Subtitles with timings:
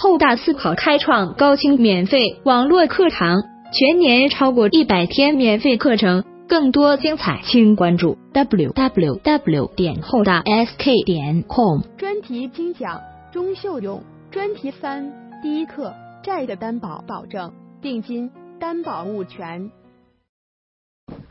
[0.00, 11.80] 厚大思考开创高清免费网络课堂，全年超过一百天免费课程，更多精彩，请关注 w w w 点厚大 sk 点 com。
[11.96, 13.00] 专题精讲
[13.32, 14.00] 钟秀勇，
[14.30, 15.12] 专题三
[15.42, 15.92] 第一课
[16.22, 17.50] 债的担保保证
[17.82, 18.30] 定金
[18.60, 19.72] 担保物权。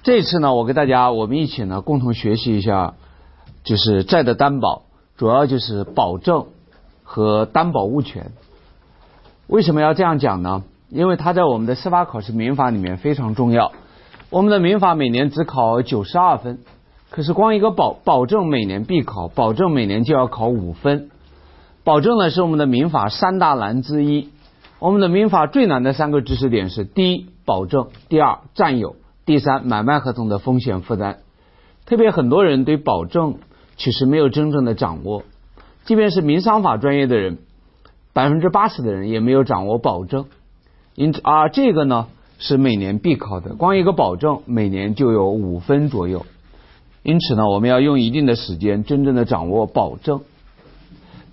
[0.03, 2.95] 这次呢，我跟大家我们一起呢共同学习一下，
[3.63, 4.81] 就是债的担保，
[5.15, 6.47] 主要就是保证
[7.03, 8.33] 和担保物权。
[9.47, 10.63] 为什么要这样讲呢？
[10.89, 13.71] 因为它在我们的司法考试民法里面非常重要。
[14.29, 16.59] 我们的民法每年只考九十二分，
[17.11, 21.09] 可是光一个保保证每年必考，保证每年就要考五分。
[21.85, 24.29] 保证呢是我们的民法三大难之一。
[24.79, 31.19] 我们的民法最难的三个知识点是：第一，保证；第二，占有；第三，买卖合同的风险负担。
[31.85, 33.37] 特别很多人对保证
[33.77, 35.23] 其实没有真正的掌握，
[35.85, 37.37] 即便是民商法专业的人。
[38.17, 40.25] 百分之八十的人也没有掌握保证，
[40.95, 42.07] 因此啊，这个呢
[42.39, 46.25] 是每年必考的，光一个保证每年就有五分左右，
[47.03, 50.21] 因此呢，我们要用一定的时间真正的掌握保证。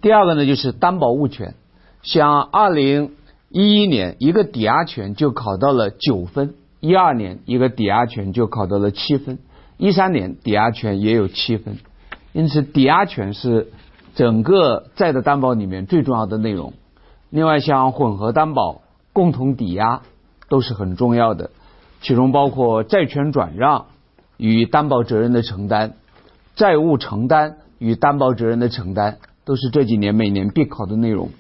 [0.02, 1.54] 第二个呢就是担保物权，
[2.02, 3.12] 像二零
[3.48, 9.38] 一一年一个抵押权就考到了九分，一二年一个抵押权就考到了七分，
[9.78, 11.78] 一三年抵押权也有七分，
[12.34, 13.72] 因此抵押权是。
[14.16, 16.72] 整个债的担保里面最重要的内容，
[17.34, 18.82] 另外像混合担保、
[19.12, 20.02] 共同抵押
[20.48, 21.50] 都是很重要的，
[22.00, 23.86] 其中包括债权转让
[24.36, 25.94] 与担保责任的承担、
[26.54, 31.30] 债务承担与担保责任的承担，都是这几年每年必考的内容。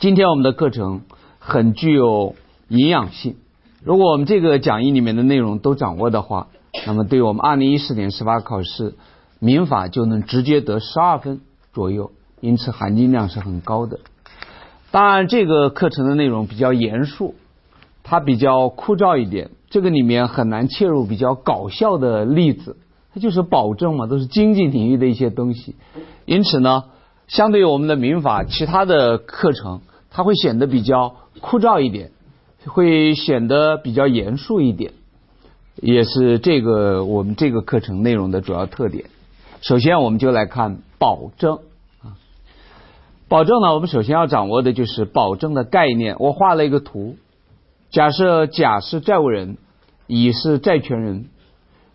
[0.00, 1.02] 今天我们的课程
[1.38, 2.34] 很具有
[2.66, 3.36] 营养性，
[3.84, 6.48] 如果我们这个讲义里面的内容都掌握的话，
[6.84, 8.96] 那么对我们二零一四年司法考试
[9.38, 11.42] 民法就能直接得十二分。
[11.72, 14.00] 左右，因此含金量是很高的。
[14.92, 17.36] 当然，这个课程的内容比较严肃，
[18.02, 19.50] 它比较枯燥一点。
[19.70, 22.76] 这个里面很难切入比较搞笑的例子，
[23.14, 25.76] 它就是保证嘛，都是经济领域的一些东西。
[26.24, 26.86] 因此呢，
[27.28, 29.80] 相对于我们的民法其他的课程，
[30.10, 32.10] 它会显得比较枯燥一点，
[32.66, 34.90] 会显得比较严肃一点，
[35.76, 39.04] 也是这个我们这个课程内容的主要特点。
[39.60, 41.60] 首先，我们就来看保证。
[43.30, 46.16] 保证呢，我们首先要掌握的就是保证的概念。
[46.18, 47.14] 我画了一个图，
[47.92, 49.56] 假设甲是债务人，
[50.08, 51.26] 乙是债权人。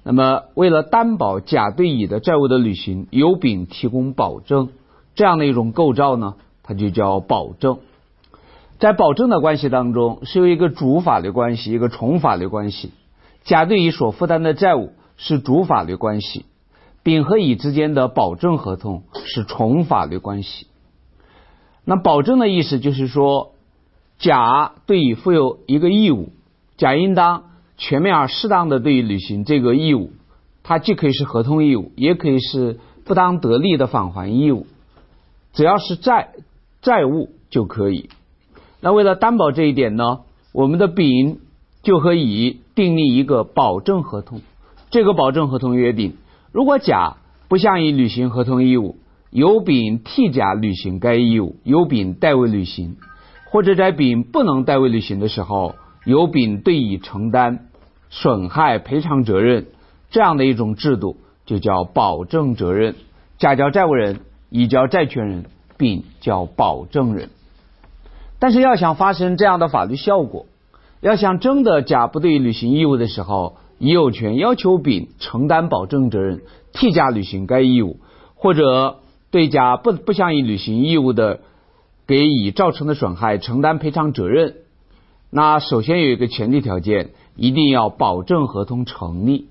[0.02, 4.70] 那么，为了担保甲对乙的债务的履行，由丙提供保证，
[5.14, 7.80] 这样的一种构造呢，它就叫保证。
[8.80, 12.92] 在保证的关系当中，是有一个主法律关系，一个从法律关系。
[13.44, 16.46] 甲对乙所负担的债务是主法律关系。
[17.04, 20.68] 丙和乙之间的保证合同是从法律关系。
[21.86, 23.54] 那保证的意思就是说，
[24.18, 26.30] 甲对乙负有一个义务，
[26.78, 27.44] 甲应当
[27.78, 30.12] 全面而适当的对履行这个义务。
[30.64, 34.66] 它既可以是合同义务，也可以是不当得利的返还义务，
[35.54, 36.30] 只要是债
[36.82, 38.10] 债务就可以。
[38.82, 40.22] 那为了担保这一点呢，
[40.54, 41.40] 我们的丙
[41.84, 44.42] 就和乙订立一个保证合同。
[44.90, 46.16] 这个保证合同约定。
[46.52, 47.18] 如果甲
[47.48, 48.96] 不向乙履行合同义务，
[49.30, 52.96] 由丙替甲履行该义务，由丙代为履行；
[53.46, 55.76] 或者在丙不能代为履行的时候，
[56.06, 57.68] 由丙对乙承担
[58.10, 59.68] 损害赔偿责任，
[60.10, 62.96] 这样的一种制度就叫保证责任。
[63.38, 65.46] 甲叫债务人，乙叫债权人，
[65.78, 67.30] 丙叫保证人。
[68.40, 70.46] 但是要想发生这样的法律效果，
[71.02, 76.42] 要想真的甲不对履行义务的时候，乙有权要求丙承担保证责任，
[76.72, 78.00] 替甲履行该义务，
[78.36, 79.00] 或者
[79.36, 81.42] 对甲不不向乙履行义务的，
[82.08, 84.56] 给乙造成的损害承担赔偿责任。
[85.30, 89.50] 那首先有一个前提条件，一定要保证合同成立。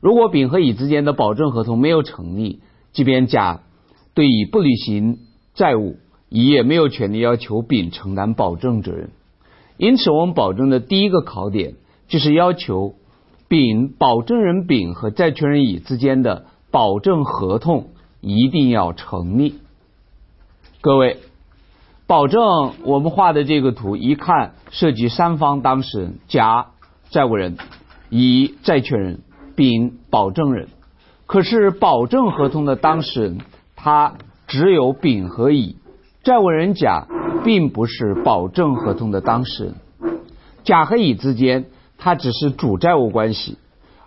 [0.00, 2.58] 如果丙和乙之间的保证合同没有成立，
[2.90, 3.60] 即便甲
[4.14, 5.18] 对乙不履行
[5.54, 5.98] 债务，
[6.28, 9.10] 乙也没有权利要求丙承担保证责任。
[9.76, 11.74] 因此，我们保证的第一个考点
[12.08, 12.96] 就是要求。
[13.46, 19.58] 丙保证人丙和债权人乙之间的保证合同一定要成立。
[20.80, 21.18] 各位，
[22.06, 26.66] 保证我们画的这个图一看涉及三方当事人：甲
[27.10, 27.56] 债务人、
[28.08, 29.20] 乙债权人、
[29.56, 30.68] 丙保证人。
[31.26, 33.38] 可是保证合同的当事人
[33.76, 34.14] 他
[34.46, 35.76] 只有丙和乙，
[36.22, 37.06] 债务人甲
[37.44, 39.74] 并不是保证合同的当事人。
[40.64, 41.66] 甲和乙之间。
[42.02, 43.58] 他只是主债务关系，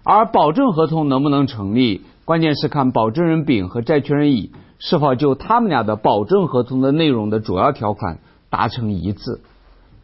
[0.04, 9.42] 而保证合同能不能成立，关键是看保证人丙和债权人乙是否就他们俩的保证合同的内容的主要条款达成一致。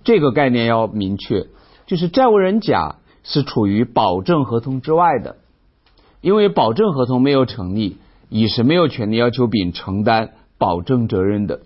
[0.03, 1.47] 这个概念要明确，
[1.85, 5.37] 就是债务人甲是处于保证合同之外的，
[6.21, 7.97] 因为保证合同没有成立，
[8.29, 11.61] 乙是没有权利要求丙承担保证责任的。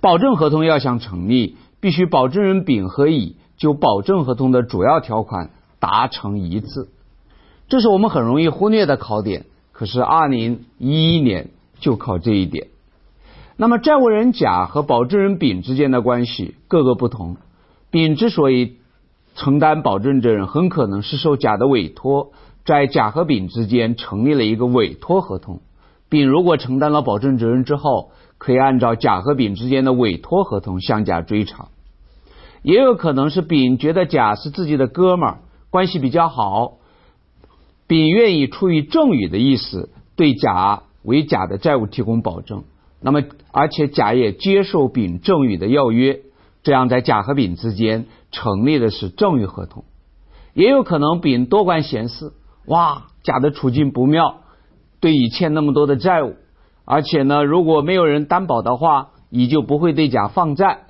[0.00, 6.88] 保证合同要想成立，必须保证人丙和乙就保证合同的主要条款达成一致。
[7.72, 11.48] 这是我们很容易忽略的考点，可是二零一一年
[11.80, 12.66] 就考这一点。
[13.56, 17.38] 那么债务人甲和保证人丙之间的关系各个不同，
[17.90, 18.76] 丙之所以
[19.36, 22.32] 承担保证责任，很可能是受甲的委托，
[22.66, 25.62] 在甲和丙之间成立了一个委托合同。
[26.10, 31.68] 丙如果承担了保证责任之后，可以按照甲和丙之间的委托合同向甲追偿。
[32.60, 35.38] 也有可能是丙觉得甲是自己的哥们儿，
[35.70, 36.74] 关系比较好，
[37.92, 42.64] 丙愿意出于赠与的意思对甲为甲的债务提供保证。
[43.02, 46.20] 那么，而且甲也接受丙赠与的要约，
[46.62, 49.84] 这样在甲和丙之间成立的是赠与合同。
[50.54, 52.32] 也有可能丙多管闲事，
[52.64, 54.36] 哇，甲的处境不妙，
[54.98, 56.36] 对乙欠那么多的债务，
[56.86, 60.84] 而且呢，如果没有人担保的话，乙就不会对甲放债。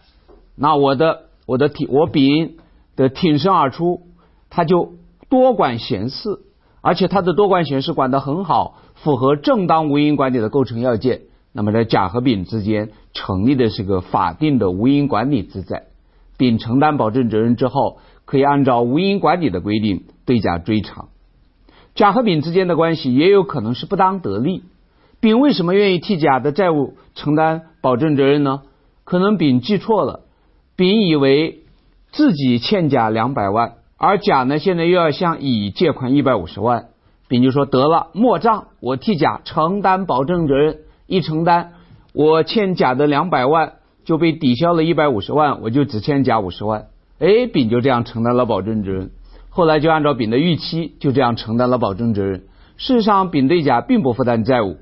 [0.55, 2.59] 那我的我的挺我丙
[2.95, 4.03] 的挺身而出，
[4.51, 4.93] 他就
[5.29, 6.39] 多管闲事，
[6.83, 11.23] 而且他的多管闲事管得很好，符合正当无因管理的构成要件。
[11.55, 15.85] 那么在甲和丙之间成立的是个法定的无因管理之债，
[16.37, 21.09] 丙承担保证责任之后，可以按照无因管理的规定对甲追偿。
[21.95, 24.65] 甲和丙之间的关系也有可能是不当得利。
[25.21, 28.63] 丙为什么愿意替甲的债务承担保证责任呢？
[29.05, 30.21] 可能丙记错了，
[30.75, 31.61] 丙以为
[32.11, 36.87] 自己欠甲两百万，而甲呢现在又要向乙借款一百五十万，
[37.29, 40.79] 丙就说得了，莫账，我替甲承担保证责任。
[41.07, 41.75] 一承担，
[42.13, 46.87] 我欠甲的两百万就被抵消了一百五十万，我就只欠甲五十万。
[47.21, 49.13] 哎，丙就这样承担了保证责任。
[49.51, 52.41] 后来就按照丙的预期，就这样承担了保证责任。
[52.77, 54.79] 事实上，丙对甲并不负担债务，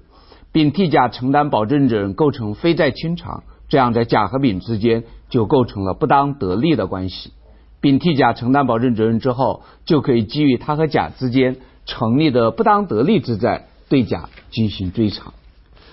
[0.51, 7.35] 丙替甲承担保证责任构成非债清偿，这样在甲和丙之间就构成了不当得利的关系。
[7.81, 11.57] 丙替甲承担保证责任之后，就可以基于他和甲之间
[11.87, 15.33] 成立的不当得利之债，对甲进行追偿。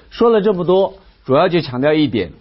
[0.09, 0.95] 说了这么多，
[1.25, 2.33] 主要就强调一点：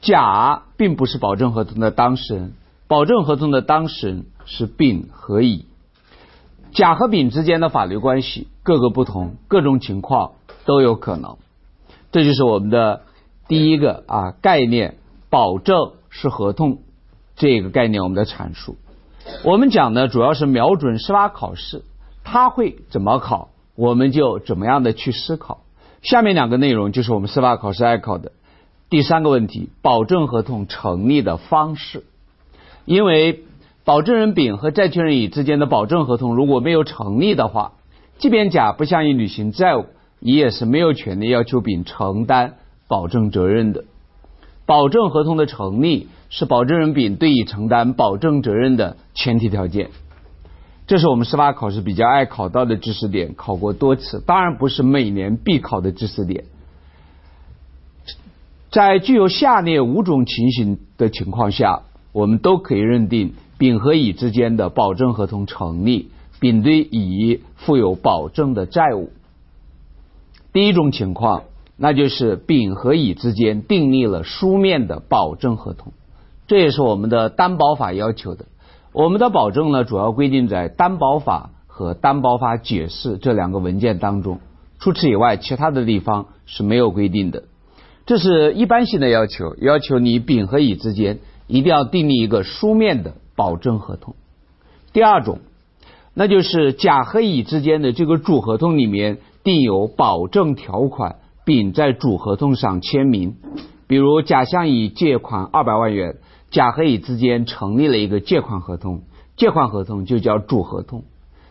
[0.00, 2.52] 甲并不是保证合同的当事人，
[2.86, 5.66] 保证合同的当事人是丙和乙。
[6.70, 10.32] 甲和丙之间的法律关系各个不同，各种情况
[10.66, 11.36] 都有可能。
[12.12, 13.02] 这就是我们的
[13.48, 14.98] 第一个啊概念：
[15.30, 16.78] 保证是合同
[17.38, 18.76] 这个概念我们的阐述。
[19.44, 21.82] 我们讲的主要是瞄准司法考试，
[22.24, 25.60] 他会怎么考，我们就怎么样的去思考。
[26.02, 28.32] 下面两个内容就是我们司法考试爱考的
[28.90, 32.04] 第三个问题：保证合同成立的方式。
[32.84, 33.44] 因为
[33.84, 37.72] 保证人丙和债权人乙之间的保证合同如果没有成立的话，
[38.18, 39.86] 即便甲不向乙履行债务，
[40.20, 42.54] 乙也是没有权利要求丙承担
[42.88, 43.84] 保证责任的。
[44.64, 49.90] 保证合同的成立是保证人丙对乙承担保证责任的前提条件。
[50.86, 56.44] 这是我们司法考试比较爱考到的知识点，考过多次，当然不是每年必考的知识点。
[58.70, 61.82] 在具有下列五种情形的情况下，
[62.12, 66.10] 我们都可以认定丙和乙之间的保证合同成立，
[66.40, 69.10] 丙对乙负有保证的债务。
[70.52, 71.44] 第一种情况，
[71.76, 75.92] 那就是丙和乙之间订立了书面的保证合同，
[76.48, 78.46] 这也是我们的担保法要求的。
[78.92, 84.40] 我们的保证呢，主要规定在担保法和担保法解释这两个文件当中。
[84.80, 87.44] 除此以外，其他的地方是没有规定的。
[88.06, 94.16] 这是一般性的要求，要求你丙和乙之间一定要订立一个书面的保证合同。
[94.94, 95.40] 第二种，
[96.14, 103.36] 那就是甲和乙之间的这个主合同里面订有保证条款，丙在主合同上签名。
[103.86, 106.16] 比如，甲向乙借款二百万元。
[106.50, 109.02] 甲和乙之间成立了一个借款合同，
[109.36, 111.04] 借款合同就叫主合同。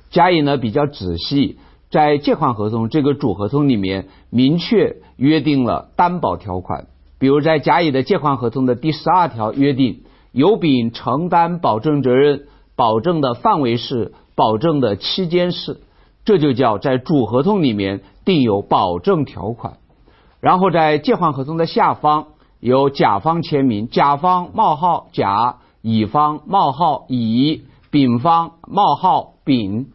[0.09, 1.57] 甲乙呢比较仔细，
[1.91, 6.87] 在借款合同这个主合同里面明确约定了担保条款，
[7.19, 10.01] 比如在甲乙的借款合同的第十二条约定，
[10.31, 15.79] 由丙承担保证责任，保证的范围是，保证的期间是，
[16.25, 19.77] 这就叫在主合同里面定有保证条款。
[20.39, 22.29] 然后在借款合同的下方。
[22.59, 29.87] 由甲方签名，甲方冒号甲，乙方冒号乙，丙方冒号丙，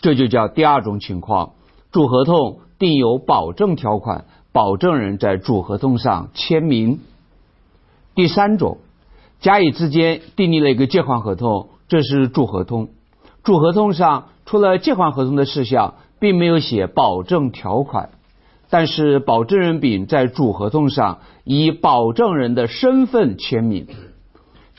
[0.00, 1.52] 这就叫第二种情况。
[1.92, 7.00] 主合同订有保证条款，保证人在主合同上签名。
[8.14, 8.78] 第三种，
[9.40, 12.88] 甲乙之间订立了一个借款合同，这是主合同。
[13.44, 18.10] 主合同上除了借款合同的事项，并没有写保证条款，
[18.70, 23.86] 但是保证人丙在主合同上以保证人的身份签名。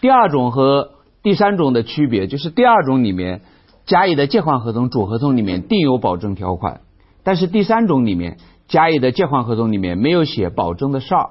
[0.01, 0.91] 第二种和
[1.23, 3.41] 第三种的区别就是，第二种里面
[3.85, 6.81] 甲乙的借款合同主合同里面定有保证条款，
[7.23, 11.29] 但是第三种里面甲乙的借款合同里面没有写保证的事儿。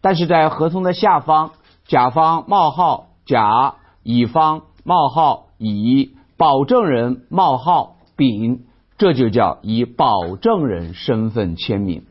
[0.00, 1.50] 但是在合同的下方，
[1.86, 8.62] 甲方冒号甲，乙方冒号乙，保证人冒号丙，
[9.00, 12.04] 这就叫以保证人身份签名。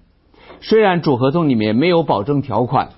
[0.60, 2.90] 虽然主合同里面没有保证条款，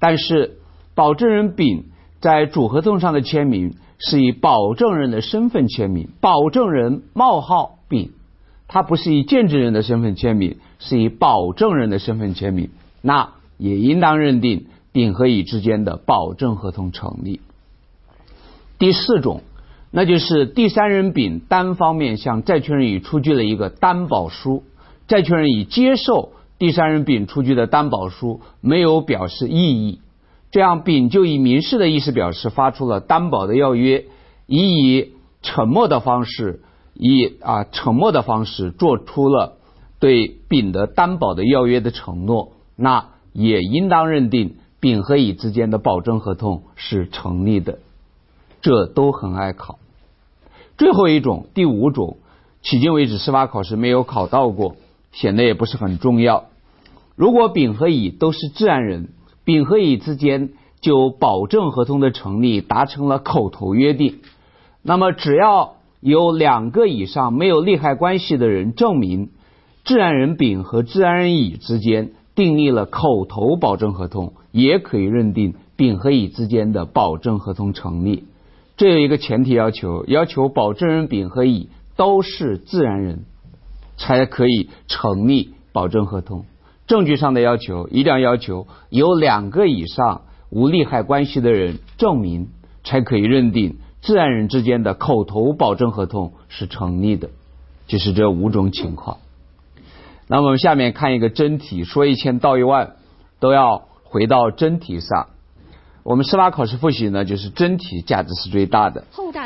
[0.00, 0.58] 但是
[0.94, 1.90] 保证人丙
[2.22, 8.12] 在主合同上的签名是以保证人的身份签名，保证人冒号丙，
[8.66, 12.70] 他不是以见证人的身份签名，是以保证人的身份签名。
[13.02, 13.34] 那。
[13.58, 17.40] 也应当认定丙和乙之间的保证合同成立。
[18.76, 19.42] 第四种，
[19.92, 24.64] 那就是第三人丙单方面向债权人乙出具了一个担保书，
[25.06, 30.00] 债权人乙接受第三人丙出具的担保书，没有表示异议，
[30.50, 34.06] 这样丙就以民事的意思表示发出了担保的要约，
[34.46, 36.62] 以以沉默的方式，
[36.94, 39.58] 以啊沉默的方式做出了
[40.00, 43.12] 对丙的担保的要约的承诺，那。
[43.34, 47.78] 也应当认定丙和乙之间的保证合同是成立的，
[48.60, 49.78] 这都很爱考。
[50.82, 52.16] 最后一种，第五种，
[52.64, 54.74] 迄今为止司法考试没有考到过，
[55.12, 56.46] 显得也不是很重要。
[57.14, 59.10] 如果丙和乙都是自然人，
[59.44, 60.48] 丙和乙之间
[60.80, 64.22] 就保证合同的成立达成了口头约定，
[64.82, 69.28] 那么只要有两个以上没有利害关系的人证明，
[69.84, 72.10] 自然人丙和自然人乙之间。
[72.34, 78.24] 订立了口头保证合同，也可以认定丙和乙之间的保证合同成立。
[78.82, 83.20] 这有一个前提要求，要求保证人丙和乙都是自然人，
[83.96, 86.46] 才可以成立保证合同。
[86.88, 92.48] 证据上的要求，一定要要求有两个以上无利害关系的人证明，
[92.82, 97.30] 才可以认定自然人之间的口头保证合同是成立的。
[97.86, 99.18] 就是这五种情况。
[100.26, 102.96] 那我们下面看一个真题，说一千道一万，
[103.38, 105.28] 都要回到真题上。
[106.04, 109.04] 我们司法考试复习呢，就是真题价值是最大的。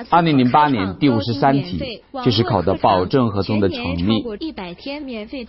[0.09, 4.25] 二零零八年第五十三题就是考的保证合同的成立。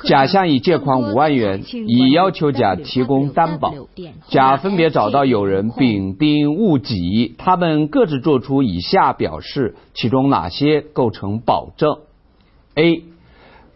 [0.04, 3.74] 甲向乙借款五万元，乙要求甲提供担保。
[4.28, 12.00] 甲分别找到有人丙、丁、戊、己，他们各自做出以下表示，其中哪些构成保证
[12.76, 13.04] ？A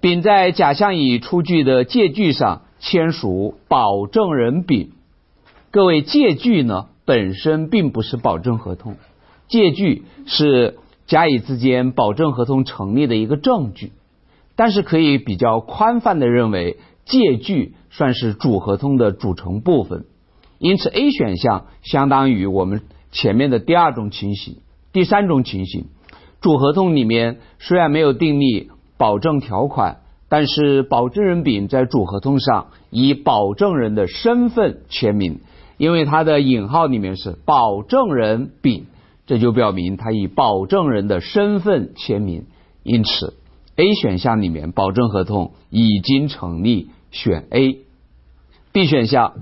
[0.02, 4.92] 丙在甲向乙出具的借据上签署保证人丙。
[5.72, 8.96] 各位，借据呢本身并不是保证合同，
[9.50, 10.78] 借据是
[11.08, 13.92] 甲乙之间保证合同成立的一个证据，
[14.56, 20.06] 但是可以比较宽泛的认为，借据算是主合同的组成部分。
[20.58, 24.60] 因此，A 选项相当于我们前面的第二种情形。
[24.94, 25.88] 第三种情形，
[26.40, 28.72] 主合同里面虽然没有订立。
[28.98, 35.40] 保证条款，但是保证人丙在主合同上以保证人的身份签名，
[35.82, 38.86] 因为他的引号里面是保证人丙，
[39.26, 42.46] 这就表明他以保证人的身份签名，
[42.84, 43.34] 因此
[43.78, 47.80] A 选项里面保证合同已经成立，选 A。
[48.72, 49.34] B 选项，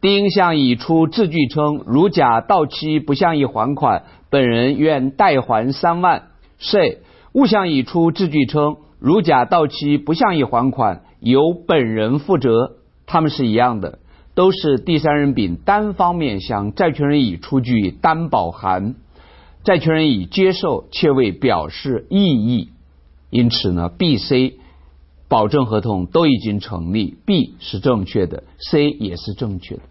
[0.00, 6.24] 丁向乙出字据称，如甲到期不向乙还款，本人愿代还三万。
[6.58, 7.02] C
[7.34, 8.78] 物向乙出字据称。
[8.98, 14.00] 如甲到期不向乙还款，由本人负责，他们是一样的，
[14.38, 18.94] 都是第三人丙单方面向债权人乙出具担保函，
[19.64, 22.68] 债权人乙接受且未表示异议，
[23.30, 24.58] 因此呢，B、C
[25.26, 29.82] 保证合同都已经成立，B 是正确的，C 也是正确的。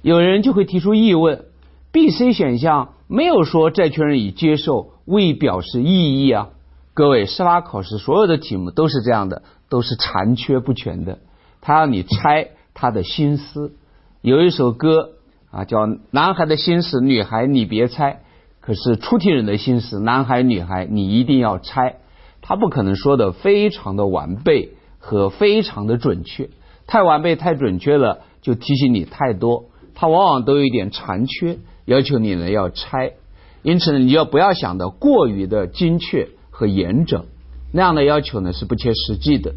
[0.00, 1.44] 有人就会提出疑问
[1.92, 6.48] ：B、C 选项没有说债权人乙接受未表示异议啊？
[6.94, 11.18] 各位，司法考试所有的题目都是这样的，都是残缺不全的。
[11.60, 13.72] 他让你猜他的心思。
[14.20, 15.12] 有一首歌
[15.50, 18.12] 啊，叫《男孩的心思，女孩你别猜》，
[18.60, 21.96] 可是出题人的心思，男孩女孩你一定要猜。
[22.42, 26.50] 他不可能说的非常的完备和非常的准确，
[26.86, 33.12] 太完备太准确了就提醒你太多，他往往都有一点残缺，要求你呢要猜。
[33.62, 36.28] 因此呢，你要不要想的过于的精确。
[36.56, 37.26] 和严整
[37.72, 39.56] 那样的要求呢是不切实际的。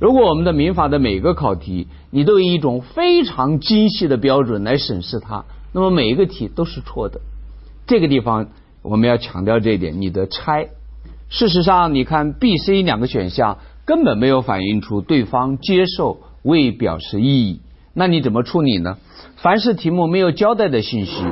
[0.00, 7.20] 如果我们的民法的每个考题，你都以一种非常精细的标准来审视它，那么每一个题都是错的。
[7.86, 8.48] 这个地方
[8.82, 10.68] 我们要强调这一点，你的猜。
[11.28, 17.60] 事实上，你看 B、C 两个选项根本没有反映出对方接受未表示异议，
[17.92, 18.98] 那你怎么处理呢？
[19.36, 21.24] 凡是题目没有交代的信息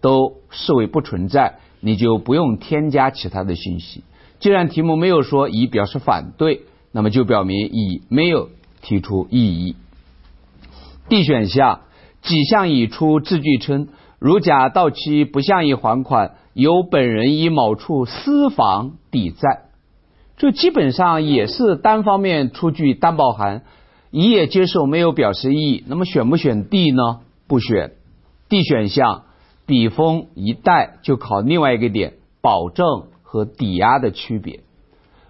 [0.00, 4.02] 都视为不存在，你就不用添加其他的信息。
[4.40, 6.62] 既然题目没有说乙表示反对，
[6.94, 9.74] 那么就表明乙没有提出异议。
[11.08, 11.80] D 选项，
[12.22, 13.88] 己向乙出字据称，
[14.20, 16.36] 如甲到期不向乙还款。
[16.54, 19.62] 由本人以某处私房抵债，
[20.36, 23.62] 这基本上也是单方面出具担保函，
[24.12, 25.84] 乙也接受，没有表示异议。
[25.88, 27.22] 那么选不选 D 呢？
[27.48, 27.94] 不选。
[28.48, 29.24] D 选项，
[29.66, 34.60] 笔锋一带就考另外一个点，保证和抵押的区别。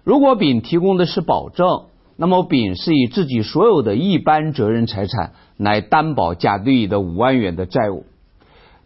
[0.05, 1.85] 如果丙提供的是保证，
[2.15, 8.05] 那么丙是以自己所有的一般责任财产来担保甲对乙的五万元的债务。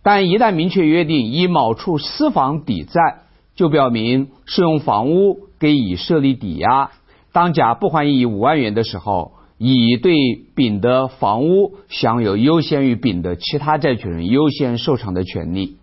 [0.02, 3.24] 但一旦明确约定以某处私房抵债，
[3.54, 6.92] 就表明是用房屋给乙设立抵押。
[7.34, 10.16] 当甲不还乙五万元的时候，乙对
[10.56, 15.76] 丙的房屋享有优先于丙的其他债权人优先受偿的权利。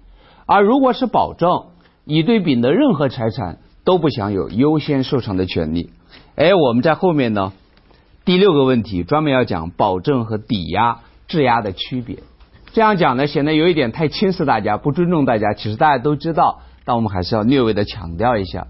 [0.46, 1.64] 而如果是保证，
[2.06, 5.90] 乙对丙的任何财产都不享有优先受偿的权利。
[6.34, 7.52] 哎，我们在后面呢，
[8.24, 12.18] 第六个问题专门要讲保证和抵押质押的区别。
[12.72, 15.54] 这样讲呢，显得有一点太轻视大家，不尊重大家。
[15.54, 18.66] 其实大家都知道，但我们还是要略微的强调一下。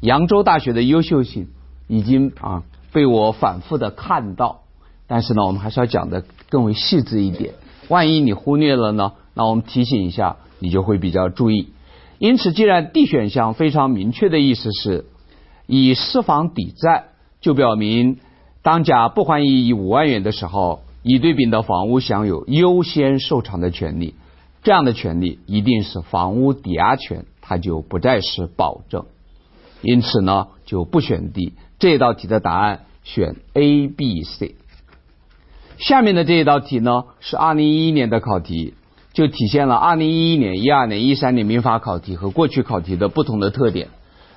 [0.00, 1.46] 扬州大学的优秀性
[1.86, 4.62] 已经啊被我反复的看到，
[5.06, 7.54] 但是呢，我们还是要讲的更为细致一点。
[7.88, 11.68] 万一你忽略了呢，那我们提醒一下，你就会比较注意。
[12.18, 15.04] 因此，既然 D 选项非常明确的意思是
[15.66, 17.04] 以私房抵债，
[17.40, 18.18] 就表明
[18.62, 20.82] 当甲不还乙五万元的时候。
[21.08, 24.16] 乙对丙的房屋享有优先受偿的权利，
[24.64, 29.04] 这样的权利一定是房屋抵押权，它就不再是保证。
[29.82, 31.52] 因此呢，就不选 D。
[31.78, 34.56] 这道题的答案选 A、B、C。
[35.78, 38.74] 下面的这一道题呢，是二零一一年的考题，
[39.16, 43.88] 就体现了二零一一年、一二年、一三年民法考题和过去考题的不同的特点。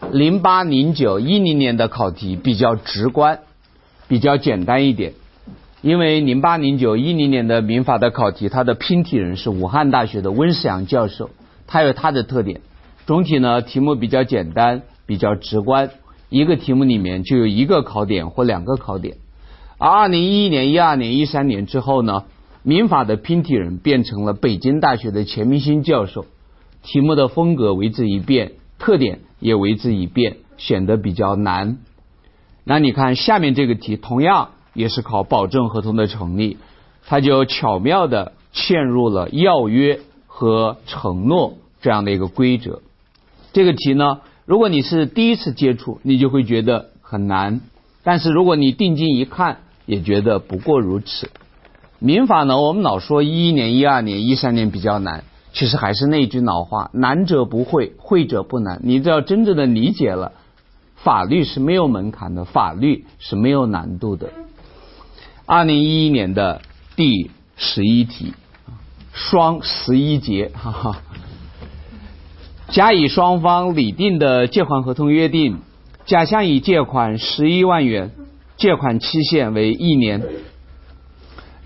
[0.10, 3.40] 零八、零九、一零年的考题比较直观，
[4.08, 5.12] 比较简单一点。
[5.82, 11.30] 因为零八、零九、一零年的民法的考题，它的拼题人是武汉大学的温世阳教授，
[11.68, 12.62] 他有他的特点。
[13.06, 15.90] 总体呢，题目比较简单，比较直观，
[16.30, 19.18] 一个题目里面就有一个考点或两个考点。
[19.78, 22.24] 而二零一一年、一二年、一三年之后呢，
[22.70, 26.26] 民法的拼题人变成了北京大学的钱明新教授，
[26.84, 31.80] 题目的风格为之一变，特点也为之一变，显得比较难。
[32.64, 34.52] 那你看下面这个题，同样。
[34.76, 36.58] 也是考保证合同的成立，
[37.06, 42.82] 它就巧妙的嵌入了要约和承诺这样的一个规则。
[43.52, 47.62] 这个题呢，如果你是第一次接触，你就会觉得很难；
[48.04, 51.30] 但是如果你定睛一看，也觉得不过如此。
[52.00, 58.80] 民法呢，我们老说一一年、一二年、一三年比较难，其实还是那句老话：难者不会，会者不难。
[58.84, 60.32] 你只要真正的理解了，
[60.96, 64.30] 法律是没有门槛的，法律是没有难度的。
[65.46, 66.62] 二零一一年的
[66.96, 68.34] 第十一题，
[69.12, 71.02] 双十一节，哈哈。
[72.70, 75.58] 甲乙双方拟定的借款合同约定，
[76.06, 78.12] 甲向乙借款十一万元，
[78.56, 80.24] 借款期限为一年。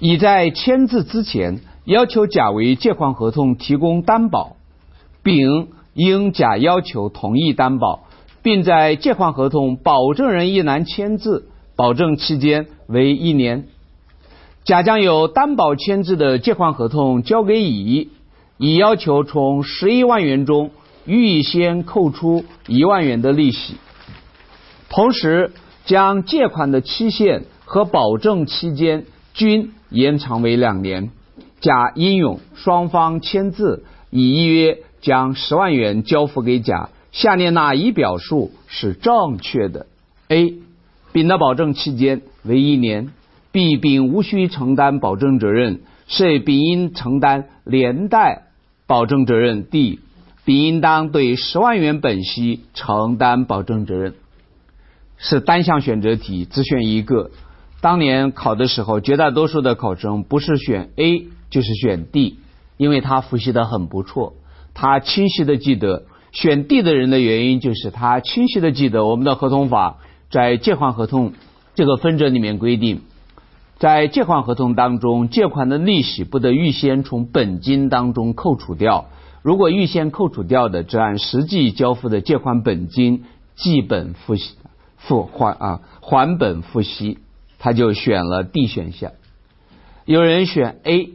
[0.05, 4.57] 乙在签字之前要求甲为借款合同提供担保，
[5.23, 8.03] 丙应甲要求同意担保，
[8.41, 13.69] 并在借款合同保证人一栏签字，保证期间为一年。
[14.65, 18.09] 甲将有担保签字的借款合同交给乙，
[18.57, 20.71] 乙要求从十一万元中
[21.05, 23.75] 预先扣除一万元的利息，
[24.89, 25.53] 同时
[25.85, 31.11] 将借款的期限和保证期间均延长为两年。
[31.59, 36.89] 甲应用双方签字，乙依约将十万元交付给甲。
[37.13, 39.85] 下列哪一表述是正确的
[40.27, 40.55] ？A.
[41.13, 43.11] 丙的保证期间为一年。
[43.53, 48.47] B 丙无需承担保证责任，C 丙应承担连带
[48.87, 49.63] 保证责任。
[49.65, 49.99] D
[50.43, 54.15] 丙应当对十万元本息承担保证责任。
[55.17, 57.31] 是单项选择题，只选一个。
[57.83, 62.37] 当年考的时候，绝大多数的考生不是选 A 就是选 D，
[62.77, 64.35] 因为他复习的很不错，
[64.73, 69.97] 他清晰的记得选 D 的人的原因就是他清晰的记得我们的合同法
[70.31, 71.33] 在借款合同
[71.75, 73.01] 这个分则里面规定。
[73.79, 79.07] 在借款合同当中，借款的利息不得预先从本金当中扣除掉。
[79.41, 83.25] 如果预先扣除掉的，只按实际交付的借款本金
[83.57, 84.55] 计本付息
[84.95, 87.17] 付还啊还本付息。
[87.63, 89.13] 他就选了 D 选项。
[90.03, 91.11] 有人选 A，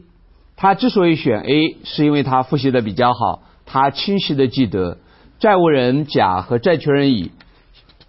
[0.57, 4.97] 他之所以选 A，是因为他复习的比较好，他清晰的记得
[5.41, 7.33] 债务人甲和债权人乙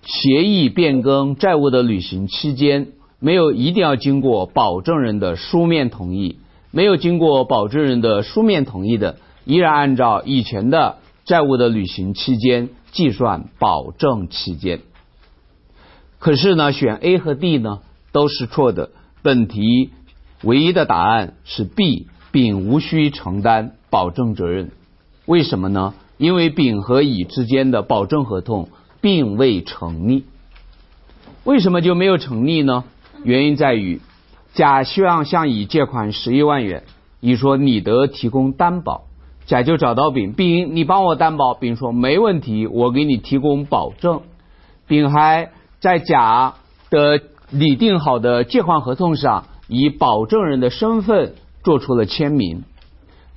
[0.06, 6.38] 协议变更债务的履行期间，没有一定要经过保证人的书面同意，
[6.72, 14.80] 没有经过保证人的书面同意的，依然按照以前的债务的履行期间计算保证期间。
[16.20, 17.80] 可是呢，选 A 和 D 呢
[18.12, 18.92] 都是错的。
[19.22, 19.92] 本题
[20.44, 24.72] 唯一的答案是 B，丙无需承担保证责任。
[25.26, 25.94] 为什么呢？
[26.18, 28.70] 因为丙和乙之间的保证合同
[29.00, 30.26] 并未成立。
[31.44, 32.84] 为什么就没有成立呢？
[33.24, 34.02] 原因在于，
[34.54, 36.84] 甲希望向乙借款十一万元，
[37.20, 39.06] 乙说你得提供担保，
[39.46, 44.22] 甲就找到丙，丙你帮我担保，丙说没问题，我给你提供保证。
[44.88, 46.56] 丙还在甲
[46.90, 51.34] 的拟定好的借款合同上，以保证人的身份
[51.64, 52.64] 做出了签名，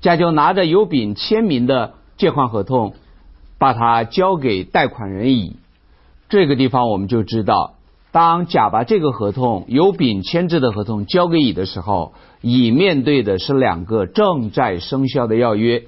[0.00, 2.94] 甲就拿着有丙签名的借款合同，
[3.58, 5.56] 把它交给贷款人乙。
[6.28, 7.74] 这个地方我们就知道。
[8.10, 15.84] 当甲把这个合同由丙签字的合同交给乙的时候，乙面对的是两个正在生效的要约。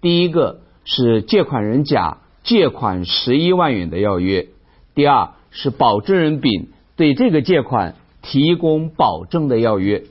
[0.00, 4.46] 第一个是借款人甲借款十一万元的要约，
[4.94, 10.04] 第二是保证人丙对这个借款提供保证的要约。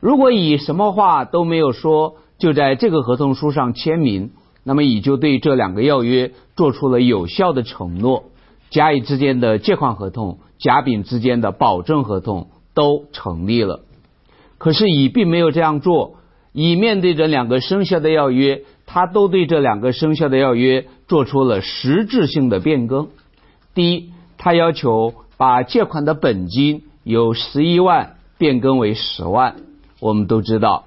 [0.00, 4.30] 如果乙什么话都没有说，就在这个合同书上签名，
[4.64, 8.24] 那么乙就对这两个要约做出了有效的承诺。
[8.70, 10.38] 甲乙之间的借款合同。
[10.58, 13.80] 甲丙之间的保证合同都成立了，
[14.58, 16.14] 可是乙并没有这样做。
[16.52, 23.08] 乙面对着两个生效的要约，他都对这两个生效的要约做出了实质性的变更。
[23.74, 29.56] 第一，他要求把借款的本金由十一万变更为十万。
[30.00, 30.84] 我们都知道，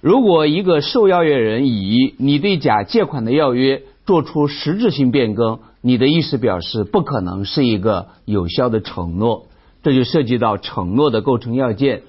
[0.00, 5.60] 如果一个受要约人乙，你对甲借款的要约做出实质性变更。
[5.82, 9.46] 你的意思表示不可能是一个有效的承诺，
[9.82, 12.02] 这就涉及到承诺的构成要件。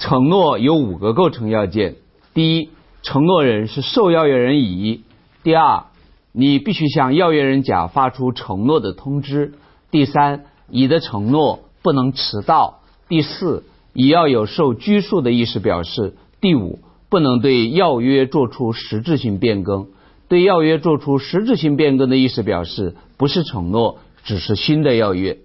[0.00, 1.94] 承诺有五个构成要件：
[2.34, 2.70] 第一，
[3.02, 5.02] 承诺人是受要约人乙；
[5.44, 5.84] 第二，
[6.32, 9.52] 你必须向要约人甲发出承诺的通知；
[9.92, 16.78] 第三，乙的承诺不能迟到；第四，乙要有受拘束的意思表示；第五，
[17.10, 19.88] 不能对要约做出实质性变更。
[20.28, 25.36] 对要约做出实质性变更的意思表示，不是承诺，只是新的要约。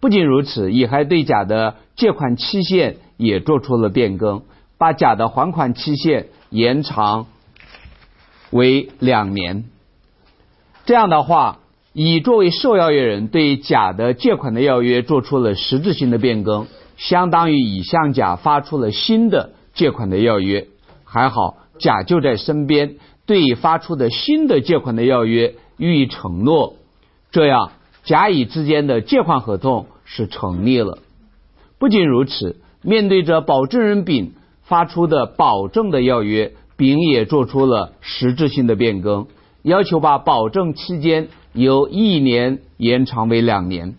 [0.00, 4.42] 不仅如此，乙还对甲的借款期限也做出了变更，
[4.76, 7.24] 把甲的还款期限延长
[8.50, 9.64] 为两年。
[10.84, 11.60] 这样的话，
[12.00, 20.68] 乙作为受要约人，对甲的借款的要约做出了实质性的变更，相当于乙向甲发出了新的借款的要约。
[21.02, 22.98] 还好，甲就在身边。
[23.26, 26.76] 对发出的新的借款的要约予以承诺，
[27.32, 27.72] 这样
[28.04, 30.98] 甲乙之间的借款合同是成立了。
[31.80, 39.26] 不仅如此，面对着保证人丙发出的保证的要约，丙也做出了实质性的变更，
[39.62, 41.26] 要求把保证期间
[41.58, 43.96] 由一年延长为两年。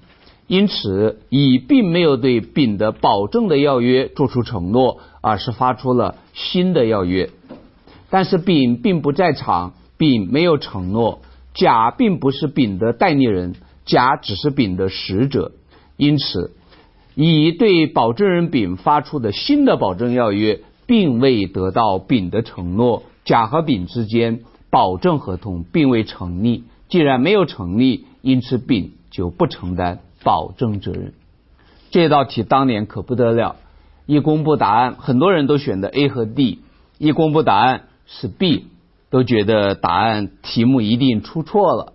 [0.47, 7.29] 因此，乙并没有对丙的保证的要约做出承诺，而是发出了新的要约。
[8.09, 11.19] 但是丙并不在场，丙没有承诺。
[11.53, 15.51] 甲并不是丙的代理人，甲只是丙的使者。
[15.97, 16.51] 因此，
[17.15, 23.03] 乙对保证人丙发出的新的保证要约，并未得到丙的承诺。
[23.25, 24.39] 甲和丙之间
[24.71, 26.63] 保证合同并未成立。
[26.89, 31.13] 既然没有成立，因此丙就不承担保证责任。
[31.91, 33.55] 这道题当年可不得了，
[34.05, 36.59] 一公布答案，很多人都选的 A 和 D。
[36.97, 37.83] 一公布答案。
[38.11, 38.65] 是 B，
[39.11, 41.93] 都觉得答案题目一定出错了。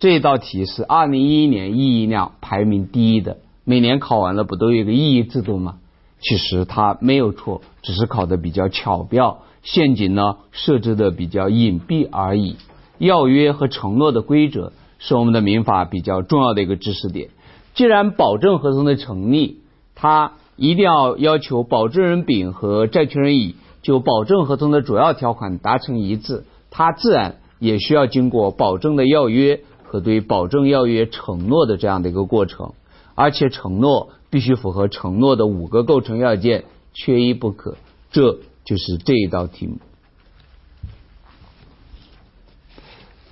[0.00, 5.76] 这道题是二零一一年意义量排名第一的，每年考完了不都有一个意义制度吗？
[6.18, 12.56] 其实它没有错，只是考的比较巧妙，陷阱呢设置的比较隐蔽而已。
[13.06, 17.30] 要约和承诺的规则是我们的民法比较重要的一个知识点。
[17.74, 19.58] 既然保证合同的成立，
[19.94, 23.56] 它一定要要求保证人丙和债权人乙。
[23.82, 32.74] 就保证合同的主要条款达成一致，它自然也需要经过保证的要约和对保证要约承诺的这样的一个过程，
[33.16, 36.62] 而且承诺必须符合承诺的五个构成要件：
[36.94, 37.76] 缺一不可。
[38.12, 39.78] 这就是这一道题目。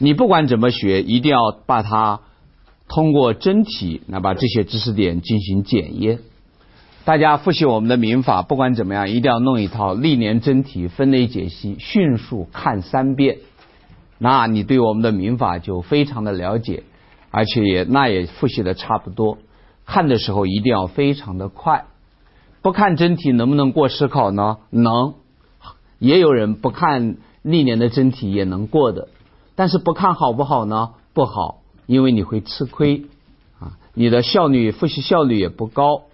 [0.03, 2.21] 你不管怎么学，一定要把它
[2.89, 6.21] 通过真题，那把这些知识点进行检验。
[7.05, 13.41] 大家复习我们的民法，不管怎么样，一定要弄一套历年真题分类解析，迅速看三遍。
[14.17, 16.83] 那你对我们的民法就非常的了解，
[17.31, 19.37] 而且也那也复习的差不多。
[19.85, 21.85] 看的时候一定要非常的快。
[22.63, 24.57] 不看真题能不能过试考呢？
[24.71, 25.13] 能。
[25.99, 29.09] 也有人不看历年的真题也能过的。
[29.61, 30.93] 但是不看好不好呢？
[31.13, 33.05] 不好，因为你会吃亏
[33.59, 36.05] 啊，你的效率复习效率也不高。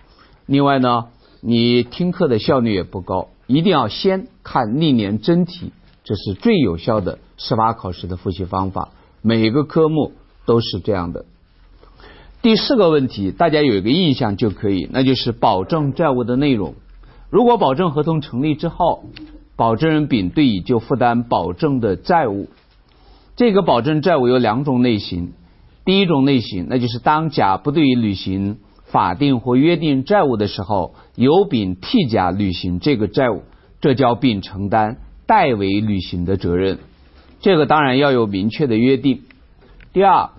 [0.46, 1.04] 另外呢，
[1.42, 3.28] 你听课的效率也不高。
[3.46, 5.70] 一定要先看历年真题，
[6.02, 8.88] 这是最有效的司法考试的复习方法。
[9.22, 10.10] 每个科目
[10.44, 11.24] 都是这样的。
[12.42, 16.74] 第四个问题，大家有一个印象就可以，那就是保证债务的内容。
[17.30, 19.04] 如果保证合同成立之后，
[19.54, 22.48] 保证人丙对乙就负担保证的债务。
[23.36, 25.34] 这个保证债务有两种类型，
[25.84, 33.42] 第一种类型，那就是当甲不对于履行法定或约定债务的时候，由丙替甲履行这个债务，
[33.82, 34.96] 这叫丙承担
[35.26, 36.78] 代为履行的责任。
[37.40, 39.20] 这个当然要有明确的约定。
[39.92, 40.30] 第二，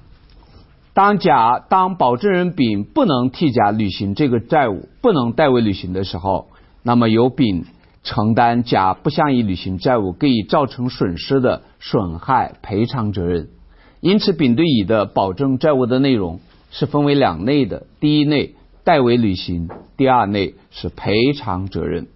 [0.96, 6.48] 当甲当保证人丙不能替甲履行这个债务，不能代为履行的时候，
[6.82, 7.66] 那么由丙。
[8.08, 13.50] 承担甲不向乙履行债务给乙造成损失的损害赔偿责任，
[14.00, 16.40] 因此丙对乙的保证债务的内容
[16.72, 19.68] 是分为两类的：第一类代为履行，
[19.98, 22.08] 第二类是赔偿责任。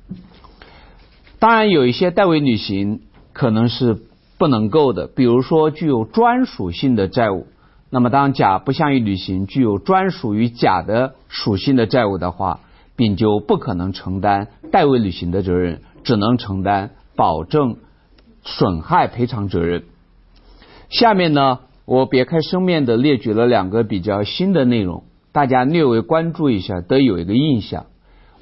[1.40, 3.02] 当然，有一些代为履行
[3.34, 4.00] 可能是
[4.38, 7.48] 不能够的，比如说具有专属性的债务。
[7.90, 12.62] 那么，当甲不向乙履行具有专属于甲的属性的债务的话。
[13.02, 17.78] 你就不可能承担代为履行的责任，只能承担保证
[18.44, 19.86] 损害赔偿责任。
[20.90, 27.88] 下面呢，我别开生面的列举了两个比较新的内容，大家略微关注一下，得有一个印象。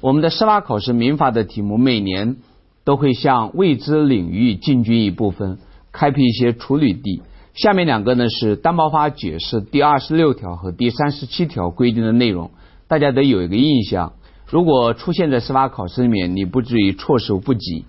[0.02, 2.36] 我们的司法考试民法的题目每年
[2.84, 5.56] 都会向未知领域进军一部分，
[5.90, 7.22] 开辟一些处理地。
[7.54, 12.50] 下面两个呢是担保法解释第二十六条和第三十七条规定的内容，
[12.88, 14.12] 大家得有一个印象。
[14.50, 17.84] 如果出现在司法考试里面，你不至于措手不及。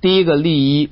[0.00, 0.90] 第一个例一，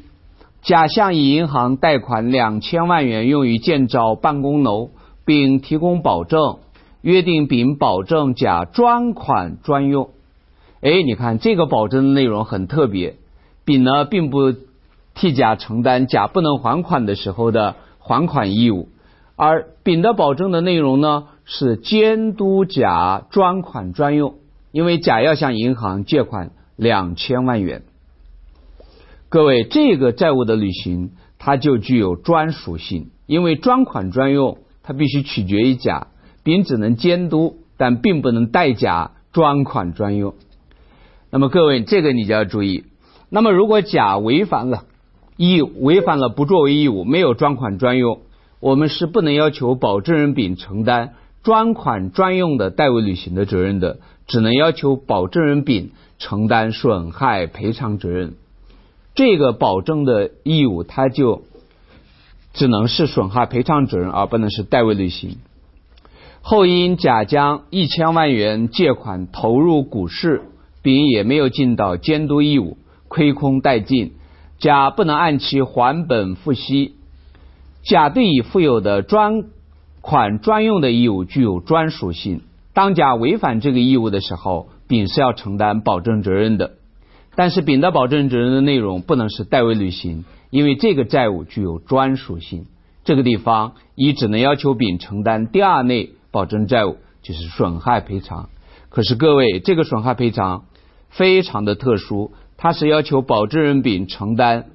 [0.61, 4.91] 甲向乙银行贷款两千万元用于建造办公楼，
[5.25, 6.59] 并提供保证，
[7.01, 10.11] 约定丙保证甲专款专用。
[10.81, 13.15] 哎，你看这个保证的内容很特别，
[13.65, 14.53] 丙呢并不
[15.15, 18.89] 替甲承担甲不能还款的时候的还款义务，
[19.37, 24.35] 而丙的保证的内容呢是监督甲专款专用。
[24.79, 27.83] 因为甲要向银行借款两千万元，
[29.29, 33.11] 各位，这个债务的履行，它就具有专属性。
[33.27, 36.07] 因为专款专用，它必须取决于甲，
[36.45, 40.35] 丙只能监督，但并不能代甲专款专用。
[41.33, 42.85] 那么，各位，这个你就要注意。
[43.31, 44.85] 那么，如果甲违反了
[45.37, 48.21] 义，违反了不作为义务，没有专款专用，
[48.61, 53.99] 我们是不能要求保证人丙承担专款专用的代为履行的责任的。
[54.29, 58.35] 只能要求保证人丙承担损害赔偿责任，
[59.15, 61.43] 这个保证的义务，它就
[62.53, 65.39] 只能是损害赔偿责任，而不能是代位履行。
[66.43, 70.43] 后因甲将一千万元借款投入股市，
[70.83, 72.77] 丙也没有尽到监督义务，
[73.09, 74.13] 亏空殆尽，
[74.59, 76.95] 甲不能按期还本付息，
[77.83, 79.45] 甲对乙负有的专
[80.01, 82.43] 款专用的义务具有专属性。
[82.79, 86.75] 当甲违反这个义务的时候，丙是要承担保证责任的，
[87.35, 92.67] 但是丙的保证责任的内容不能是代为履行，因为这个债务具有专属性。
[93.03, 98.49] 这个地方乙只能要求丙承担第二类保证债务，就是损害赔偿。
[98.91, 100.67] 可是各位，这个损害赔偿
[101.09, 104.67] 非常的特殊，它是要求保证人丙承担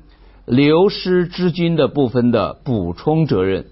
[0.46, 3.68] 流失资金的部分的补充责任。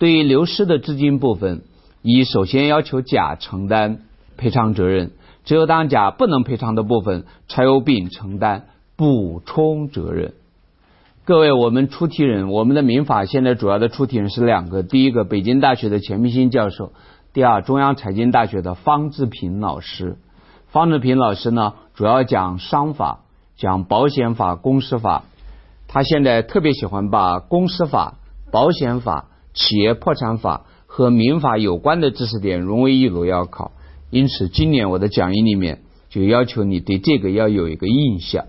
[0.00, 1.62] 对于流失的资金部分。
[2.08, 3.98] 乙首先要求甲承担
[4.36, 5.10] 赔偿责任，
[5.44, 10.32] 只有当甲不能赔偿的部分，才由丙承担补充责任。
[11.24, 16.92] 各位，我们出题人，我们的民法现在主要的出题人是两个：第一个，北京大学的钱明新教授；
[17.32, 20.16] 第二，中央财经大学的方志平老师。
[20.68, 23.22] 方志平老师呢，主要讲商法，
[23.56, 25.24] 讲保险法、公司法。
[25.88, 28.14] 他现在特别喜欢把公司法、
[28.52, 30.66] 保险法、企业破产法。
[30.96, 33.72] 和民法有关的知识点融为一炉要考，
[34.08, 38.46] 因此今年我的讲义里面就要求你对这个要有一个印象。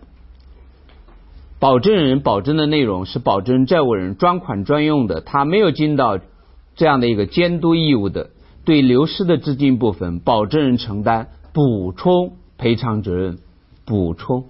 [1.60, 6.20] 保证人保证的内容是保证债务人专款专用的，他没有尽到
[6.78, 8.30] 这样的一个监督义务的，
[8.64, 13.40] 对流失的资金部分，保证人承担补充赔偿责任。
[13.86, 14.46] 补充。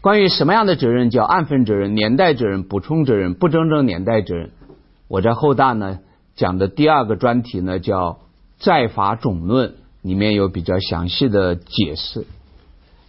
[0.00, 4.52] 关于什么样的责任叫按份责任、年代责任、补充责任、不真正年代责任，
[5.06, 5.98] 我在后大呢
[6.40, 8.20] 讲的第二个专题呢叫
[8.58, 12.24] 债法总论，里面有比较详细的解释。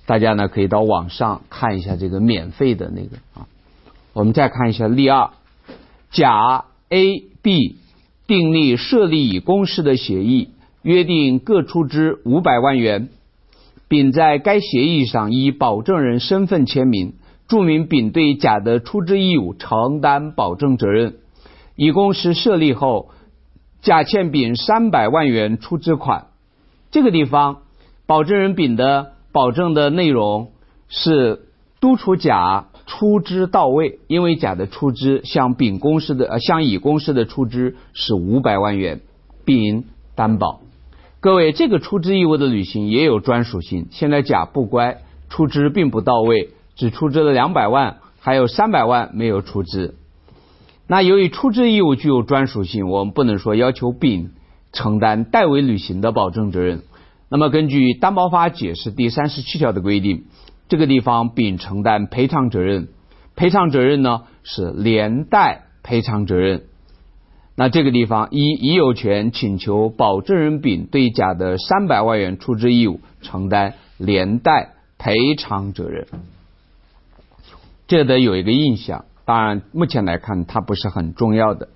[0.05, 3.47] 大家呢可以到网上看一下这个免费的那个啊。
[4.11, 5.29] 我们再看一下例二：
[6.11, 7.77] 甲 A、B
[8.27, 10.49] 订立设立乙公司的协议，
[10.81, 13.07] 约定各出资五百万元，
[13.87, 17.13] 丙在该协议上以保证人身份签名，
[17.47, 21.13] 注明丙对甲的出资义务承担保证责任。
[21.77, 23.09] 乙公司设立后，
[23.81, 26.27] 甲欠丙三百万元出资款。
[26.91, 27.59] 这个地方，
[28.05, 29.13] 保证人丙的。
[29.33, 30.49] 保证的内容
[30.89, 31.43] 是
[31.79, 38.99] 督促甲出资到位，因为甲的出资向丙公司的呃向乙公司的出资是五百万元，
[39.45, 40.59] 丙担保。
[41.21, 43.87] 各位，这个出资义务的履行也有专属性。
[43.91, 44.97] 现在甲不乖，
[45.29, 49.95] 出资并不到位，只出资了两百万，还有三百万没有出资。
[50.91, 54.32] 那由于出资义务具有专属性，我们不能说要求丙
[54.73, 56.82] 承担代为履行的保证责任。
[57.30, 60.25] 那么，根据担保法解释第三十七条的规定，
[60.67, 62.89] 这个地方丙承担赔偿责任，
[63.38, 66.63] 赔偿责任呢是连带赔偿责任。
[67.56, 76.08] 那这个地方，乙乙有权请求保证人丙对甲的三百万元出资义务承担连带赔偿责任，
[77.88, 79.06] 这得有一个印象。
[79.31, 81.69] 当然，目前来看，它不是很重要的。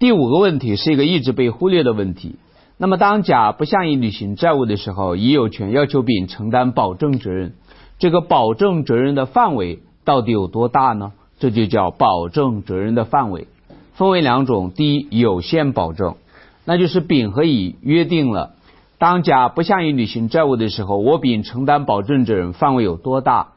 [0.00, 2.34] 第五个问题是一个一直被忽略的问题。
[2.78, 7.54] 那么，当甲不向乙履行债务的时候，乙有权要求丙承担保证责任。
[8.00, 11.12] 这个保证责任的范围到底有多大呢？
[11.38, 13.46] 这就叫保证责任的范围，
[13.92, 14.72] 分为两种。
[14.72, 16.16] 第一，有限保证，
[16.64, 18.54] 那就是丙和乙约定了，
[18.98, 23.52] 当甲不向乙履行债务的时候，我丙承担保证责任范围有多大？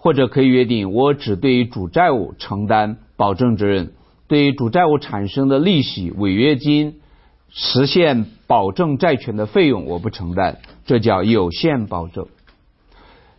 [0.00, 3.92] 或者可以约定，我只对于主债务承担保证责任，
[4.26, 7.00] 对于主债务产生的利息、违约金。
[7.50, 12.26] 实现保证债权的费用我不承担，这叫有限保证。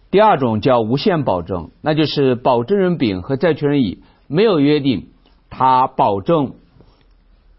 [0.10, 5.10] 第二种叫无限保证，那就是保证人丙和债权人乙没有约定
[5.52, 6.56] 他保证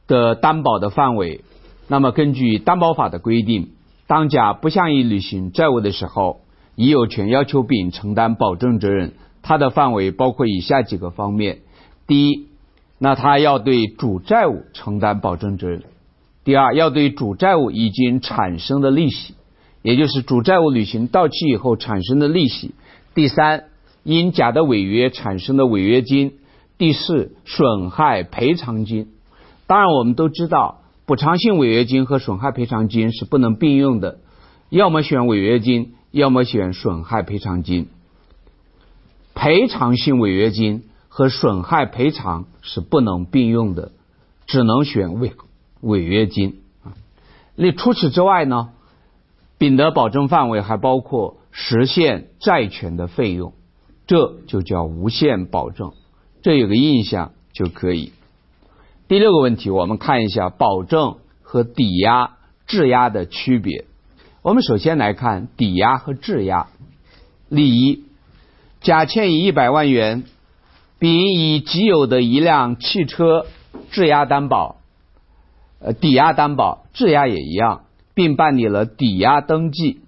[0.09, 1.45] 的担保的范围。
[1.87, 3.71] 那么根据担保法的规定，
[4.09, 6.41] 当甲不向乙履行债务的时候，
[6.81, 9.13] 乙有权要求丙承担保证责任。
[9.43, 11.59] 它的范围包括以下几个方面：
[12.07, 12.47] 第一，
[12.99, 15.83] 那他要对主债务承担保证责任。
[16.43, 19.35] 第二，要对主债务已经产生的利息，
[19.83, 22.75] 也就是主债务履行到期以后产生的利息。
[23.15, 23.65] 第三，
[24.03, 26.33] 因甲的违约产生的违约金。
[26.79, 29.09] 第四，损害赔偿金。
[29.67, 34.21] 当然，我们都知道，补偿性违约金和损害赔偿金是不能并用的，
[34.71, 37.89] 要么选违约金，要么选损害赔偿金。
[39.35, 43.93] 赔偿性违约金和损害赔偿是不能并用的，
[44.47, 45.33] 只能选违。
[45.81, 46.93] 违约金啊，
[47.57, 48.69] 那除此之外呢？
[49.57, 53.55] 丙的保证范围还包括实现债权的费用，
[54.07, 55.93] 这就叫无限保证。
[56.43, 58.13] 这有个印象就可以。
[59.09, 63.87] 第六个问题，我们看一下保证和抵押、质押的区别。
[64.43, 66.69] 我们首先来看抵押和质押。
[67.51, 68.05] 例一：
[68.81, 70.25] 甲欠乙一百万元，
[70.99, 73.45] 丙以己有的一辆汽车
[73.91, 74.77] 质押担保。
[75.79, 80.01] 呃，抵押担保、质押也一样，并办理了抵押登记。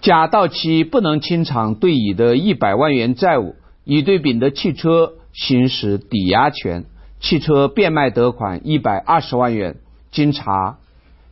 [0.00, 6.86] 甲到期不能清偿对乙的一百万元债务，乙对丙的汽车行使抵押权，
[7.20, 9.76] 汽车变卖得款一百二十万元。
[10.10, 10.78] 经查，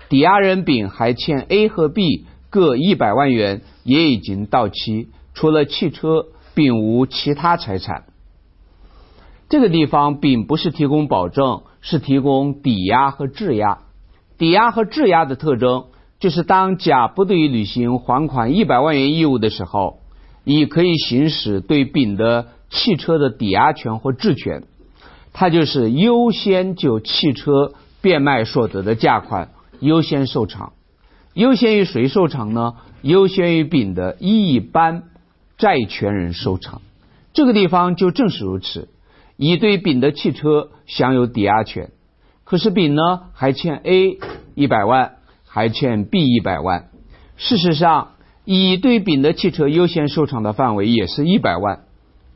[0.09, 5.09] 抵押人丙还欠 A 和 B 各一百万元，也已经到期。
[5.35, 8.05] 除了汽车，并无其他财产。
[9.49, 11.63] 这个地方，丙不是提供保证。
[11.81, 13.79] 是提供抵押和质押，
[14.37, 15.85] 抵押和质押的特征
[16.19, 20.01] 就是，当甲不对于履行还款一百万元义务的时候，
[20.43, 24.65] 乙可以行使对丙的汽车的抵押权或质权，
[25.33, 29.51] 它就是优先就汽车变卖所得的价款
[29.81, 30.73] 优先受偿，
[31.35, 32.75] 优先于谁受偿呢？
[33.03, 35.05] 优先于丙的一般
[35.57, 36.83] 债权人受偿。
[37.33, 38.89] 这个地方就正是如此。
[39.37, 41.93] 乙对丙的汽车享有抵押权，
[42.43, 43.03] 可是丙呢
[43.35, 44.19] 还欠 A
[44.57, 46.89] 一百万，还欠 B 一百万。
[47.37, 48.15] 事实上，
[48.45, 51.85] 乙对丙的汽车优先受偿的范围也是一百万，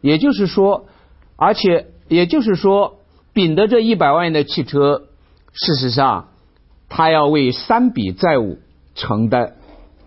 [0.00, 0.86] 也就是说，
[1.34, 2.98] 而且也就是说，
[3.32, 5.08] 丙的这一百万元的汽车，
[5.52, 6.28] 事实上，
[6.94, 8.58] 他要为三笔债务
[8.94, 9.54] 承担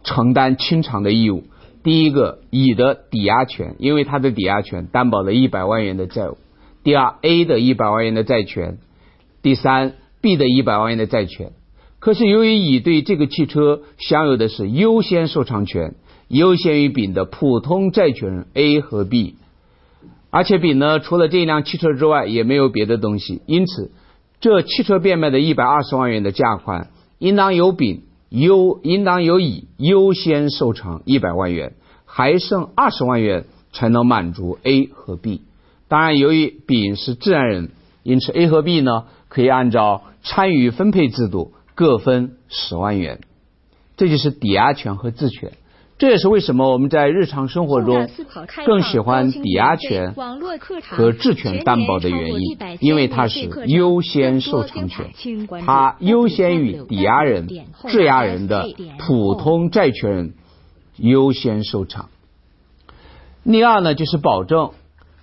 [0.04, 1.46] 承担清偿的义务。
[1.82, 6.38] 第一个，乙的抵押权，因为他的抵押权担保了一百万元的债务；
[6.84, 8.78] 第二，A 的一百万元的债权；
[9.42, 11.54] 第三，B 的一百万元的债权。
[11.98, 15.96] 可是由于乙对这个汽车享有的是优先受偿权，
[16.28, 19.38] 优先于丙的普通债权人 A 和 B，
[20.30, 23.90] 而且丙呢除了这辆汽车之外也没有别的东西，因此
[24.40, 31.74] 这汽车变卖的一百二十万元的价款，应当由丙优应当由乙优先受偿一百万元，
[32.06, 35.42] 还剩二十万元才能满足 A 和 B。
[35.88, 37.70] 当然，由于丙是自然人，
[38.04, 41.54] 因此 A 和 B 呢可以按照参与分配制度。
[41.78, 43.20] 各分十万元，
[43.98, 45.52] 这就是抵押权和质权。
[45.98, 48.10] 这也是为什么我们在日常生活中
[48.66, 50.14] 更喜欢抵押权
[50.90, 55.12] 和质权担保的原因，因为它是优先受偿权，
[55.66, 57.48] 它优先于抵押人、
[57.88, 58.68] 质押人的
[59.00, 60.34] 普通债权人
[60.98, 62.10] 优先受偿。
[63.44, 64.72] 第二呢，就是保证。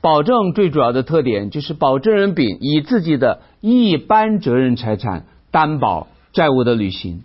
[0.00, 6.08] 保证最主要的特点就是保证人丙以自己的一般责任财产担保。
[6.32, 7.24] 债务的履行，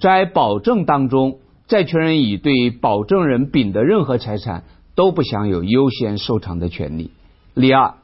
[0.00, 7.10] 在保证当中，债权人乙对保证人丙的任何财产都不享有优先受偿的权利。
[7.54, 7.94] 例二，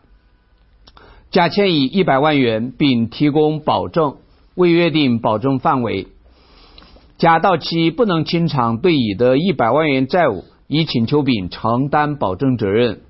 [1.30, 4.16] 甲欠乙一百万元，丙提供保证，
[4.54, 6.08] 未约定保证范围，
[7.18, 13.00] 甲到期不能清偿对乙的一百万元债务，乙请求丙承担保证责任。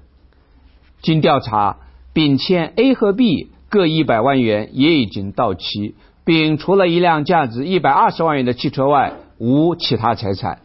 [1.00, 1.78] 经调查，
[2.12, 5.94] 丙欠 A 和 B 各一百万元，也已经到期。
[6.24, 10.58] 丙除了一辆价值一百二十万元的汽车外，无其他财产。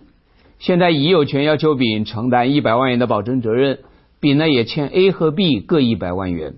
[0.60, 3.80] 现在乙有权要求丙承担一百万元的保证责任，
[4.20, 6.56] 丙呢也欠 A 和 B 各一百万元。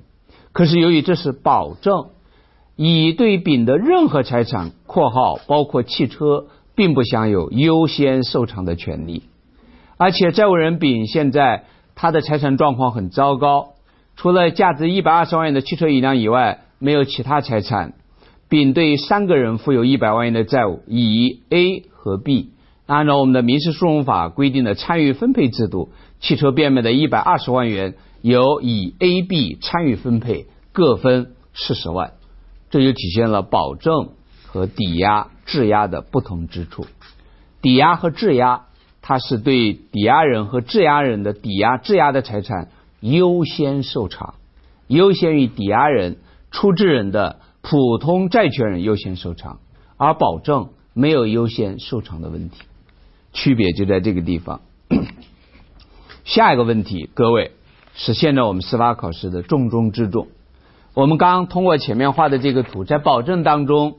[0.52, 2.08] 可是由于这是保证，
[2.76, 9.24] 乙对丙的任何财产（括号包括汽车）并不享有优先受偿的权利。
[9.98, 13.74] 而且债务人丙现在他的财产状况很糟糕，
[14.16, 17.94] 除了价值一百二十万元的汽车一辆以外，没有其他财产。
[18.50, 22.52] 丙对三个人负有一百万元的债务，乙、A 和 B，
[22.86, 25.90] 按照我们的民事诉讼法规定的参与分配制度，
[26.22, 32.14] 汽车变卖的一百二十万元由乙、A、B 参与分配，各分四十万，
[32.70, 34.12] 这就体现了保证
[34.46, 36.88] 和抵押、质押的不同之处。
[37.62, 38.68] 抵押和质押，
[39.02, 42.70] 它是对抵押人和质押人的抵押、质押的财产
[43.02, 44.36] 优先受偿，
[44.88, 46.20] 优先于抵押人、
[46.52, 47.40] 出质人的。
[47.70, 49.60] 普通债权人优先受偿，
[49.98, 52.58] 而保证没有优先受偿的问题，
[53.32, 54.62] 区别就在这个地方。
[56.26, 57.52] 下一个问题，各位
[57.94, 60.28] 是现在我们司法考试的重中之重。
[60.96, 63.98] 我们刚通过前面画的这个图，在保证当中，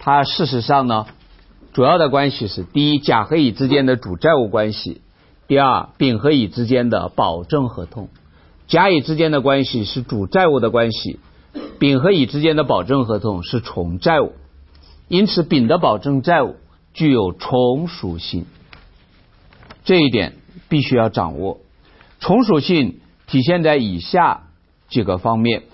[0.00, 1.06] 它事实上呢，
[1.72, 5.00] 主要的关系是：第一，甲和乙之间的主债务关系；
[5.46, 8.08] 第二，丙和乙之间的保证合同。
[8.66, 11.20] 甲乙之间的关系是主债务的关系。
[11.78, 14.32] 丙和乙之间的保证合同是从债务，
[15.08, 16.56] 因此丙的保证债务
[16.92, 18.46] 具有从属性，
[19.84, 20.34] 这一点
[20.68, 21.58] 必须要掌握。
[22.20, 24.48] 从属性体现在以下
[24.88, 25.64] 几个方面。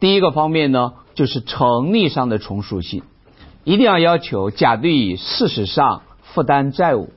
[0.00, 3.02] 第一个方面呢，就是成立上的从属性，
[3.64, 7.10] 一定要要求甲对乙事实上负担债务。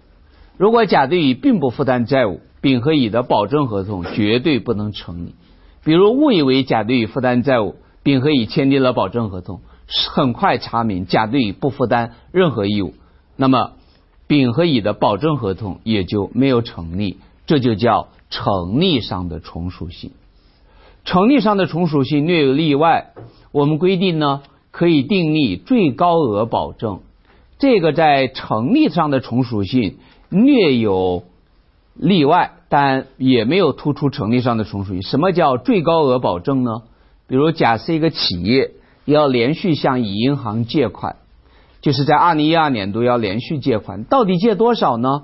[0.57, 5.35] 如果甲对乙并不负担债务，丙和乙的保证合同绝对不能成立。
[5.83, 7.75] 比如误以为甲对乙负担债务。
[8.05, 9.61] 丙和乙签订了保证合同，
[10.13, 12.93] 很快查明甲对乙不负担任何义务，
[13.35, 13.73] 那么
[14.27, 20.11] 丙和乙的保证合同也就没有成立，这就叫成立上的从属性。
[21.05, 23.13] 成立上的从属性略有例外，
[23.51, 27.01] 我们规定呢可以订立最高额保证，
[27.59, 29.97] 这个在成立上的从属性
[30.29, 31.25] 略有
[31.93, 35.03] 例外，但也没有突出成立上的从属性。
[35.03, 36.83] 什么叫最高额保证呢？
[37.27, 38.71] 比如，甲是一个企业
[39.05, 41.17] 要连续向乙银行借款，
[41.81, 45.23] 就是在二零一二年度要连续借款，到底借多少呢？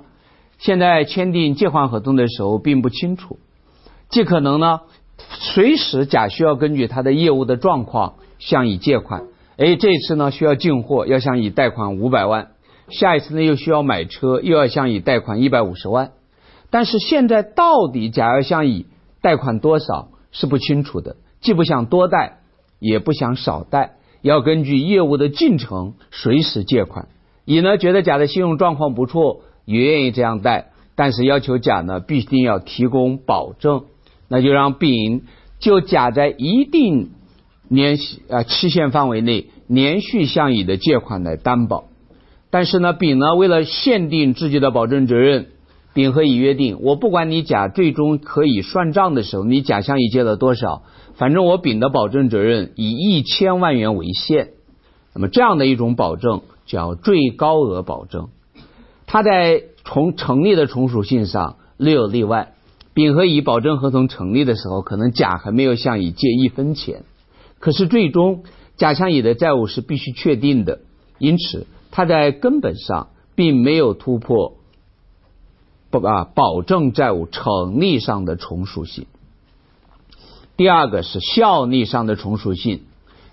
[0.58, 3.38] 现在签订借款合同的时候并不清楚，
[4.10, 4.80] 极可能呢，
[5.16, 9.24] 随时甲需要根据他的业务的状况向乙借款。
[9.56, 12.48] 哎，这次呢需要进货，要向乙贷款五百万；
[12.88, 16.12] 下一次呢又需要买车，又要向乙贷款一百五十万。
[16.68, 18.86] 但是现在到底甲要向乙
[19.22, 21.16] 贷款多少是不清楚的。
[21.40, 22.39] 既不想多贷，
[22.80, 27.06] 也不想少贷，要根据业务的进程随时借款。
[27.44, 33.84] 乙呢觉得甲的信用状况不错，也愿意这样贷，但是要求甲呢必定要提供保证，
[34.28, 35.22] 那就让丙
[35.58, 37.10] 就甲在一定
[37.68, 41.84] 年啊期限范围内连续向乙的借款来担保。
[42.50, 45.46] 但是呢，丙呢为了限定自己的保证责任，
[45.94, 50.82] 丙和乙约定，我不管你甲最终可以算账的时候，你甲向乙借了多少，
[51.20, 54.52] 反正我丙的保证责任以一千万元为限。
[55.12, 58.30] 那么这样的一种保证叫最高额保证，
[59.04, 62.54] 它在从成立的从属性上略有例外。
[62.94, 67.04] 丙和乙保证合同成立的时候，可能甲还没有向乙借一分钱，
[67.58, 68.44] 可是最终
[68.78, 70.80] 甲向乙的债务是必须确定的，
[71.18, 71.66] 因此。
[71.90, 74.54] 它在根本上并没有突破
[75.90, 79.04] 不啊保证债务成立上的从属性。
[80.60, 82.82] 第二个是效力上的从属性，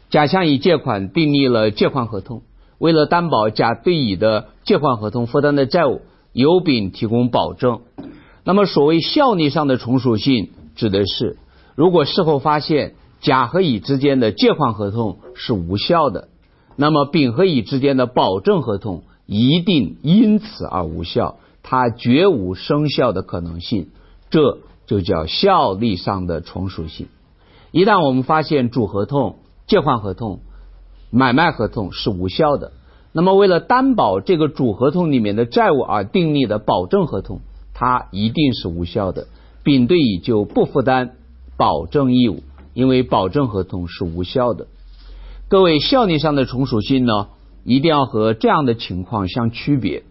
[0.09, 2.41] 甲向乙借款订立了借款合同，
[2.77, 5.99] 为了担保甲对乙的借款合同负担的债务，
[6.31, 7.81] 由丙提供保证。
[8.45, 11.35] 那么所谓效力上的从属性，指的是
[11.75, 16.29] 如果事后发现甲和乙之间的借款合同是无效的。
[16.77, 23.89] 那么，丙和乙之间的保证合同一定因此而无效，它绝无生效的可能性，
[24.29, 27.07] 这就叫效力上的从属性。
[27.71, 29.37] 一旦我们发现主合同、
[29.67, 30.39] 借款合同、
[31.11, 32.71] 买卖合同是无效的，
[33.11, 37.41] 那么为了担保这个主合同里面的债务而订立的保证合同，
[37.73, 39.27] 它一定是无效的，
[39.63, 41.15] 丙对乙就不负担
[41.57, 42.43] 保证义务，
[42.73, 44.67] 因为保证合同是无效的。
[45.49, 47.27] 各位效力上的从属性呢，
[47.63, 50.03] 一定要和这样的情况相区别。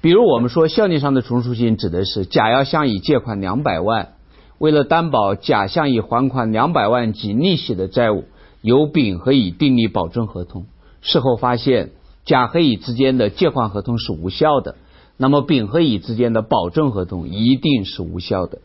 [0.00, 4.14] 比如我们说效力上的从属性指的是甲要向乙借款两百万，
[4.58, 8.24] 为了担保甲向乙还款两百万及利息的债务，
[8.62, 10.66] 由丙和乙订立保证合同。
[11.02, 11.90] 事后发现
[12.24, 14.76] 甲和乙之间的借款合同是无效的，
[15.16, 18.58] 那么丙和乙之间的保证合同一定是无效的。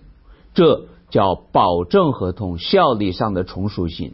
[0.53, 4.13] 这叫保证合同效力上的从属性。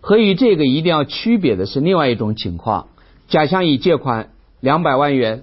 [0.00, 2.86] 和与这个一定要区别的是另外一种情况：
[3.28, 4.30] 甲向乙借款
[4.60, 5.42] 两百万元，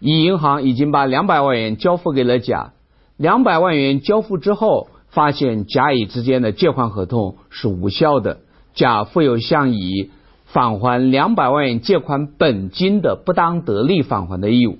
[0.00, 2.72] 乙银行已经把两百万元交付给了甲。
[3.16, 8.40] 两百万元交付之后，发现甲乙之间的借款合同是无效的，
[8.74, 10.10] 甲负有向乙
[10.44, 14.76] 返还两百万元借款本金的不当得利返还的义务。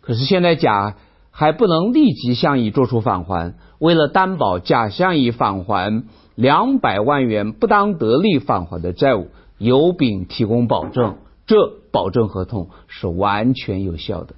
[0.00, 0.96] 可是现在甲
[1.30, 6.04] 还不能立即向乙作出返还，为了担保甲向乙返还。
[6.36, 14.34] 两百万元不当得利返还的债务，由丙提供保证，这保证合同是完全有效的。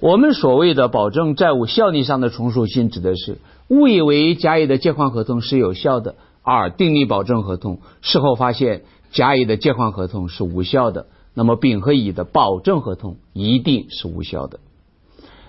[0.00, 3.36] 我们所谓的保证债务效力上的从属性，指的是
[3.68, 14.60] 误以为甲乙的借款合同是有效的，而订立保证合同，事后发现甲乙的借款合同是无效的，那么丙和乙的保证合同一定是无效的。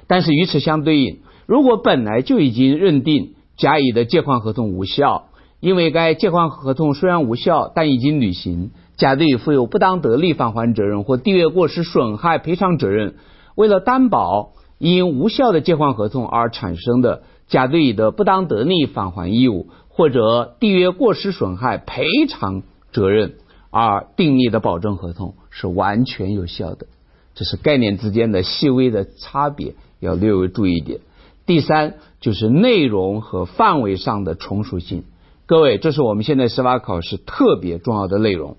[0.07, 13.15] 但是与此相对应，如果本来就已经认定甲乙的借款合同无效，因为该借款合同虽然无效，但已经履行，甲对乙负有不当得利返还责任或缔约过失损害赔偿责任。
[13.55, 23.33] 为了担保因无效的借款合同而产生的甲对乙的不当得利返还义务或者缔约过失损害赔偿责任
[23.69, 26.87] 而订立的保证合同是完全有效的。
[27.35, 30.99] 这是概念之间的细微的差别，要略微注意一点。
[31.45, 35.03] 第三就是内容和范围上的从属性。
[35.45, 38.57] 各位，这是我们现在司法考试特别重要的内容，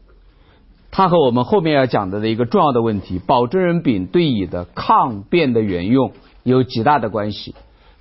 [0.90, 6.12] 它和我们后面要讲的的一个重要的问题——保证人丙对乙的抗辩的原用
[6.42, 7.54] 有极大的关系。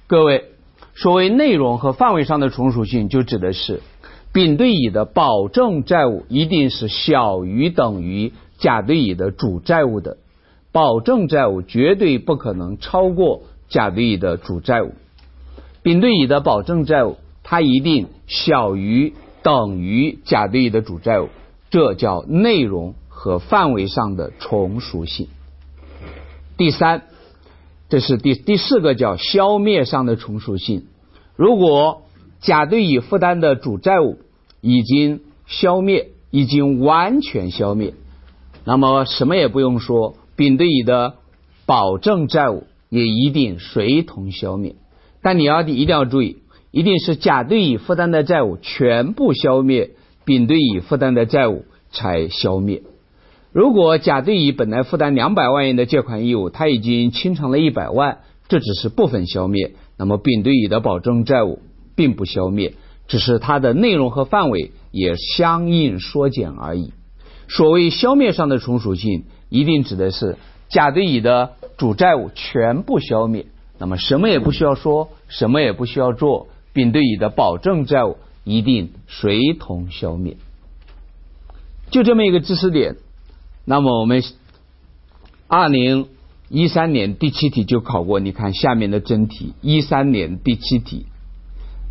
[0.08, 0.46] 各位，
[1.02, 3.82] 所谓内容和范围上的从属性，就指的是
[4.34, 10.18] 丙对乙的保证债务一定是小于等于甲对乙的主债务的，
[10.72, 14.94] 保证债务绝对不可能超过甲对乙的主债务。
[15.82, 17.18] 丙对乙的保证债务。
[17.42, 21.30] 它一定小于等于甲对乙的主债务，
[21.72, 25.30] 这叫内容和范围上的从属性。
[26.58, 27.06] 第三，
[27.90, 30.86] 这是第第四个叫消灭上的从属性。
[31.40, 32.02] 如果
[32.42, 34.18] 甲对乙负担的主债务
[34.60, 37.94] 已经消灭，已经完全消灭，
[38.66, 41.14] 那么什么也不用说，丙对乙的
[41.66, 44.76] 保证债务也一定随同消灭。
[45.22, 46.40] 但你要一定要注意。
[46.72, 49.92] 一定是甲对乙负担的债务全部消灭，
[50.26, 52.84] 丙对乙负担的债务才消灭。
[53.54, 58.18] 如果甲对乙本来负担两百万元的借款义务，他已经清偿了一百万，
[58.50, 61.60] 这只是部分消灭，那么丙对乙的保证债务
[61.94, 62.76] 并不消灭，
[63.10, 66.94] 只是它的内容和范围也相应缩减而已。
[67.50, 70.38] 所谓消灭上的从属性，一定指的是
[70.70, 73.48] 甲对乙的主债务全部消灭，
[73.78, 80.38] 那么什么也不需要说，什么也不需要做，丙对乙的保证债务一定随同消灭。
[81.92, 82.96] 就这么一个知识点，
[83.66, 84.24] 那么我们
[85.48, 86.08] 二零
[86.50, 91.06] 一三年第七题就考过，你看下面的真题，一三年第七题，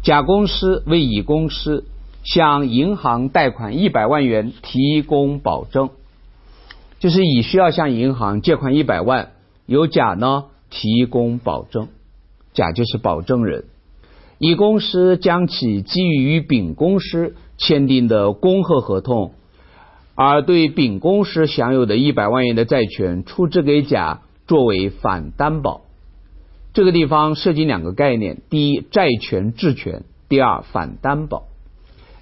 [0.03, 1.85] 甲公司为乙公司
[2.25, 5.91] 向银行贷款一百万元提供保证。
[6.99, 9.31] 就是乙需要向银行借款一百万，
[9.67, 11.87] 由甲呢提供保证，
[12.53, 13.67] 甲就是保证人。
[14.39, 19.35] 乙公司将其基于与丙公司签订的公合合同，
[20.17, 25.83] 而对丙公司享有的一百万元的债权出资给甲作为反担保。
[26.73, 31.45] 这个地方涉及两个概念：第一，债权质权；第二，反担保。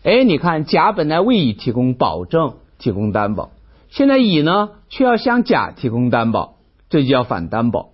[0.02, 3.50] 哎，你看，甲本来为乙提供保证、提供担保。
[3.88, 6.56] 现在乙呢，却要向甲提供担保，
[6.90, 7.90] 这就叫反担保。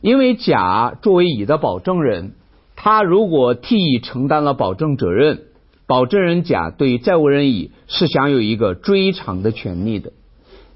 [0.00, 2.32] 因为甲作为乙的保证人，
[2.76, 5.42] 他如果替乙承担了保证责任，
[5.86, 10.12] 保证人甲对债务人乙是享有一个追偿的权利的。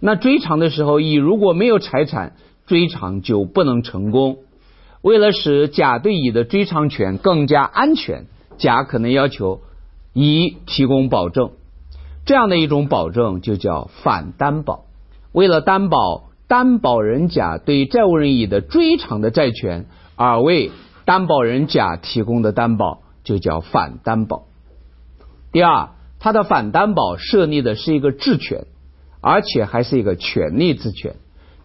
[0.01, 2.37] 那追偿的时候，乙如果没有财产，
[2.69, 4.37] 追偿就不能成功。
[5.03, 8.27] 为了使甲对乙的追偿权更加安全，
[8.59, 9.63] 甲可能要求
[10.13, 11.51] 乙提供保证。
[12.25, 14.85] 这样的一种保证就叫反担保。
[15.33, 20.71] 为了担保担保人甲对债务人乙的追偿的债权，而为
[21.05, 24.45] 担保人甲提供的担保就叫反担保。
[25.53, 28.67] 第二，它的反担保设立的是一个质权，
[29.23, 31.17] 而且还是一个权利质权，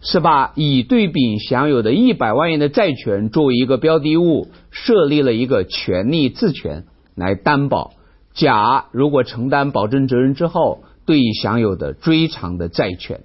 [0.04, 6.84] 是把乙对丙享有的一百万元的债权作为一个标的物，设立了一个权利质权
[7.16, 7.94] 来担保。
[8.34, 13.22] 甲如果承担保证责任之后，对乙享有的追偿的债权，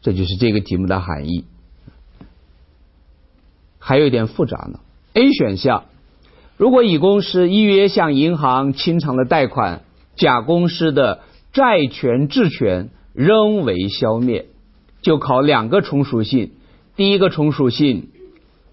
[0.00, 1.44] 这就是这个题目的含义。
[3.78, 4.80] 还有一点复杂呢。
[5.12, 5.84] A 选项，
[6.56, 9.82] 如果乙公司依约向银行清偿了贷款，
[10.14, 11.20] 甲公司的
[11.52, 14.46] 债权质权仍为消灭，
[15.02, 16.52] 就考两个从属性。
[16.96, 18.08] 第一个从属性，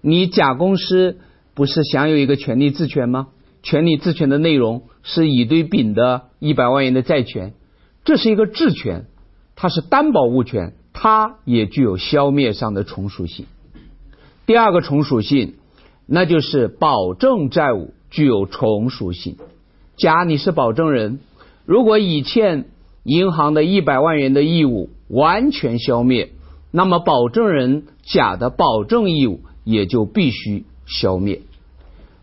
[0.00, 1.18] 你甲公司
[1.54, 3.28] 不是享有一个权利质权吗？
[3.62, 7.52] 权利质权的内容是乙对丙的一百万元的债权，
[8.04, 9.04] 这是一个质权，
[9.56, 13.44] 它是担保物权，它也具有消灭上的从属性。
[14.46, 15.54] 第二个从属性，
[16.06, 19.36] 那就是保证债务具有从属性。
[19.96, 21.20] 甲你是保证人，
[21.66, 22.64] 如果乙欠
[23.02, 26.30] 银行的一百万元的义务完全消灭，
[26.70, 31.42] 那么保证人甲的保证义务也就必须消灭。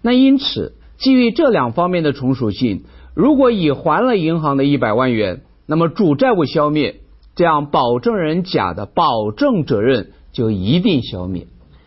[0.01, 0.73] 那因此。
[0.99, 2.81] 基于这两方面的从属性，
[3.13, 7.01] 如果乙还了银行的一百万元，那么主债务消灭，
[7.35, 11.45] 这样保证人甲的保证责任就一定消灭。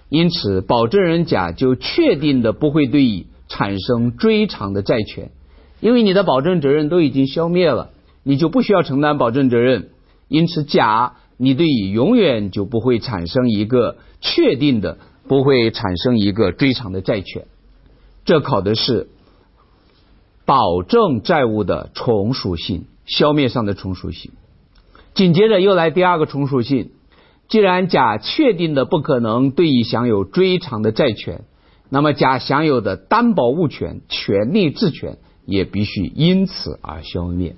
[0.08, 5.32] 因此，保证人甲就确定的不会对乙产生追偿的债权，
[5.80, 7.90] 因为你的保证责任都已经消灭了，
[8.22, 9.90] 你就不需要承担保证责任。
[10.28, 17.46] 因此，甲你对乙永远就不会产生一个确定的不会产生一个追偿的债权。
[18.24, 19.08] 这考的是
[20.44, 24.32] 保证债务的从属性，消灭上的从属性。
[25.14, 26.90] 紧接着又来第二个从属性，
[27.48, 31.42] 既然甲确定的不可能对乙享有追偿的债权，
[31.88, 37.56] 那么甲享有的担保物权、权利质权也必须因此而消灭。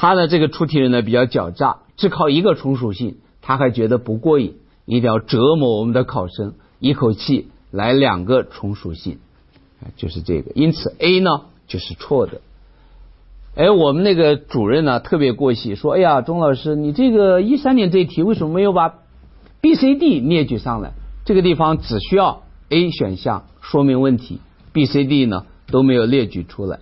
[0.00, 9.18] 他的这个出题人呢比较狡诈，只靠一个从属性，他还觉得不过瘾，一定要折磨我们的考生，一口气来两个从属性。
[9.96, 12.40] 就是这个，因此 A 呢就是错的。
[13.56, 18.94] 哎，我们那个主任呢特别过细，说：“哎呀，钟老师，你这个一三年这一题为什么没有把
[19.60, 20.92] B、C、D 列举上来？
[21.24, 24.38] 这个地方只需要 A 选项说明问题
[24.72, 26.78] ，B、C、D 呢都没有列举出来。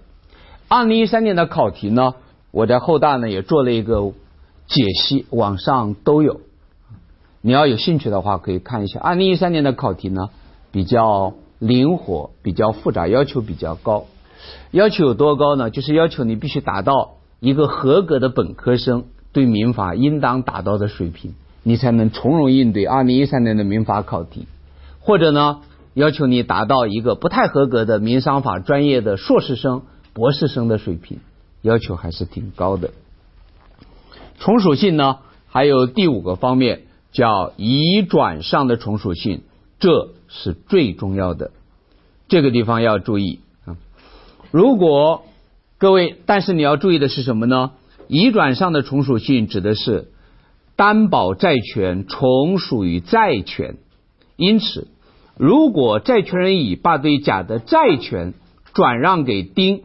[0.69, 2.15] 二零一三年的考题呢，
[2.51, 4.13] 我在后大呢也做了一个
[4.67, 6.41] 解析，网上都有。
[7.41, 10.29] 你要有兴趣的话，可以看一下二零一三年的考题呢
[10.73, 14.05] 比较。”灵活比较复杂，要求比较高。
[14.73, 15.71] 要求有多高呢？
[15.71, 21.33] 就是要求你必须达到一个合格的本科生对民法应当达到的水平，
[21.63, 24.47] 你才能从容应对二零一三年的民法考题。
[25.01, 25.61] 或者呢，
[25.95, 29.81] 要求你达到一个不太合格的民商法专业的硕士生、
[30.13, 31.21] 博士生的水平，
[31.67, 32.93] 要求还是挺高的。
[34.39, 39.43] 从属性呢，还有第五个方面叫移转上的从属性，
[39.79, 40.13] 这。
[40.29, 41.53] 是最重要的，
[42.27, 43.79] 这个地方要注意啊！
[44.51, 45.23] 如果
[45.79, 47.71] 各位，但是你要注意的是什么呢？
[48.09, 50.11] 移转上的从属性指的是
[50.75, 53.77] 担保债权从属于债权，
[54.35, 54.89] 因此，
[55.39, 58.35] 如果债权人乙把对甲的债权
[58.75, 59.85] 转让给丁，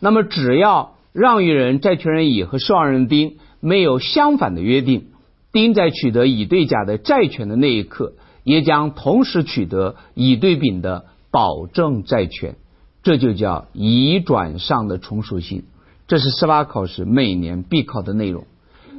[0.00, 5.06] 那么只要让与人债权人乙和受让人丁没有相反的约定，
[5.52, 8.12] 丁在取得乙对甲的债权的那一刻，
[8.44, 12.56] 也将同时取得乙对丙的保证债权，
[13.02, 15.64] 这就叫乙转上的从属性。
[16.06, 18.46] 这是司法考试每年必考的内容。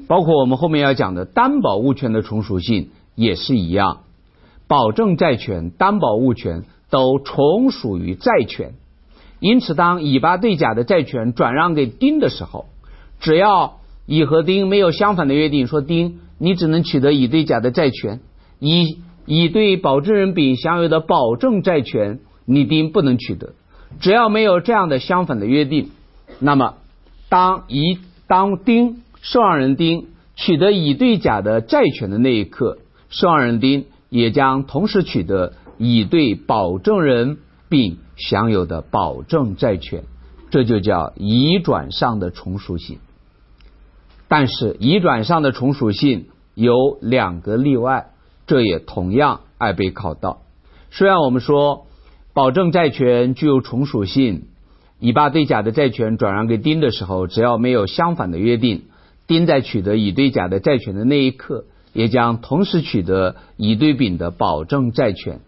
[0.08, 4.02] 包括我们后面要讲的担保物权的从属性也是一样，
[4.68, 8.74] 保证债权、担保物权都从属于债权，
[9.40, 12.66] 因此当乙把对甲的债权转让给丁的时候，
[13.20, 18.20] 只要乙和丁没有相反的约定，说丁你只能取得乙对甲的债权，
[18.60, 23.54] 乙乙对保证人丙享有的保证债权你丁不能取得，
[24.00, 25.90] 只要没有这样的相反的约定，
[26.40, 26.76] 那么
[27.30, 29.02] 当乙当丁。
[29.22, 32.78] 受让人丁取得乙对甲的债权的那一刻，
[33.10, 37.38] 受让人丁也将同时取得乙对保证人
[37.68, 40.04] 丙享有的保证债权，
[40.52, 43.00] 这就叫乙转上的从属性。
[44.28, 48.12] 但是乙转上的从属性有两个例外，
[48.46, 50.42] 这也同样爱被考到。
[50.92, 51.88] 虽然我们说
[52.34, 54.48] 保证债权具有从属性，
[55.00, 58.84] 乙把对甲的债权转让给丁的时候，只要没有相反的约定。
[59.28, 65.42] 丁在取得乙对甲的债权的那一刻，也将同时取得乙对丙的保证债权。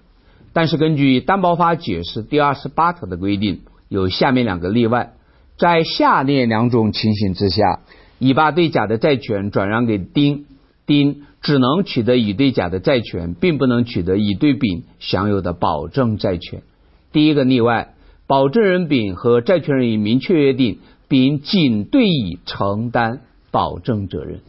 [0.54, 5.14] 但是根据担保法解释第二十八条的规定，有下面两个例外：
[5.58, 7.82] 在下列两种情形之下，
[8.20, 10.46] 乙把对甲的债权转让给丁，
[10.86, 16.64] 丁只能取得乙对甲的债权，并不能取得乙对丙享有的保证债权。
[17.12, 17.94] 第一个例外，
[18.28, 23.22] 保证人丙和债权人已明确约定，丙仅对乙承担。
[23.54, 24.40] 保证责任。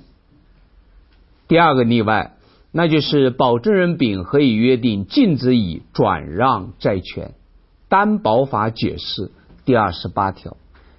[1.48, 2.34] 第二个例外，
[2.72, 7.34] 那就是保证人丙可以约定禁止乙转让债权。
[7.88, 9.30] 担保法解释
[9.66, 10.56] 第二十八条，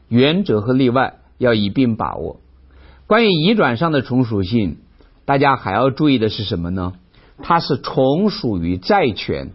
[0.07, 2.39] 原则和例外要一并把握。
[3.07, 4.78] 关于乙转上的从属性，
[5.26, 6.93] 大家还要注意的是什么呢？
[7.41, 9.53] 它是从属于债权。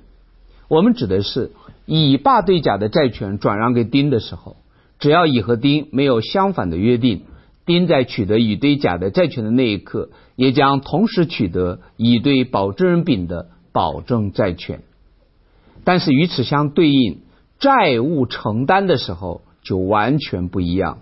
[0.67, 1.53] 我们指的是
[1.87, 4.57] 乙把对甲的债权转让给丁的时候，
[4.99, 7.23] 只要乙和丁没有相反的约定。
[7.69, 14.81] 丁在取得乙对甲的债权的那一刻，也将同时取得乙对保证人丙的保证债权。
[15.85, 17.21] 但是与此相对应，
[17.61, 20.99] 债务承担的时候就完全不一样。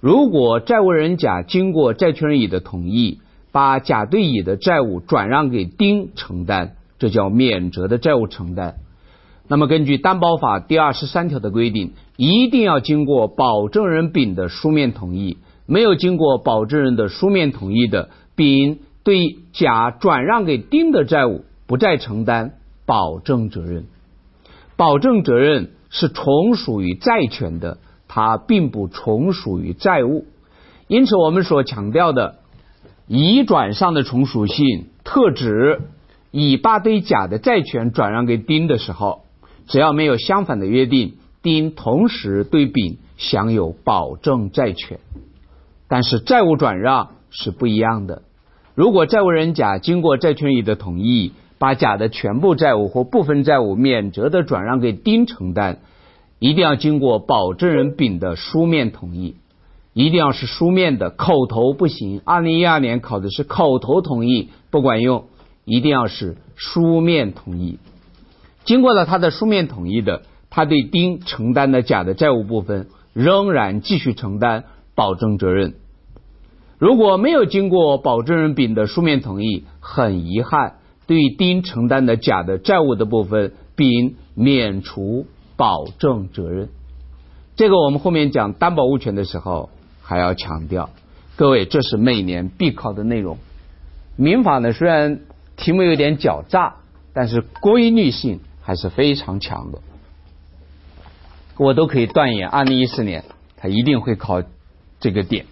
[0.00, 3.20] 如果债务人甲经过债权人乙的同意，
[3.50, 8.76] 把甲对乙的债务转让给丁承担，这叫免责的债务承担。
[9.48, 15.38] 那么根据担保法第二十三条的规定，一定要经过保证人丙的书面同意。
[15.70, 22.54] 没有经过保证人的书面同意的，丙对甲转让给丁的债务不再承担
[22.86, 23.84] 保证责任。
[24.76, 27.76] 保证责任是从属于债权的，
[28.08, 30.24] 它并不从属于债务。
[30.86, 32.36] 因此，我们所强调的
[33.06, 35.82] 乙转上的从属性，特指
[36.30, 39.24] 乙把对甲的债权转让给丁的时候，
[39.66, 44.98] 只要没有相反的约定，丁同时对丙享有保证债权。
[45.88, 48.22] 但是债务转让是不一样的。
[48.74, 55.78] 如果债务人甲经过债权人乙的同意，把甲的全部债务或部分债务免责的转让给丁承担，
[56.38, 59.34] 一定要经过保证人丙的书面同意，
[59.92, 62.20] 一定要是书面的，口头不行。
[62.24, 65.24] 二零一二年考的是口头同意不管用，
[65.64, 67.78] 一定要是书面同意。
[68.64, 74.64] 经过了他的书面同意的，他对丁承担的甲的债务部分仍然继续承担。
[74.98, 75.74] 保证责任，
[76.76, 85.26] 如果没有经过保证人丙的书面同意，很遗憾，对丁承担的甲的债务的部分，丙免除
[85.56, 86.70] 保证责任。
[87.54, 89.70] 这个我们后面讲担保物权的时候
[90.02, 90.90] 还要强调。
[91.36, 93.38] 各位，这是每年必考的内容。
[94.16, 95.20] 民法呢，虽然
[95.56, 96.74] 题目有点狡诈，
[97.14, 99.78] 但是规律性还是非常强的。
[101.56, 103.24] 我都可以断言，二零一四年
[103.56, 104.42] 他一定会考。
[105.00, 105.46] 这个点，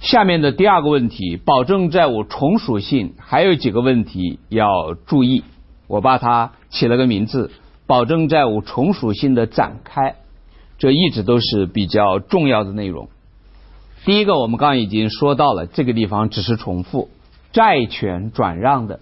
[0.00, 5.42] 下面的第二个问题，保证债务从属性还有几个问题要注意，
[5.86, 7.50] 我把它起了个名字：
[7.86, 10.16] 保证债务从属性的展开。
[10.78, 13.08] 这一直都是比较重要的内容。
[14.04, 17.08] 第一个，我们刚刚已经说到了，这个地方只是重复，
[17.52, 19.00] 债权转让的，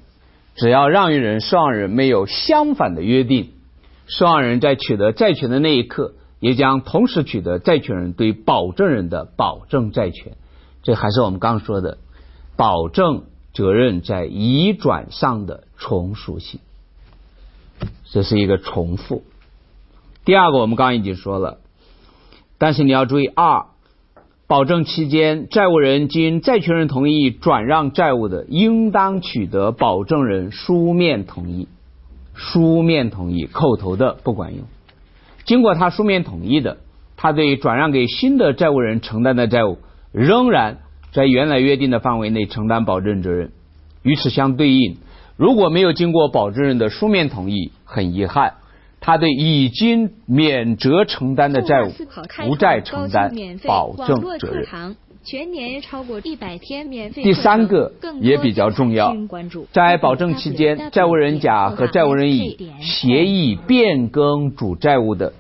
[0.55, 3.51] 只要让与人、受让人没有相反的约定，
[4.07, 6.15] 受让人在取得债权的那一刻。
[6.45, 10.37] 也将同时取得债权人对保证人的保证债权，
[10.83, 11.97] 这还是我们刚说的
[12.55, 13.23] 保证
[13.55, 16.61] 责任在移转上的从属性，
[18.11, 19.23] 这是一个重复。
[20.27, 21.61] 第二个，我们刚刚已经说了，
[22.59, 23.65] 但是你要注意二，
[24.47, 31.69] 保证期间债务人经债权人同意转让债务的，应当取得保证人书面同意。
[32.35, 34.65] 书面同意，口头的不管用。
[35.45, 36.79] 经过他书面同意的，
[37.17, 39.79] 他对转让给新的债务人承担的债务，
[40.13, 40.79] 仍然
[41.13, 43.53] 在原来约定的范围内承担保证责任。
[44.03, 44.97] 与此相对应，
[45.37, 48.55] 如果没有经过保证人的书面同意，很遗憾，
[49.01, 51.93] 他对已经免责承担的债务
[52.47, 53.35] 不再承担
[53.67, 54.97] 保证责任。
[55.25, 57.23] 全年超过一百天免费。
[57.23, 59.17] 第三个也比较重要，
[59.73, 65.33] 在保证期间，债务人甲和债务人乙协议变更主债务的，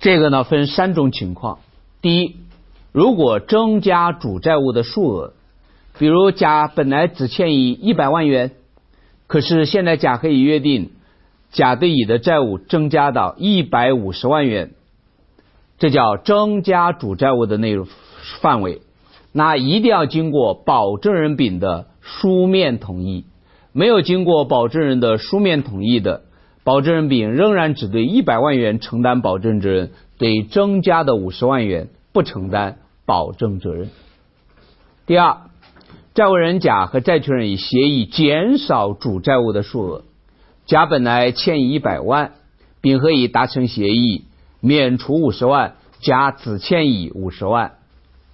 [0.00, 1.58] 这个呢分三种情况。
[2.00, 2.36] 第一，
[2.92, 5.34] 如果增加主债务的数额，
[5.98, 8.52] 比如甲本来只欠乙一百万元，
[9.26, 10.92] 可是现在甲和乙约定，
[11.50, 14.70] 甲对乙的债务增加到一百五十万元。
[15.78, 17.86] 这叫增加主债务的内容
[18.40, 18.82] 范围，
[19.32, 23.24] 那一定要经过保证人丙的书面同意。
[23.72, 26.22] 没有经过保证人的书面同意的，
[26.64, 33.90] 保证人丙仍然只对一百万元承担保证责任，对增加的五十万元不承担保证责任。
[35.06, 35.36] 第二，
[36.14, 40.02] 债务人甲和债权人以协议减少主债务的数额，
[40.66, 42.32] 甲本来欠一百万，
[42.80, 44.24] 丙和乙达成协议。
[44.60, 47.74] 免除五十万，甲只欠乙五十万，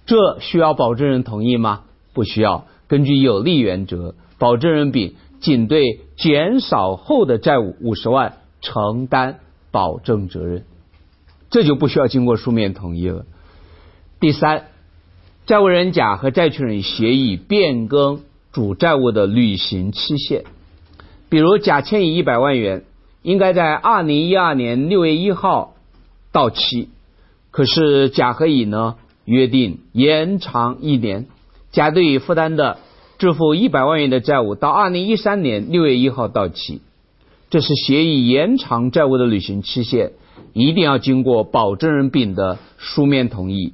[0.05, 1.83] 这需要保证人同意吗？
[2.13, 2.65] 不需要。
[2.87, 9.39] 根据有利原则，保证人丙仅对减少后的债务五十万承担
[9.71, 10.65] 保证责任，
[11.49, 13.25] 这就不需要经过书面同意了。
[14.19, 14.65] 第三，
[15.45, 18.21] 债务人甲和债权人协议变更
[18.51, 20.43] 主债务的履行期限，
[21.29, 22.83] 比如甲欠乙一百万元，
[23.21, 25.74] 应该在二零一二年六月一号。
[26.35, 26.89] 到期，
[27.49, 31.27] 可是甲和乙呢约定延长一年，
[31.71, 32.79] 甲对乙负担的
[33.17, 36.81] 支付一百万元的债务到二零一三年六月一号到期，
[37.49, 40.11] 这是协议延长债务的履行期限，
[40.51, 43.71] 一定要经过保证人丙的书面同意，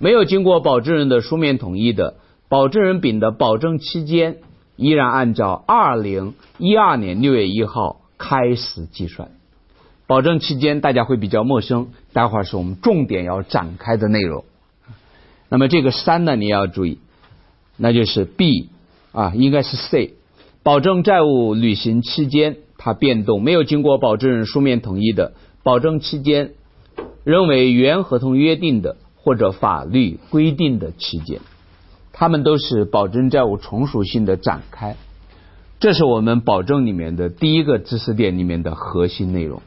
[0.00, 2.16] 没有经过保证人的书面同意的，
[2.48, 4.38] 保证人丙的保证期间
[4.74, 9.30] 依然按照二零一二年六月一号开始计算。
[10.10, 14.44] 保证期间大家会比较陌生，待会儿是我们重点要展开的内容。
[15.48, 16.98] 那么这个三呢，你要注意，
[17.76, 18.70] 那就是 B
[19.12, 20.14] 啊，应该是 C。
[20.64, 26.54] 保证债务履行期间它变动，没有经过保证人书面同意的，保证期间
[27.22, 31.38] 认为原合同约定的或者法律规定的期间，
[32.12, 34.96] 他们都是保证债务从属性的展开。
[35.78, 39.62] 这是我们保证里面的第一个知识点里面的核心内容。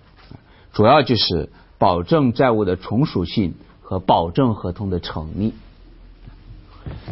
[0.73, 5.53] 主要就是保证债务的从属性和保证合同的成立。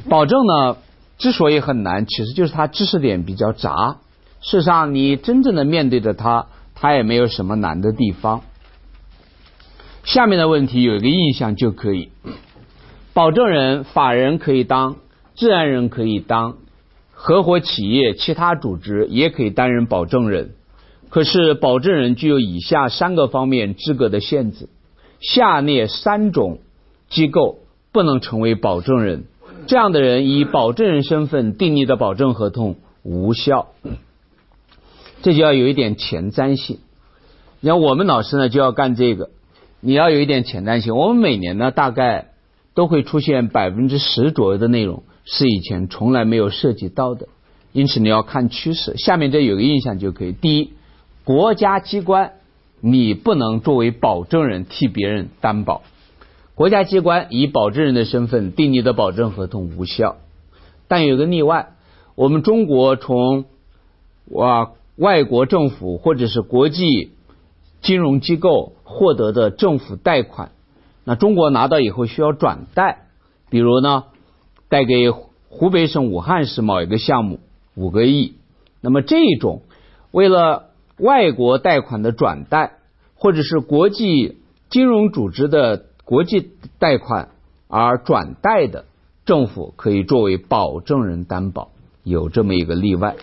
[0.10, 0.78] 保证呢，
[1.18, 3.98] 之所以很难，其实就是它知识点比较杂。
[4.42, 8.42] 事实上，你真正的面对着它，它也没有什么难的地方。
[10.04, 12.10] 下面的问题有一个印象就可以：
[13.14, 14.96] 保证人、法人可以当，
[15.36, 16.58] 自然人可以当，
[17.12, 20.56] 合伙企业、其他组织也可以担任保证人。
[21.12, 24.70] 可是，保证人具有以下三个方面资格的限制：
[25.20, 26.60] 下列三种
[27.10, 27.60] 机构
[27.92, 29.26] 不能成为保证人，
[29.68, 33.74] 这样的人以保证人身份订立的保证合同无效。
[35.22, 36.80] 这就要有一点前瞻性。
[37.60, 39.32] 你看，我们老师呢就要干这个，
[39.82, 40.96] 你要有一点前瞻性。
[40.96, 42.30] 我们每年呢大概
[42.74, 47.28] 都会出现百分之十左右的内容是以前从来没有涉及到的，
[47.74, 48.96] 因此你要看趋势。
[48.96, 50.72] 下面这有个印象就可以：第一。
[51.34, 52.34] 国家机关，
[52.82, 55.82] 你不能作为保证人替别人担保。
[56.56, 60.18] 国家机关以保证人的身份订立的保证合同无效。
[60.90, 61.70] 但有个例外，
[62.16, 63.46] 我们中国从
[64.26, 67.14] 哇外国政府或者是国际
[67.82, 70.52] 金融机构获得的政府贷款，
[71.06, 73.06] 那中国拿到以后需要转贷，
[73.50, 74.04] 比如呢
[74.68, 75.12] 贷给
[75.48, 77.40] 湖北省武汉市某一个项目
[77.74, 78.34] 五个亿，
[78.82, 79.62] 那么这种
[80.12, 80.66] 为了
[81.02, 82.74] 外国贷款的转贷，
[83.16, 84.38] 或者是国际
[84.70, 87.30] 金融组织的国际贷款
[87.68, 88.86] 而转贷的，
[89.26, 91.72] 政府可以作为保证人担保，
[92.04, 93.16] 有这么一个例外。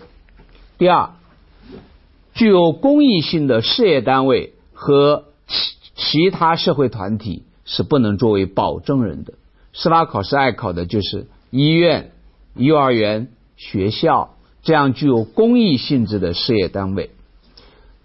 [0.77, 1.11] 第二，
[2.33, 9.33] 具有公益性的事业单位和其其他社会团体是不能作为保证人的。
[9.71, 12.11] 司法考试爱考的就是医院、
[12.55, 17.11] 幼儿园、学校这样具有公益性质的事业单位。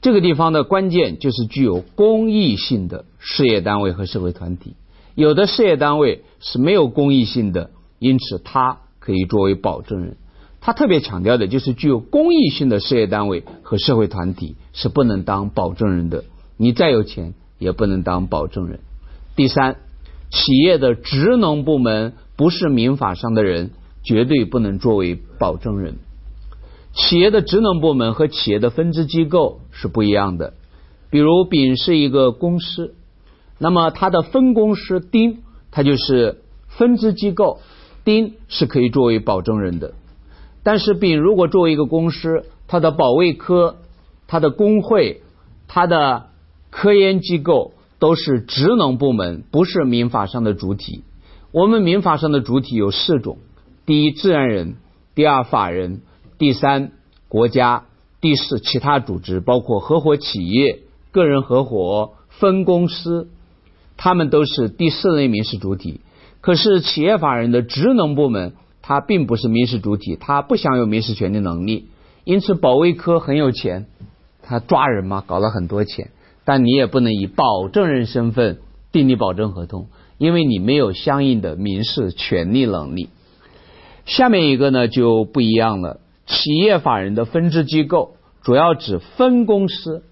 [0.04, 4.74] 这个地方的关键就是具有公益性的事业单位和社会团体。
[5.14, 10.18] 有的事业单位是没有公益性的，因此它可以作为保证人。
[10.60, 16.24] 他特别强调的就是具有公益性的事业单位和社会团体是不能当保证人的。
[16.58, 18.80] 你再有钱也不能当保证人。
[19.36, 19.76] 第三，
[20.30, 23.70] 企业的职能部门不是民法上的人，
[24.02, 25.96] 绝对不能作为保证人。
[26.92, 30.54] 企业的职能部门和企业的分支机构是不一样的。
[31.10, 32.94] 比如丙是一个公司，
[33.58, 37.60] 那么它的分公司丁，它就是分支机构，
[38.04, 39.92] 丁是可以作为保证人的。
[40.62, 43.76] 但是丙如果作为一个公司，它的保卫科、
[44.26, 45.20] 它的工会、
[45.68, 46.28] 它的
[46.70, 51.04] 科研机构都是职能部门，不是民法上的主体。
[51.52, 53.38] 我们民法上的主体有四种：
[53.84, 54.76] 第一，自然人；
[55.14, 56.00] 第二，法人。
[56.36, 56.90] 第三，
[57.28, 57.84] 国家；
[58.24, 60.78] 第四，其他组织，包括合伙企业、
[61.12, 63.28] 个人合伙、分公司，
[63.98, 66.00] 他们都是第四类民事主体。
[66.40, 71.88] 可是，企业法人的职能部门，它并不是民事主体，它不享有民事权利能力。
[72.24, 73.84] 因此，保卫科很有钱，
[74.42, 76.10] 他抓人嘛，搞了很多钱，
[76.46, 78.56] 但你也不能以保证人身份
[78.90, 83.10] 订立保证合同，因为你没有相应的民事权利能力。
[84.06, 86.00] 下面一个呢，就不一样了。
[86.26, 90.02] 企业法人的分支机构主要指分公司，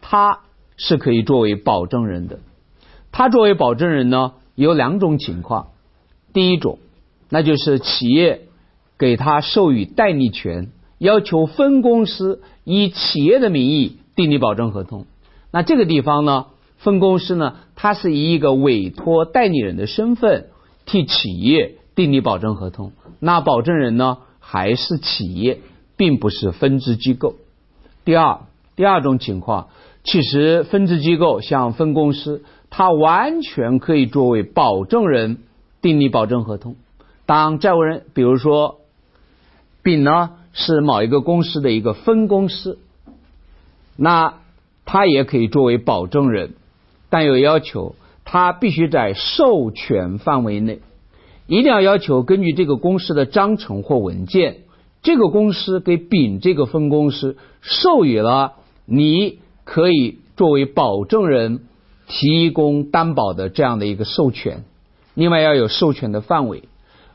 [0.00, 0.40] 它
[0.76, 2.40] 是可以作为保证人的。
[3.12, 5.68] 它作为保证人呢，有两种情况。
[6.32, 6.78] 第一种，
[7.28, 8.42] 那就是企业
[8.98, 15.06] 给他授予代理权，要求分公司以企业的名义订立保证合同。
[15.50, 16.46] 那这个地方呢，
[16.78, 20.50] 分公司呢，它是以一个委托代理人的身份
[20.86, 22.92] 替企业订立保证合同。
[23.18, 24.18] 那保证人呢？
[24.50, 25.60] 还是企业，
[25.96, 27.36] 并不是分支机构。
[28.04, 28.40] 第二，
[28.74, 29.68] 第二种情况，
[30.02, 35.38] 其实分支机构像分公司，它完全可以作为保证人
[35.80, 36.74] 订立保证合同。
[37.26, 38.80] 当债务人，比如说
[39.84, 42.80] 丙呢是某一个公司的一个分公司，
[43.94, 44.40] 那
[44.84, 46.54] 他也可以作为保证人，
[47.08, 47.94] 但有要求，
[48.24, 50.80] 他必须在授权范围内。
[51.50, 54.58] 一定要要求根据这个公司的章程或文件，
[55.02, 58.52] 这个公司给丙这个分公司授予了
[58.86, 61.62] 你可以作为保证人
[62.06, 64.62] 提供担保的这样的一个授权。
[65.14, 66.62] 另外要有授权的范围。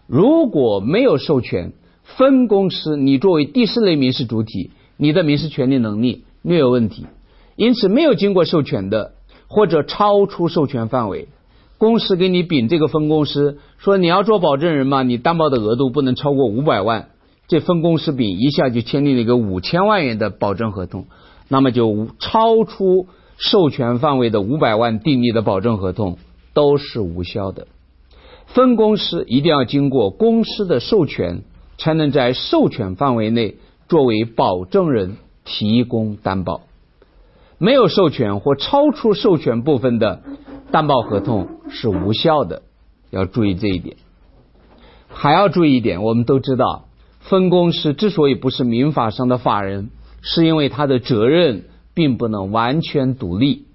[0.05, 1.71] 如果没有授权，
[2.03, 7.05] 分公司你作为第四类民事主体，你的民事权利能力略有问题。
[7.55, 9.13] 因此，没有经过授权的
[9.47, 11.29] 或者超出授权范围。
[11.85, 17.09] 公司给你丙这个分公司说你要做保证人嘛，你担保的额度不能超过五百万，
[17.47, 21.05] 这分公司丙一下就签订了一个五千万元的保证合同，
[21.47, 23.05] 那么就超出
[23.37, 26.17] 授权范围的五百万订立的保证合同
[26.55, 27.67] 都是无效的。
[28.47, 31.43] 分公司一定要经过公司的授权，
[31.77, 33.57] 才能在授权范围内
[33.87, 36.61] 作为保证人提供担保。
[37.59, 40.23] 没有授权或超出授权部分的。
[40.71, 42.63] 担保合同是无效的，
[43.11, 43.97] 要注意这一点。
[45.07, 46.85] 还要注意一点，我们都知道，
[47.19, 49.89] 分公司之所以不是民法上的法人，
[50.21, 51.63] 是因为他的责任
[51.93, 53.65] 并不能完全独立。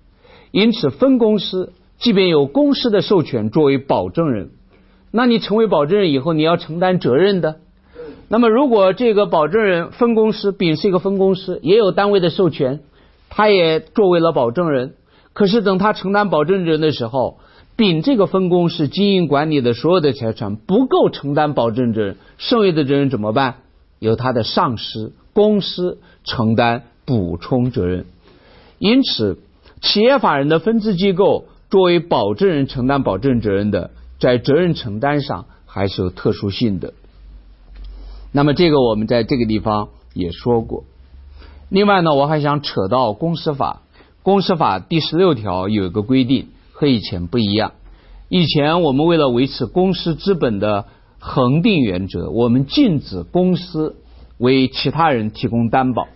[0.50, 4.50] 因此，分公司即便有公司的授权作为保证人，
[5.10, 7.60] 那你成为保证人以后，你要承担责任的。
[8.28, 12.80] 那么，如果这个保证人分公司丙是一个分公司，也有单位的授权，
[13.28, 14.94] 他也作为了保证人。
[15.32, 17.38] 可是等他承担保证责任的时候，
[17.76, 23.56] 丙这个分公司经营管理的所有的财产不够承担保证责任，剩余的责任怎么办？
[23.98, 28.06] 由他的上司公司承担补充责任。
[28.78, 29.38] 因此，
[29.80, 36.92] 企业法人的分支机构作为保证人承担保证责任的，在责任承担上还是有特殊性的。
[38.32, 40.84] 那么这个我们在这个地方也说过。
[41.68, 43.82] 另外呢，我还想扯到公司法。
[44.22, 47.72] 公司法第十六条有一个规定，和以前不一样。
[48.28, 50.84] 以前我们为了维持公司资本的
[51.18, 53.96] 恒定原则，我们禁止公司
[54.36, 56.06] 为其他人提供担保。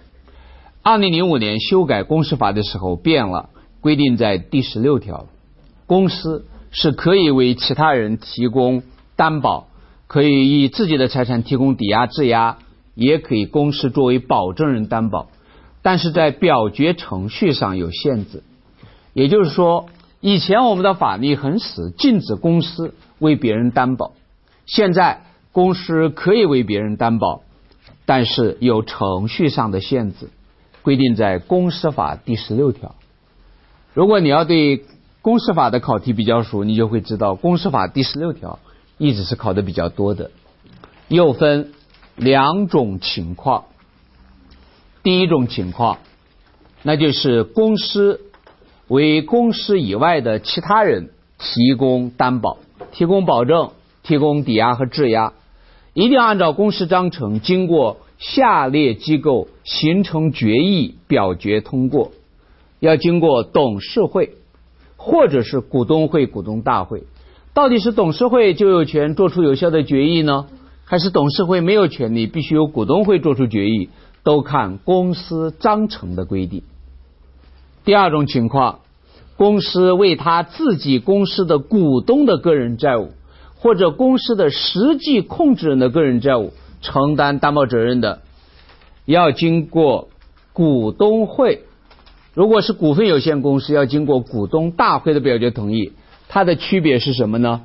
[0.83, 3.49] 二零零五年修改公司法的时候变了，
[3.81, 5.27] 规定在第十六条，
[5.87, 8.83] 公司是可以为其他人提供
[9.17, 9.69] 担保，
[10.07, 12.59] 可以以自己的财产提供抵押质押，
[12.95, 15.29] 也可以公司作为保证人担保。
[15.85, 18.43] 但是在表决程序上有限制，
[19.13, 19.91] 也就是说，
[20.23, 24.13] 以前我们的法律很死，禁止公司为别人担保。
[24.65, 25.21] 现在
[25.53, 27.43] 公司可以为别人担保，
[28.07, 30.31] 但是有程序上的限制，
[30.81, 32.95] 规定在公司法第十六条。
[33.93, 34.85] 如果你要对
[35.21, 38.59] 公司法的考题比较熟，你就会知道公司法第十六条
[38.97, 40.31] 一直是考的比较多的。
[41.09, 41.73] 又分
[42.17, 43.65] 两种情况，
[45.05, 45.99] 第一种情况，
[46.83, 48.23] 那就是公司
[48.89, 52.57] 为公司以外的其他人提供担保、
[52.91, 55.35] 提供保证、提供抵押和质押，
[55.93, 62.13] 一定要按照公司章程经过下列机构形成决议表决通过。
[62.81, 64.31] 要经过董事会，
[64.97, 67.03] 或者是股东会、股东大会。
[67.53, 70.47] 到底是董事会就有权做出有效的决议呢，
[70.85, 73.91] 还是董事会没有权利，必须由股东会做出决议？
[74.25, 76.65] 都看公司章程的规定。
[77.85, 78.81] 第二种情况，
[79.37, 83.11] 公司为他自己公司的股东的个人债务，
[83.57, 88.23] 或者公司的实际控制人的个人债务承担担保责任的，
[89.05, 90.09] 要经过
[90.53, 91.65] 股东会。
[92.33, 95.93] 如果是股份有限公司，要经过股东大会的表决同意。
[96.29, 97.61] 它的区别是什么呢？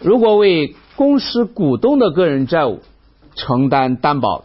[0.00, 2.80] 如果为公司股东的个人债务
[3.34, 4.44] 承担担保、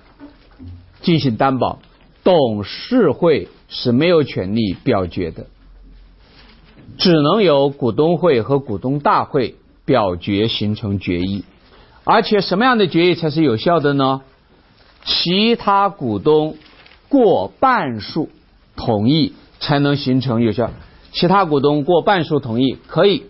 [1.06, 1.80] 进行担保，
[2.26, 5.47] 董事会是没有权利表决的，
[6.97, 11.45] 只能由股东会和股东大会表决形成决议。
[12.03, 14.20] 而且什么样的决议才是有效的呢？
[15.06, 16.58] 其他股东
[17.08, 18.30] 过半数
[18.76, 19.34] 同意。
[19.58, 20.70] 才能形成有效。
[21.12, 23.24] 其他股东过半数同意，可以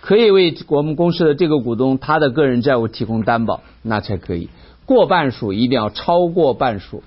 [0.00, 4.48] 可以为我们公司的这个股东他的个人债务提供担保，那才可以。
[4.86, 7.02] 过半数一定要超过半数，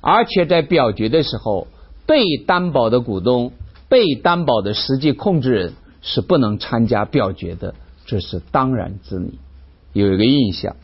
[0.00, 1.66] 而且在表决的时候，
[2.06, 3.52] 被担保的股东、
[3.88, 5.72] 被担保的实际控制人
[6.02, 7.74] 是不能参加表决的，
[8.06, 9.38] 这是当然之理。
[9.92, 10.76] 有一个印象，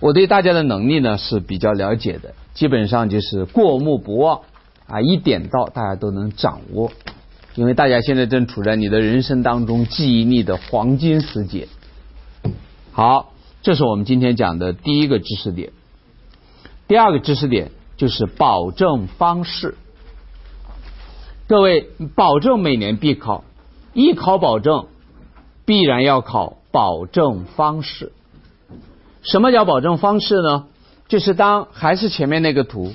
[0.00, 4.40] 我对大家的能力呢是比较了解的，基本上就是过目不忘。
[4.86, 6.90] 啊，一点到大家都能掌握，
[7.54, 11.68] 因为大家现在正处在你的人生当中记忆力的黄金时节。
[12.90, 13.32] 好，
[13.62, 15.70] 这是我们今天讲的第一个知识点。
[16.88, 17.70] 第二个知识点
[18.00, 19.74] 就是保证方式。
[21.46, 23.44] 各位，保证每年必考，
[23.92, 24.86] 一考保证
[25.66, 28.12] 必然要考保证方式。
[29.20, 30.64] 什么叫保证方式呢？
[31.08, 32.90] 就是当还是前面那个图。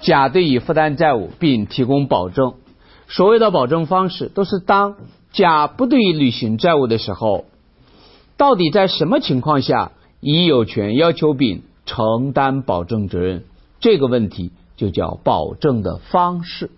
[0.00, 2.54] 甲对乙负担债务并提供保证，
[3.06, 4.96] 所谓的保证方式都是当
[5.30, 7.44] 甲不对乙履行债务的时候，
[8.38, 13.44] 到底在什么情况下乙有权要求丙承担保证责任？
[13.80, 16.70] 这个问题就叫保证的方式。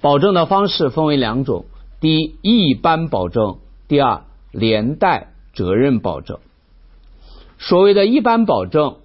[0.00, 1.64] 保证的方式分为两种：
[2.00, 4.22] 第一，一般保证；第二，
[4.52, 6.38] 连带责任保证。
[7.58, 8.96] 所谓的一般保证，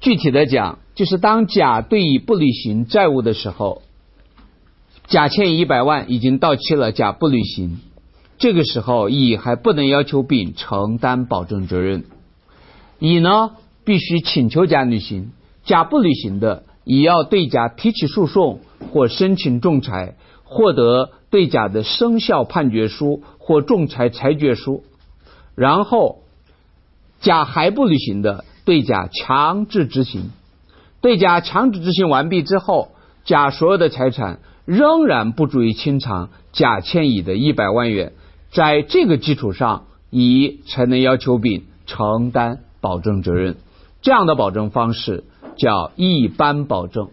[0.00, 0.78] 具体的讲。
[0.94, 3.82] 就是当甲对乙不履行债务的时候，
[5.08, 7.80] 甲欠乙一百万已经到期了，甲不履行，
[8.38, 12.04] 这个时候乙还不能要求丙承担保证责任，
[13.00, 15.32] 乙呢必须请求甲履行，
[15.64, 18.60] 甲不履行的，乙要对甲提起诉讼
[18.92, 24.84] 或申请仲裁，获得对甲的生效判决书或仲裁裁决书，
[25.54, 26.20] 然后
[27.20, 30.30] 甲还不履行的，对甲强制执行。
[31.00, 32.92] 对甲强制执行完毕之后，
[33.24, 38.12] 甲所有的财产仍然不足以清偿甲欠乙的一百万元，
[38.50, 43.56] 在这个基础上，乙才能要求丙承担保证责任。
[44.00, 45.24] 这样的保证方式
[45.56, 47.08] 叫一般保证。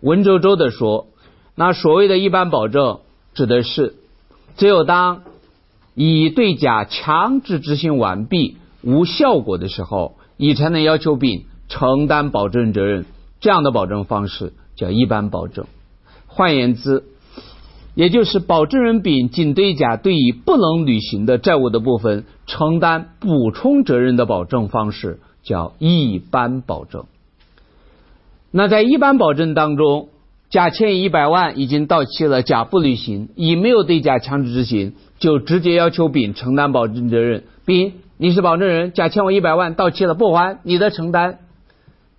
[0.00, 1.06] 文绉绉的说，
[1.54, 3.00] 那所谓的一般保证，
[3.34, 3.94] 指的是
[4.56, 5.22] 只有当
[5.94, 11.44] 乙对甲强制执行完毕无效果的时候，乙才能要求丙。
[11.68, 13.06] 承担保证责任，
[13.40, 15.64] 这样的保证方式叫一般保证。
[16.26, 17.04] 换言之，
[17.94, 27.06] 也就是保证人丙仅对甲对乙不能履行的债务的部分承担补充责任的保证方式叫一般保证。
[28.54, 30.10] 那在一般保证当中，
[30.50, 37.44] 甲欠一百万已经到期了，甲不履行，乙没有对甲强制执行，就直接要求丙承担保证责任。
[37.64, 41.38] 丙，你是保证人，甲欠我一百万到期了不还，你的承担。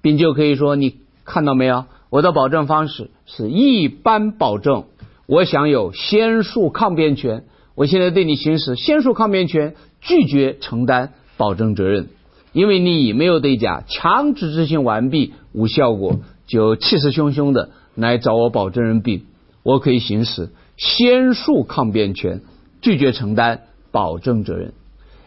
[0.01, 1.85] 丙就可以说，你看到没有？
[2.09, 4.85] 我的保证方式是一般保证，
[5.27, 7.43] 我享有先诉抗辩权。
[7.75, 12.07] 我现在对你行使先诉抗辩权，拒绝承担保证责任，
[12.53, 19.23] 因为你没有对甲强制执行完毕无效果，就气势汹汹的来找我保证人丙，
[19.63, 22.41] 我可以行使先诉抗辩权，
[22.81, 24.73] 拒绝承担保证责任。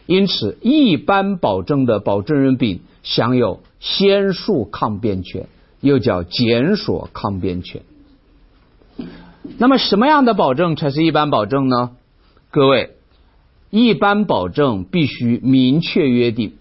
[0.05, 5.47] 因此，一般保证的保证人丙享有先述抗辩权，
[5.81, 7.81] 又叫检索抗辩权。
[9.57, 11.91] 那么，什么样的保证才是一般保证呢？
[12.51, 12.91] 各位，
[13.69, 16.53] 一般保证必须明确约定，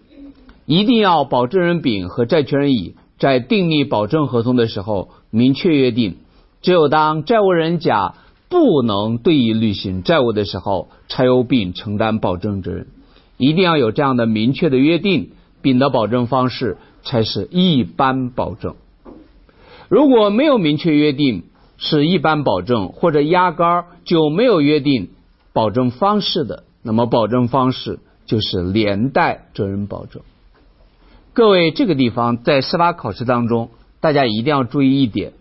[0.66, 6.16] 一定要保证人丙和债权人乙在订立保证合同的时候明确约定，
[6.60, 8.14] 只有当债务人甲
[8.48, 12.88] 不能对乙履行债务的时候，才由丙承担保证责任。
[13.38, 15.30] 一定要有这样的明确的约定，
[15.62, 18.74] 丙的保证方式才是一般保证。
[19.88, 21.44] 如果没有明确约定
[21.76, 25.10] 是一般保证，或者压根儿就没有约定
[25.52, 30.22] 保证方式的，那么保证方式就是连带责任保证。
[31.36, 33.68] 各位，这个地方在司法考试当中，
[34.00, 35.34] 大家一定要注意一点：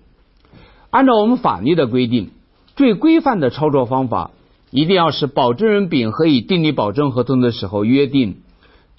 [0.89, 2.31] 按照我们法律的规定，
[2.75, 4.31] 最规范的操作方法。
[4.71, 8.41] 一定要是保证人丙和乙订立保证合同的时候约定，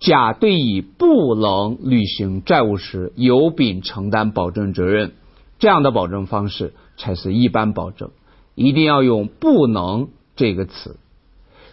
[0.00, 5.12] 甲对乙不能履行债务时，由丙承担保证责任，
[5.58, 8.08] 这样的保证方式才是一般保证。
[8.54, 10.96] 一定要用“不能”这个词。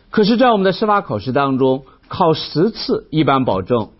[0.09, 3.91] 可是，在我们的司法考试当中，考十次一般保证，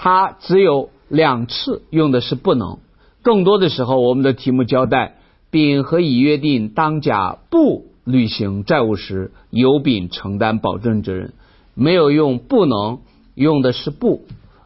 [0.00, 2.78] 它只有两次用的是“不能”，
[3.20, 5.16] 更多的时候，我们的题目交代
[5.50, 7.86] 丙和乙约定，当甲不。
[8.04, 11.34] 履行债务时，由丙承担保证责任。
[11.74, 13.00] 没有用不能，
[13.34, 14.22] 用的是不。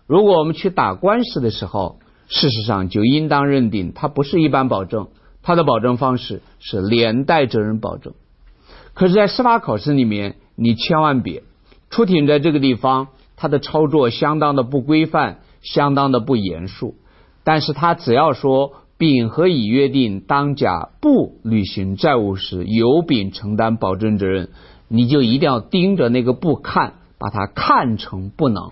[0.07, 1.99] 如果我们去打官司的时候，
[2.29, 5.09] 事实上就应当认定它不是一般保证，
[5.43, 8.13] 它的保证方式是连带责任保证。
[8.95, 11.43] 可是，在司法考试里面，你千万别
[11.91, 13.09] 出庭在这个地方，
[13.43, 16.95] 他的操作相当的不规范，相当的不严肃。
[17.43, 18.75] 但是，他只要说。
[18.99, 24.51] 丙和乙约定，当甲不履行债务时，由丙承担保证责任，
[24.87, 28.71] 你就一定要盯着那个不看，把它看成不能。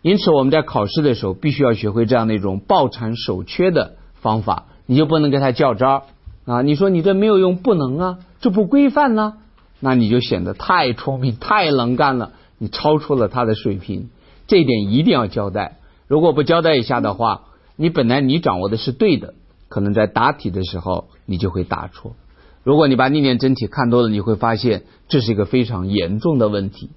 [0.00, 6.04] 因此，我们在考试的时候，必须要学会这样的一种抱残守缺的方法，你就不能跟他较招
[6.44, 6.62] 啊！
[6.62, 9.38] 你说你这没有用，不能啊，这不规范呢，
[9.80, 14.08] 那你就显得太聪明、太能干了，你超出了他的水平，
[14.46, 15.78] 这一点一定要交代。
[16.08, 17.42] 如果不交代一下的话，
[17.76, 19.34] 你本来你掌握的是对的，
[19.68, 22.14] 可能在答题的时候你就会答错。
[22.62, 26.90] 如果你把历年真题看多了，你会发现这是一个非常严重的问题。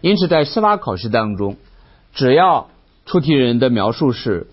[0.00, 1.56] 因此，在司法考试当中，
[2.12, 2.68] 只要
[3.06, 4.46] 出题人的描述是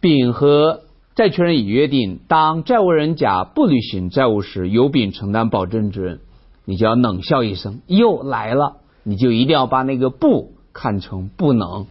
[0.00, 0.80] 丙和
[1.14, 6.20] 债权人已约定，当债务人甲不履行债务时，由丙承担保证责任，
[6.64, 8.78] 你就要冷笑一声，又来了。
[9.02, 11.86] 你就一定要把那个不看成不能，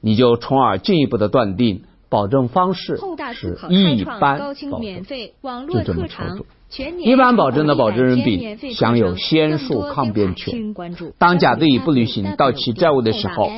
[0.00, 1.82] 你就从而进一步的断定。
[2.08, 3.00] 保证方式
[3.34, 5.02] 是一般保证，
[5.68, 6.46] 就这么操作。
[7.02, 10.72] 一般保证的保证人丙享有先述抗辩权。
[11.18, 13.50] 当甲对乙不履行到期债务的时候，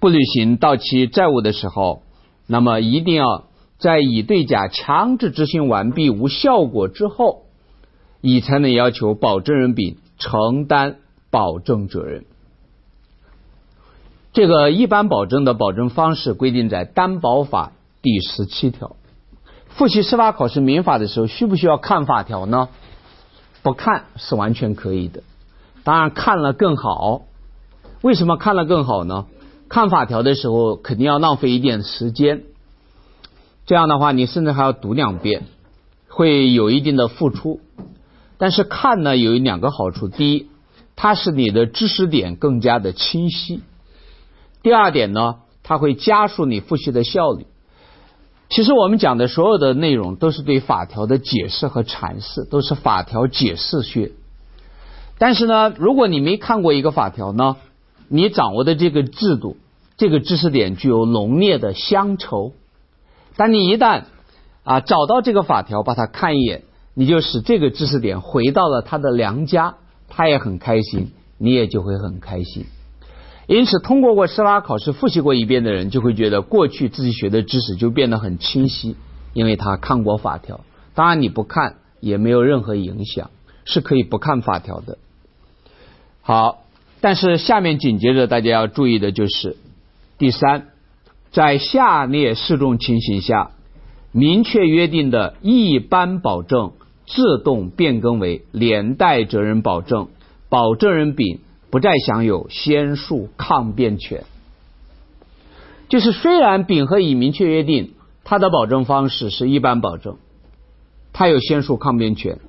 [0.00, 2.02] 不履行到期债务的时候，
[2.46, 3.44] 那么一定要
[3.78, 7.44] 在乙对甲强制执行完毕无效果之后，
[8.20, 10.96] 乙才能要求保证人丙承担
[11.30, 12.24] 保证责任。
[14.32, 18.96] 这个一般保证的保证方式规定在担保法第十七条。
[19.68, 22.68] 复习司法考试民法的时候，需不需要看法条呢？
[23.62, 25.22] 不看是完全可以的，
[25.84, 27.22] 当然看了更好。
[28.00, 29.26] 为什么看了更好呢？
[29.68, 32.42] 看法条的时候肯定要浪费一点时间，
[33.64, 35.44] 这样的话你甚至还要读两遍，
[36.08, 37.60] 会有一定的付出。
[38.42, 40.48] 但是看呢有两个好处：第一，
[40.96, 43.60] 它使你的知识点更加的清晰。
[44.64, 47.46] 第二点呢，它会加速你复习的效率。
[48.48, 54.10] 其实我们讲的所有的内容都是对法条的解释和阐释，都是法条解释学。
[55.18, 57.58] 但是呢，如果你没看过一个法条呢，
[58.08, 59.56] 你掌握的这个制度、
[59.96, 62.54] 这个知识点具有浓烈的乡愁。
[63.36, 64.06] 但你一旦
[64.64, 66.64] 啊找到这个法条，把它看一眼，
[66.94, 69.76] 你就使这个知识点回到了他的良家，
[70.08, 72.66] 他也很开心，你也就会很开心。
[73.46, 78.96] 因此，通过过司法考试复习过一遍的人，就会觉得过去自己学的知识就变得很清晰，
[79.32, 80.60] 因为他看过法条。
[80.94, 83.30] 当然，你不看也没有任何影响，
[83.64, 84.98] 是可以不看法条的。
[86.20, 86.64] 好，
[87.00, 89.56] 但是下面紧接着大家要注意的就是
[90.18, 90.68] 第三，
[91.32, 93.50] 在下列四种情形下，
[94.12, 96.72] 明确约定的一般保证
[97.14, 100.08] 自动变更为连带责任保证，
[100.48, 101.40] 保证人丙。
[101.70, 104.24] 不再享有先述抗辩权，
[105.88, 107.94] 就是虽然丙和乙明确约定，
[108.24, 110.18] 他的保证方式是一般保证，
[111.14, 112.40] 他有先述抗辩权，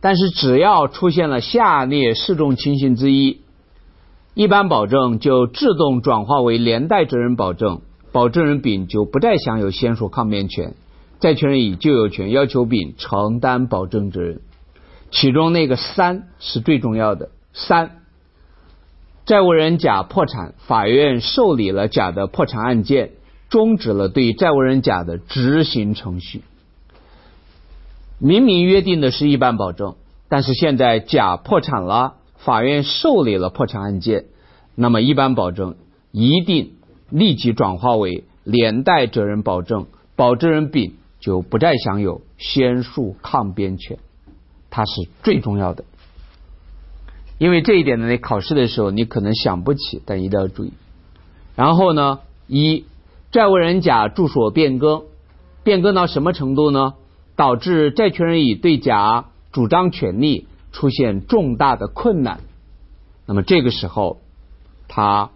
[0.00, 3.42] 但是只要出现了下列四种情形之一，
[4.34, 10.74] 一般保证就自动转化为连带责任保证，保证人丙就不再享有先述抗辩权，
[11.22, 14.40] 债权人乙就有权要求丙承担保证责任。
[15.12, 18.02] 其中那个三是最重要的，三，
[19.24, 23.12] 债务人甲破产，法院受理了甲的破产案件，
[23.48, 26.42] 终止了对债务人甲的执行程序。
[28.18, 29.94] 明明约定的是一般保证，
[30.28, 32.14] 但是现在甲破产了。
[32.38, 34.24] 法院受理了破产案件，
[34.74, 35.76] 那么一般保证
[36.10, 36.72] 一定
[37.08, 39.86] 立即转化为连带责任保证，
[40.16, 43.98] 保证人丙就不再享有先述抗辩权，
[44.68, 45.84] 它是最重要的。
[47.38, 50.74] 因为这一点呢，你考试的时候你可能想不起，但一定要注意。
[51.56, 52.84] 然后呢，一
[53.30, 55.04] 债务人甲住所变更，
[55.64, 56.92] 变更到什么程度呢？
[57.36, 60.46] 导致债权人乙对甲主张权利。
[60.74, 62.40] 出现重大的困难，
[63.26, 64.22] 那么这个时候，
[64.88, 65.28] 他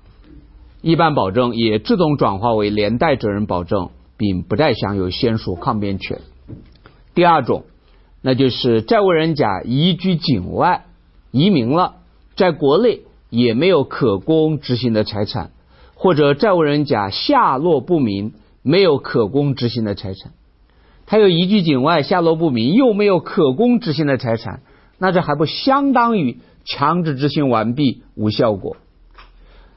[0.81, 6.21] 一般保证也自动转化为连带责任保证，并不再享有先述抗辩权。
[7.15, 7.65] 第二种，
[8.23, 10.85] 那就是债务人甲移居境外，
[11.31, 11.97] 移民了，
[12.37, 15.51] 在国内也没有可供执行的财产，
[15.95, 20.33] 或者债务人甲下落不明，没有可供执行的财产。
[21.07, 24.61] 他又移居境外，下落不明，又没有可供执行的财产。
[24.99, 28.77] 那这还不相当于强制执行完毕无效果？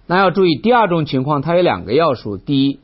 [0.07, 2.79] 那要注意第二种情况，它有两个要素：第一，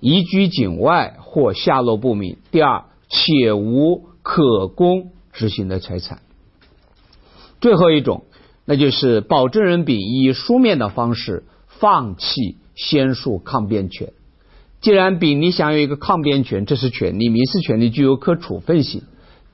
[0.00, 6.20] 移居境外或下落不明；第二，且无可供执行的财产。
[7.60, 8.24] 最后一种，
[8.64, 14.12] 那就是保证人丙以书面的方式放弃先述抗辩权。
[14.80, 19.02] 既然丙你享有一个抗辩权，这是权利，民事权利具有可处分性，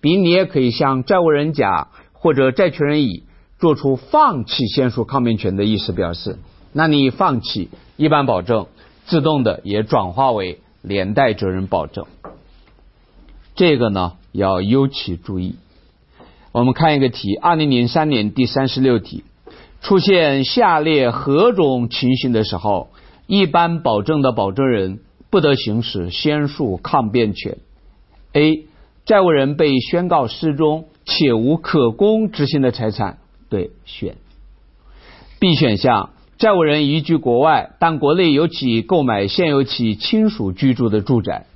[0.00, 1.88] 丙你也可以向债务人甲。
[2.14, 3.24] 或者债权人乙
[3.58, 6.38] 做出放弃先述抗辩权的意思表示，
[6.72, 8.68] 那你放弃一般保证，
[9.06, 12.06] 自动的也转化为连带责任保证。
[13.54, 15.56] 这个呢要尤其注意。
[16.52, 19.24] 我们看一个题，二零零三年第三十六题，
[19.80, 22.90] 出现下列何种情形的时候，
[23.26, 25.00] 一般保证的保证人
[25.30, 27.58] 不得行使先述抗辩权
[28.32, 28.66] ？A.
[29.04, 30.86] 债务人被宣告失踪。
[31.04, 33.18] 且无可供执行的财产，
[33.48, 34.14] 对选。
[35.40, 36.10] B 选项，
[36.42, 41.46] 债务人移居国外，但国内有其购买现有其亲属居住的住宅。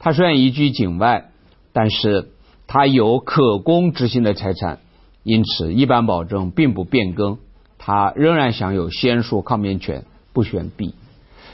[0.00, 1.30] 他虽然移居境外，
[1.72, 2.30] 但是
[2.66, 4.80] 他有可供执行的财产，
[5.22, 7.38] 因此一般保证并不变更，
[7.78, 10.02] 他仍然享有先述抗辩权。
[10.32, 10.96] 不选 B。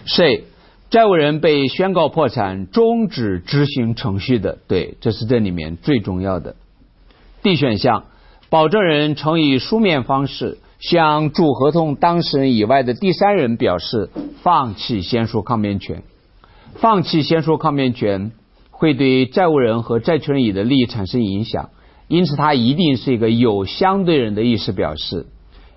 [0.07, 0.45] C
[0.89, 6.57] 债务人被宣告破产，终止执行程序的，对，这是这里面最重要的。
[7.43, 8.05] D 选项，
[8.49, 14.11] 保证人曾以书面方式向主合同当事人以外的第三人表示
[14.43, 16.03] 放弃先说抗辩权。
[16.77, 18.33] 放弃先说抗辩权
[18.71, 21.71] 会对债务人和债权人乙的利益产生影响，
[22.07, 25.27] 因此它一定是一个有相对人的意思表示，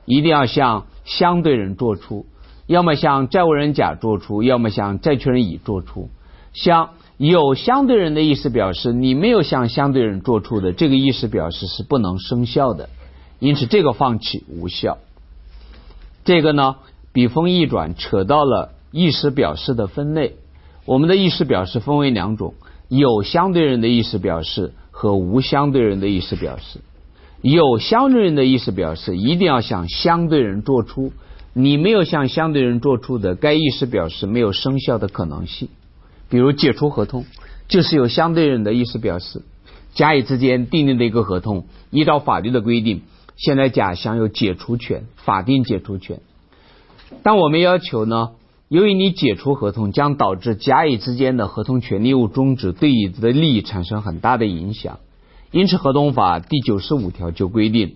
[0.06, 2.26] 一定要向相对人做出，
[2.68, 6.10] 要么向债务人甲做出，要么向债权人乙做出，
[6.53, 6.90] 向。
[7.18, 12.90] 有相对人的意思表示，你没有向相对人做出的这个意思表示是不能生效的，
[13.41, 14.99] 因此这个放弃无效。
[16.23, 16.76] 这个呢，
[17.11, 20.35] 笔锋一转，扯到了意思表示的分类。
[20.85, 22.53] 我们的意思表示分为两种：
[22.88, 26.81] 有相对人的意思表示和无相对人的意思表示。
[27.41, 31.11] 有相对人的意思表示一定要向相对人做出，
[31.53, 35.68] 你没有向相对人做出的，该意思表示没有生效的可能性。
[36.30, 37.26] 比如解除合同，
[37.68, 39.41] 就是有相对人的意思表示，
[39.95, 43.01] 甲乙之间订立的一个合同，依照法律的规定，
[43.43, 46.22] 现在甲享有解除权，法定解除权。
[47.23, 48.30] 但我们要求呢，
[48.68, 54.99] 由于你解除合同将导致甲乙之间的合同权利物终止，对乙的利益产生很大的影响，
[55.49, 57.95] 因此合同法第九十五条就规定，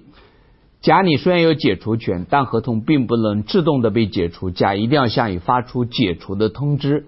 [0.81, 7.05] 甲你虽然有解除权，但合同并不能自动的被解除，甲一定要向乙发出解除的通知。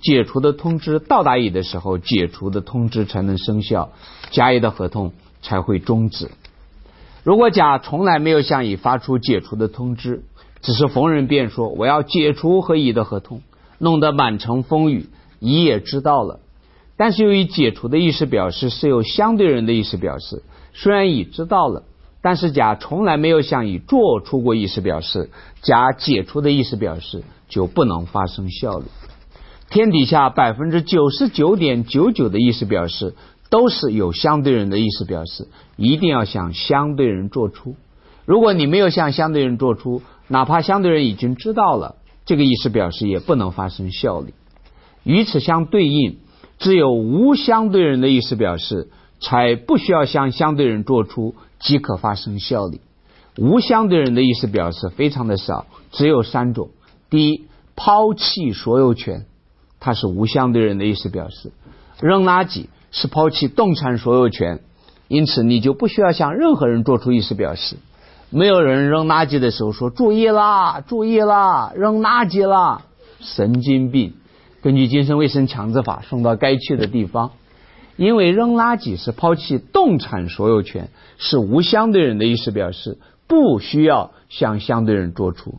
[0.00, 3.90] 解除的通知到达乙的时候，解除的通知才能生效，
[4.30, 5.12] 甲乙的合同
[5.42, 6.30] 才会终止。
[7.24, 10.22] 如果甲从来没有向乙发出解除的通知，
[10.62, 13.42] 只是逢人便说我要解除和乙的合同，
[13.78, 15.06] 弄得满城风雨，
[15.40, 16.40] 乙也知道了。
[16.96, 20.42] 但是由于解除的意思表示是有相对人的意思表示，
[20.72, 21.84] 虽然乙知道了，
[22.22, 25.30] 但是甲从来没有向乙做出过意思表示，
[25.62, 28.86] 甲解除的意思表示就不能发生效力。
[29.70, 33.14] 天底下百分之九十九点九九的意思表示
[33.50, 37.76] 都是有相对人的意思表示，一定要向相对人做出。
[38.24, 41.96] 如果你没有向相对人做出，哪怕相对人已经知道了，
[42.26, 44.34] 这个意思表示也不能发生效力。
[45.02, 46.18] 与此相对应，
[46.58, 52.82] 只有无相对人的意思表示，才不需要向相对人做出即可发生效力。
[53.38, 56.70] 无相对人的意思表示非常的少，只有三种。
[57.08, 57.46] 第一，
[57.76, 59.24] 抛弃所有权，
[59.80, 61.50] 它是无相对人的意思表示；
[62.00, 64.60] 扔垃圾是抛弃动产所有权，
[65.08, 67.76] 因此你就不需要向任何人做出意思表示。
[68.30, 72.82] 没有人扔垃圾的时候说“注意啦，注意啦，扔垃圾啦”，
[73.20, 74.14] 神经病。
[74.62, 77.32] 根据精神卫生强制法，送到该去的地方。
[77.96, 82.98] 因为扔垃圾是抛弃动产所有权，是无相对人的意思表示。
[83.30, 85.58] 不需要向相对人做出，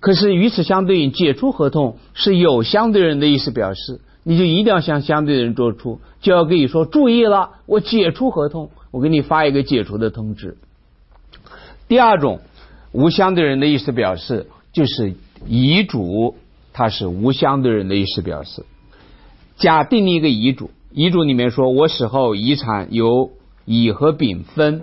[0.00, 10.56] 可是与此相对应，解除合同是有相对人的意思表示，你就一定要向相对的人做出，就要跟你说注意了，我解除合同，我给你发一个解除的通知。
[11.86, 12.40] 第二种
[12.90, 15.14] 无相对人的意思表示，就是
[15.46, 16.34] 遗嘱，
[16.72, 18.66] 它是无相对人的意思表示。
[19.56, 23.30] 甲订立一个遗嘱，遗嘱里面说我死后遗产由
[23.64, 24.82] 乙和丙分，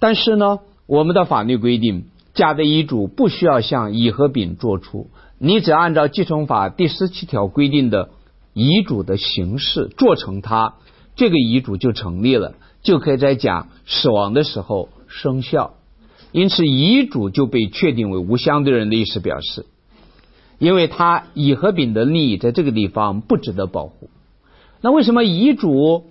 [0.00, 0.58] 但是呢。
[0.84, 8.10] 我们的法律规定，甲的遗嘱不需要向乙和丙做出，你只按照继承法第十七条规定的
[8.52, 10.74] 遗嘱的形式做成它，
[11.16, 15.74] 这个遗嘱就成立了，就可以在甲死亡的时候生效。
[16.32, 19.66] 因此，遗嘱就被确定为无相对人的意思表示，
[20.58, 24.10] 因为他乙和丙的利益在这个地方不值得保护。
[24.80, 26.04] 那为什么遗嘱？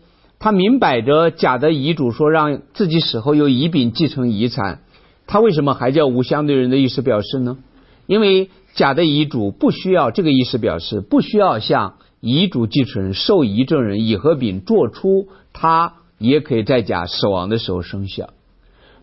[0.43, 4.79] 他明摆着甲的遗嘱说让自己死后由乙丙继承遗产，
[5.27, 7.59] 他为什么还叫无相对人的意思表示呢？
[8.07, 18.29] 因为甲的遗嘱不需要这个意思表示，不需要向遗嘱继承人、受遗赠人乙和丙作出，他也可以在甲死亡的时候生效。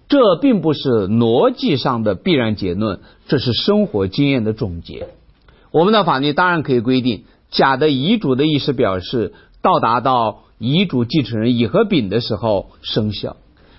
[0.09, 5.09] 这并不是逻辑上的必然结论，这是生活经验的总结。
[5.71, 10.45] 我们的法律当然可以规定，甲的遗嘱的意思表示到达到。
[10.61, 13.37] 遗嘱继承人乙和丙的时候生效，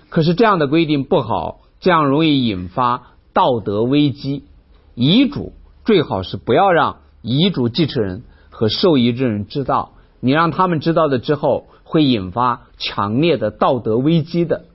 [0.08, 4.44] 可是这样的规定不好，这样容易引发道德危机。
[4.94, 5.52] 遗嘱
[5.84, 8.22] 最好是不要让遗嘱继承人
[8.60, 14.66] 和受遗之人知道，你让他们知道了之后，会引发强烈的道德危机的。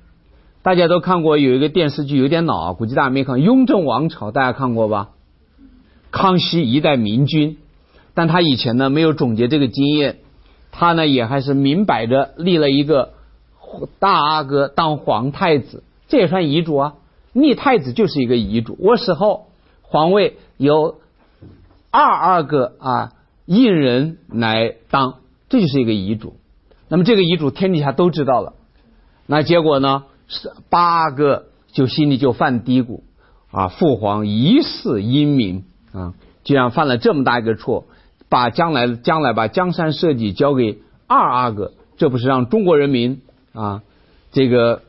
[0.64, 5.10] 大家都看过有一个电视剧，有点老啊，估计大家没看《雍正王朝》，大家看过吧？
[6.10, 7.60] 康熙一代明君，
[8.16, 10.18] 但他以前呢没有总结这个经验。
[10.72, 13.14] 他呢也还是明摆着立了一个
[14.00, 16.96] 大阿哥当皇太子，这也算遗嘱啊。
[17.34, 18.76] 立太子就是一个遗嘱。
[18.80, 19.46] 我死后
[19.84, 20.96] 皇位由
[21.92, 23.12] 二阿哥啊
[23.46, 25.16] 胤人来当，
[25.50, 26.36] 这就是一个遗嘱。
[26.88, 28.54] 那么这个遗嘱天底下都知道了，
[29.26, 33.02] 那结果呢是八阿哥就心里就犯嘀咕
[33.52, 35.64] 啊，父皇一世英明
[35.94, 36.14] 啊，
[36.44, 37.86] 居然犯了这么大一个错。
[38.28, 43.22] 把将来将来把江山社稷交给二阿哥，这不是让中国人民
[43.54, 43.84] 啊
[44.32, 44.82] 这个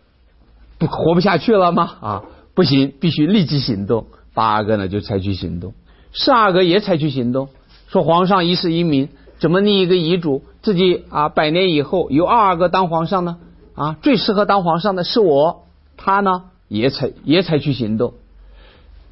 [0.78, 1.84] 不活不下去了吗？
[2.00, 2.22] 啊，
[2.54, 4.06] 不行，必须立即行动。
[4.32, 5.74] 八阿哥呢就采取行动，
[6.14, 7.50] 四阿哥也采取行动，
[7.88, 9.08] 说皇上一世英明，
[9.38, 13.38] 怎么立一个遗嘱，自己啊百年以后由二阿哥当皇上呢？
[13.74, 15.64] 啊，最适合当皇上的是我，
[15.96, 18.14] 他呢也采也采取行动。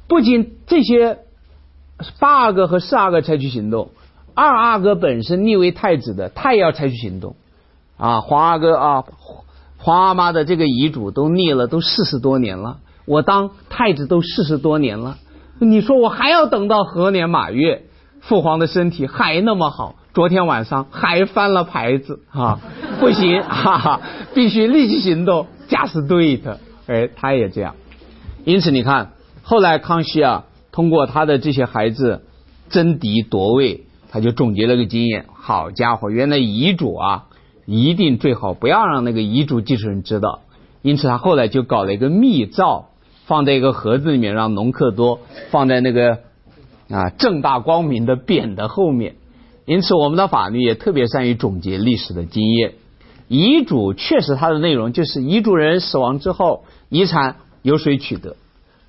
[0.07, 1.19] 不仅这些
[2.19, 3.89] 八阿哥和四阿哥采取行动。
[4.33, 7.37] 二阿哥本身立为太子的，他也要采取行动
[7.95, 8.19] 啊！
[8.19, 9.05] 皇阿哥啊，
[9.77, 15.17] 皇阿妈的这个遗嘱都立了，都四十多年了，我当太子都四十多年了，
[15.59, 17.85] 你说我还要等到何年马月？
[18.27, 22.59] 父皇的身体还那么好，昨天晚上还翻了牌子啊！
[22.99, 24.01] 不行，哈哈，
[24.33, 26.45] 必须立即行动，just do it！
[26.87, 27.75] 哎，他也这样。
[28.43, 29.11] 因此你看，
[29.43, 32.23] 后来康熙啊，通过他的这些孩子
[32.69, 33.81] 争嫡夺位。
[34.11, 37.25] 他就总结了个经验，好家伙，原来遗嘱啊，
[37.65, 40.39] 一定最好不要让那个遗嘱继承人知道。
[40.81, 42.85] 因此他后来就搞了一个密诏，
[43.25, 45.19] 放在一个盒子里面，让隆克多
[45.51, 46.19] 放在那个
[46.89, 49.15] 啊正大光明的匾的后面。
[49.65, 52.73] 因此我们的法律也特别善于总结历史的经验。
[53.27, 58.35] 遗嘱确实它的内容就是遗嘱人死亡之后，遗产由谁取得，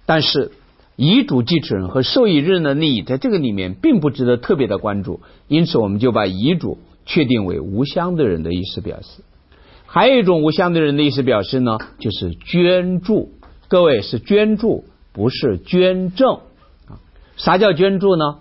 [0.07, 0.53] 但是。
[0.99, 9.23] 遗嘱继承人和受益人的利益在这个里面并不值得特别的关注，因此我们就把遗嘱确定为无相对人的意思表示。
[9.85, 13.29] 还有一种无相对人的意思表示呢，就是捐助。
[13.69, 16.39] 各位是捐助，不是捐赠？
[17.37, 18.39] 啥叫捐助呢？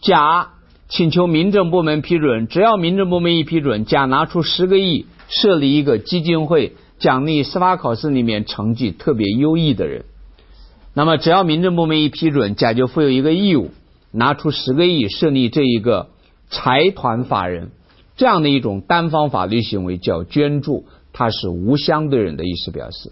[0.00, 0.50] 甲
[0.88, 10.04] 请求民政部门批准，只要民政部门一批准，甲拿出十个亿设立一个基金会，奖励司法考试里面成绩特别优异的人。
[10.92, 13.70] 那么只要民政部门一批准，甲就负有一个义务，
[14.12, 16.10] 拿出十个亿设立这一个
[16.50, 17.70] 财团法人，
[18.16, 23.10] 这样的一种单方法律行为叫捐助，它是无相对人的意思表示。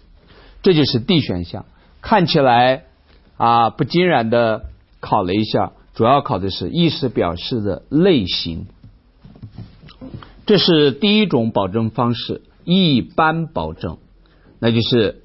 [0.61, 1.65] 这就是 D 选项，
[2.01, 2.83] 看起来
[3.35, 4.65] 啊不尽然的
[5.03, 8.67] 考了一下，主要考的是意思表示的类型。
[10.45, 13.97] 这是第一种保证方式，一般保证，
[14.59, 15.21] 那就是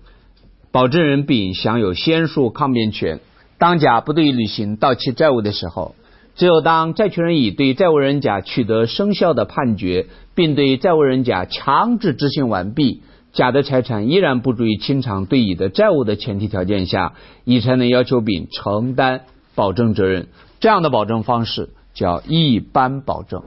[0.72, 3.20] 保证人丙享有先述抗辩权。
[3.56, 5.94] 当甲不对履行到期债务的时候，
[6.34, 13.02] 只有当债权人乙对债务人甲取得生效的判决，并对债务人甲强制执行完毕，
[13.32, 17.14] 甲的财产依然不足以清偿对乙的债务的前提条件下，
[17.44, 19.22] 乙才能要求丙承担
[19.58, 20.28] 保证责任。
[20.60, 23.42] 这样的保证方式叫一般保证。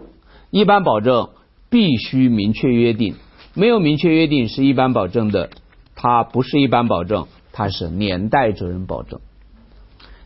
[0.52, 1.30] 一般保证。
[1.74, 3.16] 必须明确约定，
[3.54, 5.52] 没有明确约定是一般保证的，
[5.96, 9.22] 它不是一般保证，它是连带责任保证。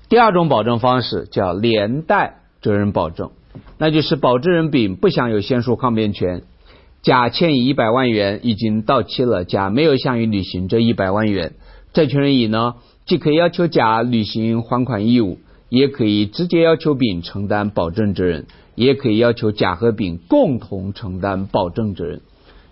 [0.09, 3.29] 第二种保证方式叫连带责任保证，
[3.77, 6.41] 那就是保证人丙不享有先述抗辩权，
[7.03, 11.53] 甲欠乙一百万元已经到期了，甲没有向乙履行这一百万元，
[11.93, 12.73] 债权人乙呢，
[13.05, 15.37] 既可以要求甲履行还款义务，
[15.75, 18.45] 也可以直接要求丙承担保证责任。
[18.77, 22.19] 也可以要求甲和丙共同承担保证责任，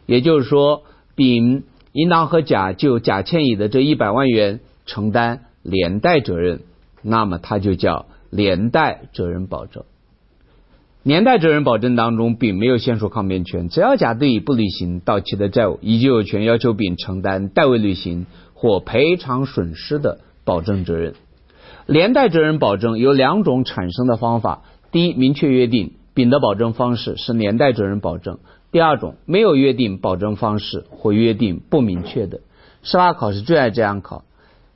[0.05, 0.83] 也就是说，
[1.15, 1.63] 丙
[1.93, 6.59] 应当和甲就甲欠乙的这一百万元承担连带责任，
[7.01, 9.85] 那么它就叫连带责任保证。
[11.03, 21.13] 连带责任保证当中，丙没有先述抗辩权，只要甲对乙不履行到期的债务，乙就有权要求丙承担代为履行或赔偿损失的保证责任。
[21.85, 24.63] 连带责任保证有两种产生的方法。
[24.91, 28.35] 第一，明确约定丙的保证方式是连带责任保证；
[28.71, 32.41] 第二种，没有约定保证方式或约定不明确的。
[32.83, 34.23] 司法考试最爱这样考：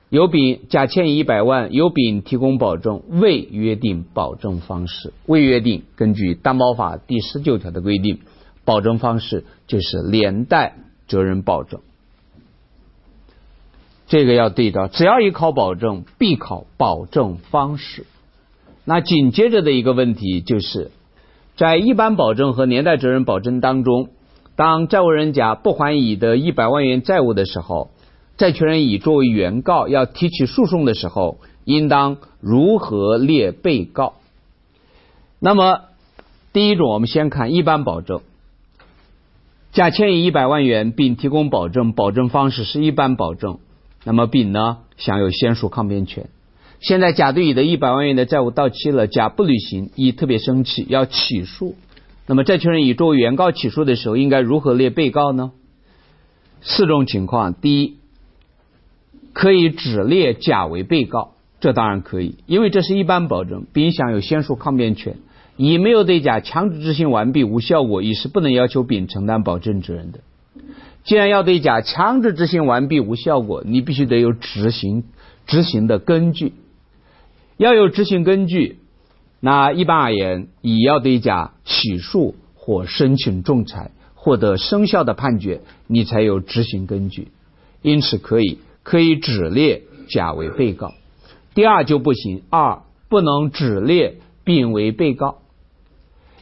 [0.10, 5.84] 有丙甲欠一百万，由丙提供保证，未约定保证方式，未约定。
[5.96, 8.20] 根据担保法第十九条的规定，
[8.66, 10.76] 保证方式就是连带
[11.08, 11.82] 责任保证。
[14.08, 18.06] 这个要对照，只要一考保证，必考保证方式。
[18.86, 20.92] 那紧接着的一个问题就是，
[21.58, 24.10] 在一般保证和连带责任保证当中，
[24.56, 27.92] 当债务人甲不还乙的一百万元债务的时候，
[28.38, 34.14] 债权人乙作为原告要提起诉讼的时候，应当如何列被告？
[35.40, 35.82] 那么，
[36.54, 38.22] 第一种，我们先看一般保证，
[39.74, 43.60] 甲欠乙一百万元，并提供保证，保证方式是一般保证，
[44.04, 46.30] 那么丙呢享有先述抗辩权。
[46.80, 51.76] 现在甲对乙的一百万元的债务到期了，甲不履行，乙特别生气，要起诉。
[52.28, 55.52] 那么债权人乙作为原告起诉的时候，应该如何列被告呢？
[56.62, 57.98] 四种情况：第一，
[59.34, 65.18] 可以只列甲为被告，这当然可以，因为这是一般保证，丙享有先述抗辩权，
[65.56, 70.20] 乙没有对甲强制执行完毕无效果，乙是不能要求丙承担保证责任的。
[71.08, 75.06] 既然要对甲强制执行完毕无效果，你必须得有执行
[75.46, 76.52] 执行的根据。
[77.56, 78.80] 要有执行根据，
[79.40, 87.30] 那一般而言，乙要对甲起诉或申请仲裁，获得生效的判决，你才有执行根据。
[87.82, 90.92] 因此，可以可以只列甲为被告。
[91.56, 95.38] 第二就不行，二不能只列丙为被告，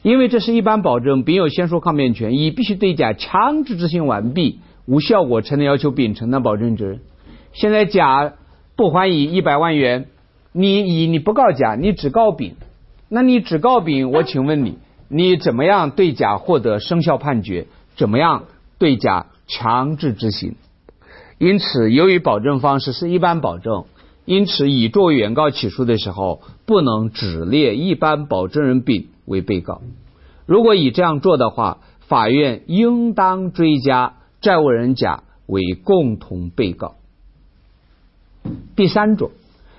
[0.05, 6.99] 因为这是一般保证，丙有先说抗辩权，乙必须对甲强制执行完毕无效果，才能要求丙承担保证责任。
[7.53, 8.33] 现在甲
[8.75, 10.05] 不还乙一百万元。
[10.51, 12.53] 你乙你不告甲，你只告丙，
[13.09, 14.77] 那你只告丙，我请问你，
[15.09, 17.65] 你怎么样对甲获得生效判决？
[17.97, 18.43] 怎么样
[18.77, 20.53] 对甲强制执行？
[21.39, 23.85] 因此，由于保证方式是一般保证，
[24.25, 29.81] 因此乙作为原告起诉的时候，不能只列一般保证人丙为被告。
[30.45, 36.95] 如果乙这样做的话，法院应当追加债务人甲为共同被告。
[38.75, 39.31] 第三种。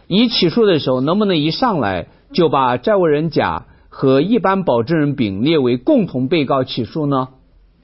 [0.09, 7.31] 乙起诉的时候，能不能一上来就把债务人甲和一般保证人丙列为共同被告起诉呢？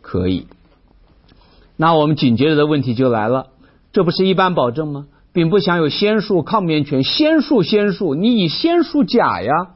[0.03, 0.47] 可以。
[1.77, 3.49] 那我们紧接着的问题就来了，
[3.93, 5.07] 这不是一般保证吗？
[5.33, 9.71] 丙不享有先述抗辩权，先述先述，你以先述甲呀，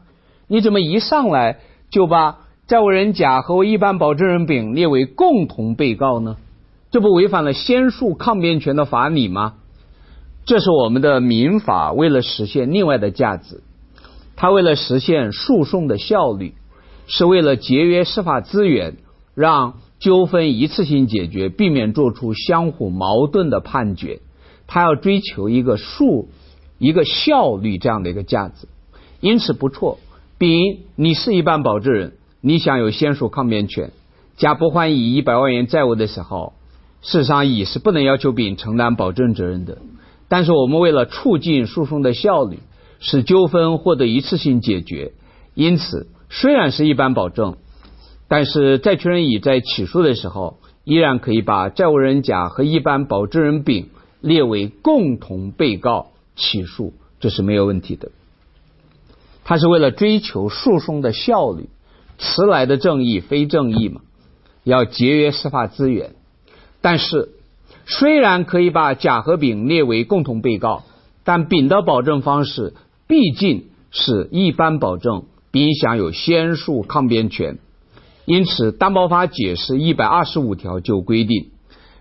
[0.47, 1.59] 你怎么一上来
[1.91, 6.37] 就把债务人甲和一般保证人丙列为共同被告呢？
[6.91, 9.55] 这不违反了先述抗辩权的法理吗？
[10.45, 13.63] 这是我们的民法为了实现另外的价值，
[14.37, 16.55] 它为了实现诉讼的效率，
[17.07, 18.97] 是为了节约司法资源，
[19.35, 24.21] 让纠纷一次性解决，避免做出相互矛盾的判决。
[24.67, 26.29] 它要追求一个诉
[26.79, 28.69] 一个效率这样的一个价值，
[29.21, 29.99] 因此不错。
[30.39, 33.93] 丙，你是一般保证人，你享有先诉抗辩权。
[34.37, 36.53] 甲不还乙一百万元债务的时候，
[37.01, 39.79] 事实上乙是不能要求丙承担保证责任的。
[40.29, 42.59] 但是我们为了促进诉讼的效率，
[43.01, 45.13] 使纠纷获得一次性解决，
[45.55, 47.57] 因此虽然是一般保证，
[48.29, 53.89] 但是债权人乙在起诉的时候，依然可以把债务人甲和一般保证人丙
[54.21, 58.11] 列为共同被告起诉，这是没有问题的。
[59.49, 61.69] 他是为了追求诉讼的效率，
[62.19, 64.01] 迟来的正义非正义嘛，
[64.65, 66.17] 要节约司法资源。
[66.81, 67.29] 但是，
[67.87, 70.83] 虽然可以把甲和丙列为共同被告，
[71.23, 72.75] 但丙的保证方式
[73.07, 77.59] 毕竟是一般保证，丙享有先诉抗辩权。
[78.25, 81.51] 因此，担保法解释一百二十五条就规定，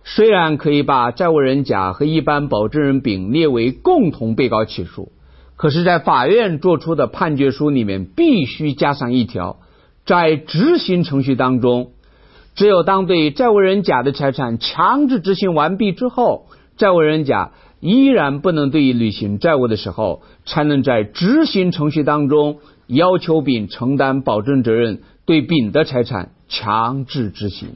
[0.03, 5.11] 虽然可以把债务人甲和一般保证人丙列为共同被告起诉。
[5.57, 9.59] 可是，在法院作出的判决书里面，必须加上一条：
[10.05, 11.91] 在执行程序当中，
[12.55, 22.57] 只有当对债务人甲的财产强制执行完毕之后，债务人甲依然不能对于履行债务的时候，才能在执行程序当中
[22.87, 27.69] 要求丙承担保证责任，对丙的财产强制执行。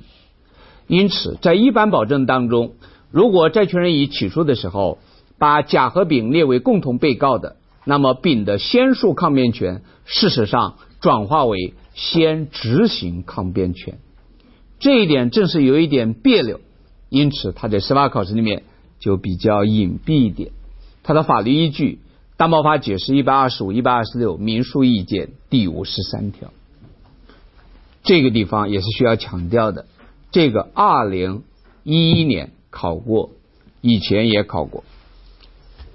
[0.88, 2.74] 因此，在一般保证当中，
[3.10, 4.98] 如果债权人乙起诉的时候，
[5.38, 7.56] 把甲和丙列为共同被告的。
[7.86, 13.98] 那么，丙的先诉抗辩权事实上转化为先执行抗辩权，
[14.80, 16.60] 这一点正是有一点别扭，
[17.10, 18.64] 因此他在司法考试里面
[19.00, 20.52] 就比较隐蔽一点。
[21.02, 22.00] 它的法律依据，
[22.38, 26.54] 《担保法解释》一百二十五、一百二十六，《民诉意见》第五十三条。
[28.04, 29.88] 这个地方也是需要强调的。
[30.32, 31.44] 这个二零
[31.84, 33.32] 一一年考过，
[33.82, 34.84] 以前也考过。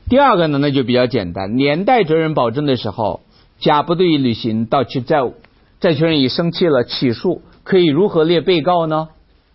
[0.09, 1.57] 第二个呢，那就比较简单。
[1.57, 3.23] 连带责任保证的时候，
[3.59, 5.35] 甲不对于履行到期债务，
[5.81, 9.09] 债权人乙生气了起诉，可以如何列被告呢？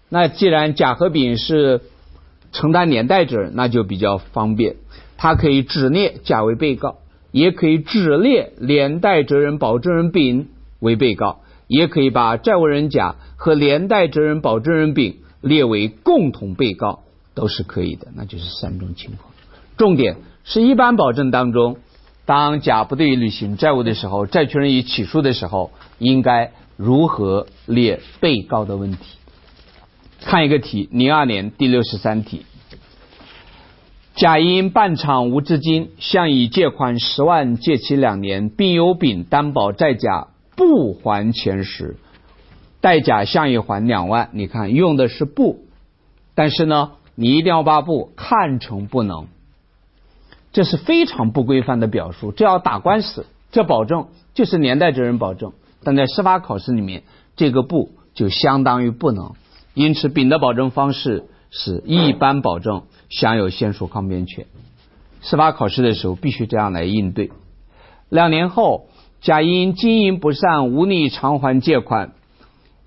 [0.10, 1.82] 那既然甲和丙是
[2.52, 4.78] 承担连带责任，那就比较方便。
[5.18, 6.98] 他可以只列甲为被告，
[7.32, 10.48] 也可以只列连带责任保证人丙
[10.80, 17.02] 为被告，也可以把债务人甲和连带责任保证人丙列为共同被告，
[17.36, 18.08] 都是可以的。
[18.16, 19.32] 那就是三种情况，
[19.78, 20.16] 重点。
[20.52, 21.78] 是一般保证当中，
[22.26, 25.70] 当甲不对于履行债务的时候，债权人已起诉的时候，
[26.00, 28.98] 应该如何列被告的问题？
[30.22, 32.48] 看一个题，零二年第六十三题：
[34.16, 41.98] 甲因办厂无资金，向乙借款十万，借期两年，并由丙担保债甲不还钱时，
[42.82, 44.30] 代甲向乙还两万。
[44.34, 45.60] 你看用的是不，
[46.34, 49.28] 但是呢，你一定要把不看成不能。
[50.52, 55.54] 这是非常不规范的表述，这要打官司，这保证就是连带责任保证，
[55.84, 57.04] 但在司法考试里面，
[57.36, 59.34] 这个不就相当于不能，
[59.74, 64.46] 因此丙的保证方式是一般保证，享有先诉抗辩权。
[65.22, 67.32] 司法考试的时候必须这样来应对。
[68.10, 68.88] 两年后，
[69.22, 72.14] 甲因经营不善无力偿还借款，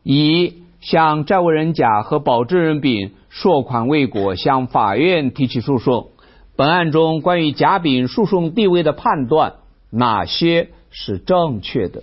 [0.03, 6.09] 乙向债务人甲和保证人丙索款未果，向法院提起诉讼。
[6.55, 9.55] 本案中关于甲丙诉讼地位的判断，
[9.91, 12.03] 哪些是正确的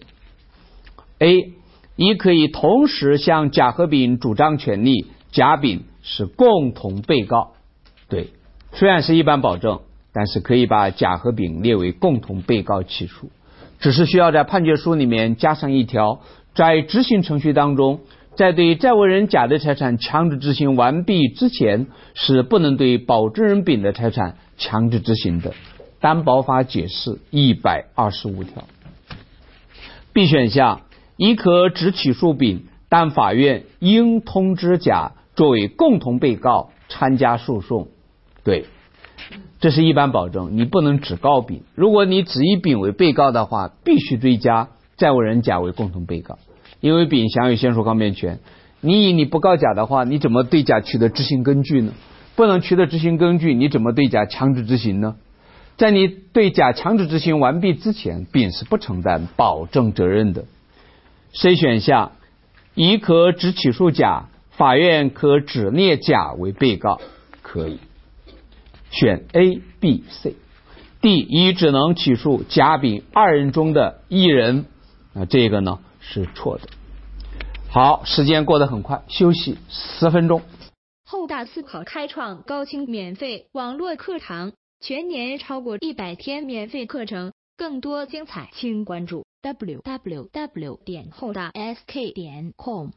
[1.19, 1.53] ？A.
[1.95, 7.51] 乙可以同时向甲和丙主张权利，甲丙是共同被告。
[8.07, 8.29] 对，
[8.71, 9.81] 虽然是一般保证，
[10.13, 13.29] 但是可以把甲和丙列为共同被告起诉，
[13.79, 16.21] 只是需要在判决书里面加上一条，
[16.55, 17.99] 在执行程序当中。
[18.39, 25.51] 在对债务人甲的财产强制执行完毕之前，是不能对保证人丙的财产强制执行的。
[25.99, 28.63] 担保法解释一百二十五条。
[30.13, 30.83] B 选项，
[31.17, 37.89] 乙可只起诉丙，但法院应通知甲作为共同被告参加诉讼。
[38.45, 38.67] 对，
[39.59, 41.63] 这是一般保证，你不能只告丙。
[41.75, 46.39] 如果你只以丙为被告的话，必须追加债务人甲为共同被告。
[46.79, 48.39] 因为丙享有先诉抗辩权，
[48.81, 51.93] 你以你不告甲的话，你怎么对甲取得执行根据呢？
[52.35, 55.15] 不能取得执行根据，你怎么对甲强制执行呢？
[55.75, 60.45] 在你对甲强制执行完毕之前，丙是不承担保证责任的。
[61.33, 62.13] C 选项，
[62.75, 66.99] 乙可只起诉甲，法院可只列甲为被告，
[67.41, 67.79] 可以
[68.89, 70.35] 选 A、B、C。
[71.01, 74.65] D，乙只能起诉甲、丙二人中的一人，
[75.13, 75.79] 那这个呢？
[76.11, 76.67] 是错的。
[77.69, 80.41] 好，时间过得很快，休息十分钟。
[81.05, 84.51] 厚大思考开创高清免费网络课堂。
[84.81, 92.89] 全年超过一百天免费课程，更多精彩，请关注 w w w 点后大 s k 点 com。